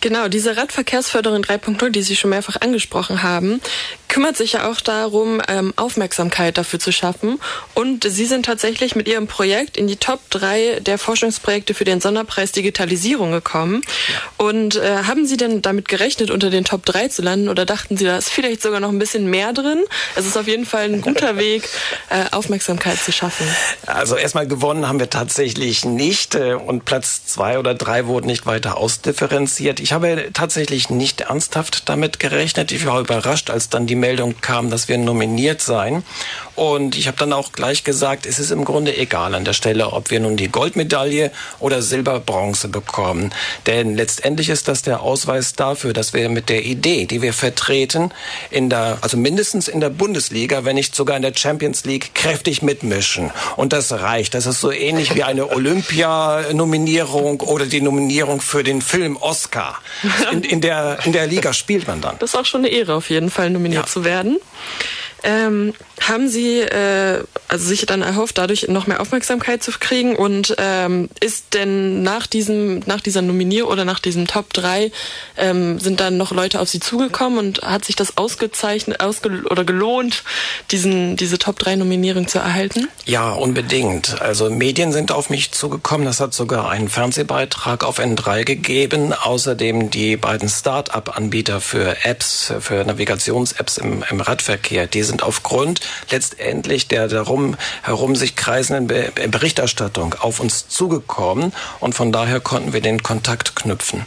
Genau, 0.00 0.28
diese 0.28 0.56
Radverkehrsförderung 0.56 1.42
3.0, 1.42 1.90
die 1.90 2.02
Sie 2.02 2.16
schon 2.16 2.30
mehrfach 2.30 2.60
angesprochen 2.60 3.22
haben, 3.22 3.60
kümmert 4.16 4.38
sich 4.38 4.54
ja 4.54 4.70
auch 4.70 4.80
darum, 4.80 5.42
ähm, 5.46 5.74
Aufmerksamkeit 5.76 6.56
dafür 6.56 6.78
zu 6.78 6.90
schaffen. 6.90 7.38
Und 7.74 8.04
Sie 8.04 8.24
sind 8.24 8.46
tatsächlich 8.46 8.96
mit 8.96 9.08
Ihrem 9.08 9.26
Projekt 9.26 9.76
in 9.76 9.88
die 9.88 9.96
Top 9.96 10.20
3 10.30 10.80
der 10.80 10.96
Forschungsprojekte 10.96 11.74
für 11.74 11.84
den 11.84 12.00
Sonderpreis 12.00 12.50
Digitalisierung 12.50 13.30
gekommen. 13.30 13.82
Und 14.38 14.76
äh, 14.76 15.02
haben 15.06 15.26
Sie 15.26 15.36
denn 15.36 15.60
damit 15.60 15.88
gerechnet, 15.88 16.30
unter 16.30 16.48
den 16.48 16.64
Top 16.64 16.86
3 16.86 17.08
zu 17.08 17.20
landen 17.20 17.50
oder 17.50 17.66
dachten 17.66 17.98
Sie, 17.98 18.06
da 18.06 18.16
ist 18.16 18.30
vielleicht 18.30 18.62
sogar 18.62 18.80
noch 18.80 18.88
ein 18.88 18.98
bisschen 18.98 19.28
mehr 19.28 19.52
drin? 19.52 19.84
Es 20.14 20.24
ist 20.24 20.38
auf 20.38 20.46
jeden 20.48 20.64
Fall 20.64 20.84
ein 20.84 21.02
guter 21.02 21.36
Weg, 21.36 21.68
äh, 22.08 22.34
Aufmerksamkeit 22.34 22.98
zu 22.98 23.12
schaffen. 23.12 23.46
Also 23.84 24.16
erstmal 24.16 24.46
gewonnen 24.46 24.88
haben 24.88 24.98
wir 24.98 25.10
tatsächlich 25.10 25.84
nicht 25.84 26.34
äh, 26.34 26.54
und 26.54 26.86
Platz 26.86 27.26
zwei 27.26 27.58
oder 27.58 27.74
drei 27.74 28.06
wurden 28.06 28.28
nicht 28.28 28.46
weiter 28.46 28.78
ausdifferenziert. 28.78 29.78
Ich 29.78 29.92
habe 29.92 30.30
tatsächlich 30.32 30.88
nicht 30.88 31.20
ernsthaft 31.20 31.86
damit 31.90 32.18
gerechnet. 32.18 32.72
Ich 32.72 32.86
war 32.86 32.98
überrascht, 32.98 33.50
als 33.50 33.68
dann 33.68 33.86
die 33.86 34.05
Meldung 34.06 34.36
kam, 34.40 34.70
dass 34.70 34.88
wir 34.88 34.98
nominiert 34.98 35.60
seien. 35.60 36.04
Und 36.54 36.96
ich 36.96 37.06
habe 37.06 37.18
dann 37.18 37.34
auch 37.34 37.52
gleich 37.52 37.84
gesagt, 37.84 38.24
es 38.24 38.38
ist 38.38 38.50
im 38.50 38.64
Grunde 38.64 38.96
egal 38.96 39.34
an 39.34 39.44
der 39.44 39.52
Stelle, 39.52 39.92
ob 39.92 40.10
wir 40.10 40.20
nun 40.20 40.36
die 40.38 40.48
Goldmedaille 40.48 41.30
oder 41.58 41.82
Silber, 41.82 42.18
Bronze 42.18 42.68
bekommen. 42.68 43.34
Denn 43.66 43.94
letztendlich 43.94 44.48
ist 44.48 44.66
das 44.66 44.80
der 44.80 45.00
Ausweis 45.00 45.52
dafür, 45.52 45.92
dass 45.92 46.14
wir 46.14 46.28
mit 46.30 46.48
der 46.48 46.64
Idee, 46.64 47.04
die 47.04 47.20
wir 47.20 47.34
vertreten, 47.34 48.10
in 48.50 48.70
der, 48.70 48.98
also 49.02 49.18
mindestens 49.18 49.68
in 49.68 49.80
der 49.80 49.90
Bundesliga, 49.90 50.64
wenn 50.64 50.76
nicht 50.76 50.94
sogar 50.94 51.16
in 51.16 51.22
der 51.22 51.34
Champions 51.36 51.84
League, 51.84 52.14
kräftig 52.14 52.62
mitmischen. 52.62 53.32
Und 53.56 53.74
das 53.74 53.92
reicht. 53.92 54.32
Das 54.32 54.46
ist 54.46 54.60
so 54.60 54.70
ähnlich 54.72 55.14
wie 55.14 55.24
eine 55.24 55.50
Olympia-Nominierung 55.50 57.40
oder 57.40 57.66
die 57.66 57.82
Nominierung 57.82 58.40
für 58.40 58.62
den 58.62 58.80
Film 58.80 59.16
Oscar. 59.18 59.78
In, 60.32 60.42
in, 60.42 60.60
der, 60.62 60.98
in 61.04 61.12
der 61.12 61.26
Liga 61.26 61.52
spielt 61.52 61.86
man 61.86 62.00
dann. 62.00 62.16
Das 62.18 62.30
ist 62.30 62.36
auch 62.36 62.46
schon 62.46 62.64
eine 62.64 62.68
Ehre, 62.68 62.94
auf 62.94 63.10
jeden 63.10 63.30
Fall 63.30 63.50
nominiert 63.50 63.84
ja. 63.84 63.92
zu 63.92 63.95
werden. 64.04 64.38
Ähm, 65.26 65.74
haben 66.00 66.28
Sie 66.28 66.60
äh, 66.60 67.24
also 67.48 67.66
sich 67.66 67.84
dann 67.84 68.02
erhofft, 68.02 68.38
dadurch 68.38 68.68
noch 68.68 68.86
mehr 68.86 69.00
Aufmerksamkeit 69.00 69.60
zu 69.60 69.72
kriegen? 69.72 70.14
Und 70.14 70.54
ähm, 70.58 71.08
ist 71.20 71.54
denn 71.54 72.04
nach 72.04 72.28
diesem, 72.28 72.80
nach 72.86 73.00
dieser 73.00 73.22
Nominierung 73.22 73.72
oder 73.72 73.84
nach 73.84 73.98
diesem 73.98 74.28
Top 74.28 74.52
3 74.52 74.92
ähm, 75.36 75.80
sind 75.80 75.98
dann 75.98 76.16
noch 76.16 76.30
Leute 76.30 76.60
auf 76.60 76.68
Sie 76.68 76.78
zugekommen 76.78 77.38
und 77.38 77.62
hat 77.62 77.84
sich 77.84 77.96
das 77.96 78.16
ausgezeichnet 78.16 79.00
ausge 79.00 79.42
oder 79.50 79.64
gelohnt, 79.64 80.22
diesen, 80.70 81.16
diese 81.16 81.38
Top 81.38 81.58
3 81.58 81.74
Nominierung 81.74 82.28
zu 82.28 82.38
erhalten? 82.38 82.88
Ja, 83.04 83.32
unbedingt. 83.32 84.20
Also 84.22 84.48
Medien 84.48 84.92
sind 84.92 85.10
auf 85.10 85.28
mich 85.28 85.50
zugekommen. 85.50 86.06
Das 86.06 86.20
hat 86.20 86.34
sogar 86.34 86.70
einen 86.70 86.88
Fernsehbeitrag 86.88 87.82
auf 87.82 87.98
N3 87.98 88.44
gegeben. 88.44 89.12
Außerdem 89.12 89.90
die 89.90 90.16
beiden 90.16 90.48
Start-up-Anbieter 90.48 91.60
für 91.60 92.04
Apps, 92.04 92.52
für 92.60 92.84
Navigations-Apps 92.84 93.78
im, 93.78 94.04
im 94.08 94.20
Radverkehr, 94.20 94.86
die 94.86 95.02
sind 95.02 95.15
aufgrund 95.22 95.80
letztendlich 96.10 96.88
der 96.88 97.08
darum 97.08 97.56
herum 97.82 98.16
sich 98.16 98.36
kreisenden 98.36 98.86
Be 98.86 99.12
Berichterstattung 99.30 100.14
auf 100.18 100.40
uns 100.40 100.68
zugekommen 100.68 101.52
und 101.80 101.94
von 101.94 102.12
daher 102.12 102.40
konnten 102.40 102.72
wir 102.72 102.80
den 102.80 103.02
Kontakt 103.02 103.56
knüpfen. 103.56 104.04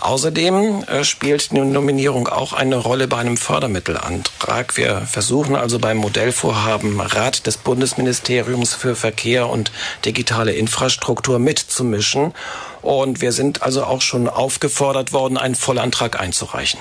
Außerdem 0.00 0.84
äh, 0.84 1.04
spielt 1.04 1.52
die 1.52 1.60
Nominierung 1.60 2.28
auch 2.28 2.52
eine 2.52 2.76
Rolle 2.76 3.08
bei 3.08 3.18
einem 3.18 3.36
Fördermittelantrag. 3.36 4.76
Wir 4.76 5.02
versuchen 5.02 5.56
also 5.56 5.78
beim 5.78 5.98
Modellvorhaben 5.98 7.00
Rat 7.00 7.46
des 7.46 7.56
Bundesministeriums 7.56 8.74
für 8.74 8.96
Verkehr 8.96 9.48
und 9.48 9.72
digitale 10.04 10.52
Infrastruktur 10.52 11.38
mitzumischen. 11.38 12.34
Und 12.82 13.20
wir 13.20 13.32
sind 13.32 13.62
also 13.62 13.84
auch 13.84 14.02
schon 14.02 14.28
aufgefordert 14.28 15.12
worden, 15.12 15.38
einen 15.38 15.54
Vollantrag 15.54 16.20
einzureichen. 16.20 16.80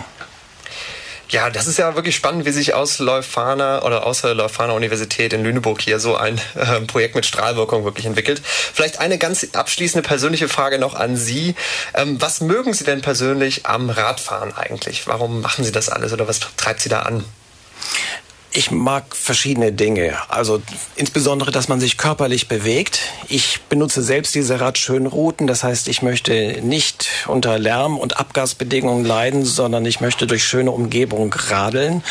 Ja, 1.34 1.50
das 1.50 1.66
ist 1.66 1.80
ja 1.80 1.96
wirklich 1.96 2.16
spannend, 2.16 2.46
wie 2.46 2.52
sich 2.52 2.76
aus 2.76 3.00
Leuphana 3.00 3.82
oder 3.82 4.06
aus 4.06 4.22
der 4.22 4.36
Leuphana 4.36 4.74
Universität 4.74 5.34
in 5.34 5.44
Lüneburg 5.44 5.82
hier 5.82 6.00
so 6.00 6.16
ein 6.16 6.40
äh, 6.54 6.82
Projekt 6.82 7.16
mit 7.16 7.26
Strahlwirkung 7.26 7.86
wirklich 7.86 8.06
entwickelt. 8.06 8.40
Vielleicht 8.46 9.00
eine 9.00 9.18
ganz 9.18 9.44
abschließende 9.52 10.08
persönliche 10.08 10.48
Frage 10.48 10.78
noch 10.78 10.94
an 10.94 11.18
Sie. 11.18 11.56
Ähm, 11.96 12.22
was 12.22 12.42
mögen 12.42 12.76
Sie 12.76 12.84
denn 12.84 13.02
persönlich 13.02 13.66
am 13.66 13.90
Radfahren 13.90 14.56
eigentlich? 14.56 15.08
Warum 15.08 15.42
machen 15.42 15.66
Sie 15.66 15.72
das 15.72 15.90
alles 15.90 16.14
oder 16.14 16.28
was 16.28 16.40
treibt 16.56 16.82
Sie 16.82 16.90
da 16.90 17.00
an? 17.00 17.26
Ich 18.56 18.70
mag 18.70 19.16
verschiedene 19.16 19.72
Dinge. 19.72 20.16
Also 20.30 20.62
insbesondere, 20.96 21.50
dass 21.50 21.70
man 21.70 21.80
sich 21.80 21.98
körperlich 21.98 22.48
bewegt. 22.48 23.00
Ich 23.28 23.62
benutze 23.62 24.04
selbst 24.04 24.36
diese 24.36 24.60
Radschönrouten. 24.60 25.48
Das 25.48 25.64
heißt, 25.64 25.88
ich 25.88 26.04
möchte 26.04 26.60
nicht 26.62 27.08
unter 27.26 27.58
Lärm- 27.58 27.98
und 27.98 28.18
Abgasbedingungen 28.18 29.06
leiden, 29.06 29.44
sondern 29.44 29.88
ich 29.88 30.02
möchte 30.02 30.28
durch 30.28 30.44
schöne 30.44 30.70
Umgebung 30.70 31.34
radeln. 31.34 32.04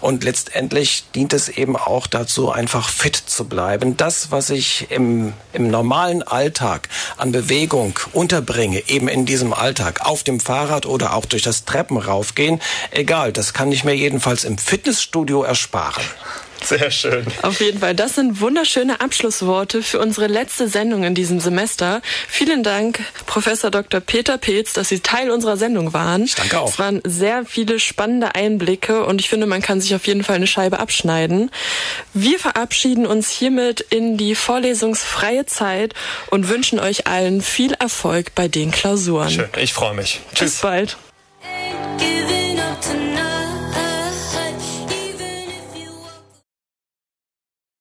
Und 0.00 0.24
letztendlich 0.24 1.04
dient 1.14 1.34
es 1.34 1.50
eben 1.50 1.76
auch 1.76 2.06
dazu, 2.06 2.50
einfach 2.50 2.88
fit 2.88 3.16
zu 3.16 3.44
bleiben. 3.44 3.98
Das, 3.98 4.30
was 4.30 4.48
ich 4.48 4.90
im, 4.90 5.34
im 5.52 5.70
normalen 5.70 6.22
Alltag 6.22 6.88
an 7.18 7.30
Bewegung 7.30 7.98
unterbringe, 8.14 8.88
eben 8.88 9.06
in 9.06 9.26
diesem 9.26 9.52
Alltag, 9.52 10.06
auf 10.06 10.22
dem 10.22 10.40
Fahrrad 10.40 10.86
oder 10.86 11.14
auch 11.14 11.26
durch 11.26 11.42
das 11.42 11.66
Treppenraufgehen, 11.66 12.58
egal, 12.90 13.34
das 13.34 13.52
kann 13.52 13.70
ich 13.70 13.84
mir 13.84 13.94
jedenfalls 13.94 14.44
im 14.44 14.56
Fitnessstudio 14.56 15.42
ersparen 15.42 15.89
machen. 15.90 16.04
Sehr 16.62 16.90
schön. 16.90 17.26
Auf 17.42 17.60
jeden 17.60 17.80
Fall. 17.80 17.94
Das 17.94 18.16
sind 18.16 18.40
wunderschöne 18.40 19.00
Abschlussworte 19.00 19.82
für 19.82 19.98
unsere 19.98 20.26
letzte 20.26 20.68
Sendung 20.68 21.04
in 21.04 21.14
diesem 21.14 21.40
Semester. 21.40 22.02
Vielen 22.28 22.62
Dank, 22.62 23.00
Professor 23.26 23.70
Dr. 23.70 24.00
Peter 24.00 24.36
Pilz, 24.36 24.74
dass 24.74 24.90
Sie 24.90 25.00
Teil 25.00 25.30
unserer 25.30 25.56
Sendung 25.56 25.94
waren. 25.94 26.24
Ich 26.24 26.34
danke 26.34 26.60
auch. 26.60 26.68
Es 26.68 26.78
waren 26.78 27.00
sehr 27.04 27.46
viele 27.46 27.80
spannende 27.80 28.34
Einblicke 28.34 29.04
und 29.06 29.20
ich 29.20 29.28
finde, 29.30 29.46
man 29.46 29.62
kann 29.62 29.80
sich 29.80 29.94
auf 29.94 30.06
jeden 30.06 30.22
Fall 30.22 30.36
eine 30.36 30.46
Scheibe 30.46 30.78
abschneiden. 30.78 31.50
Wir 32.12 32.38
verabschieden 32.38 33.06
uns 33.06 33.30
hiermit 33.30 33.80
in 33.80 34.18
die 34.18 34.34
vorlesungsfreie 34.34 35.46
Zeit 35.46 35.94
und 36.28 36.48
wünschen 36.48 36.78
euch 36.78 37.06
allen 37.06 37.40
viel 37.40 37.72
Erfolg 37.72 38.34
bei 38.34 38.48
den 38.48 38.70
Klausuren. 38.70 39.30
Schön. 39.30 39.48
Ich 39.56 39.72
freue 39.72 39.94
mich. 39.94 40.20
Tschüss. 40.34 40.52
Bis 40.52 40.60
bald. 40.60 40.96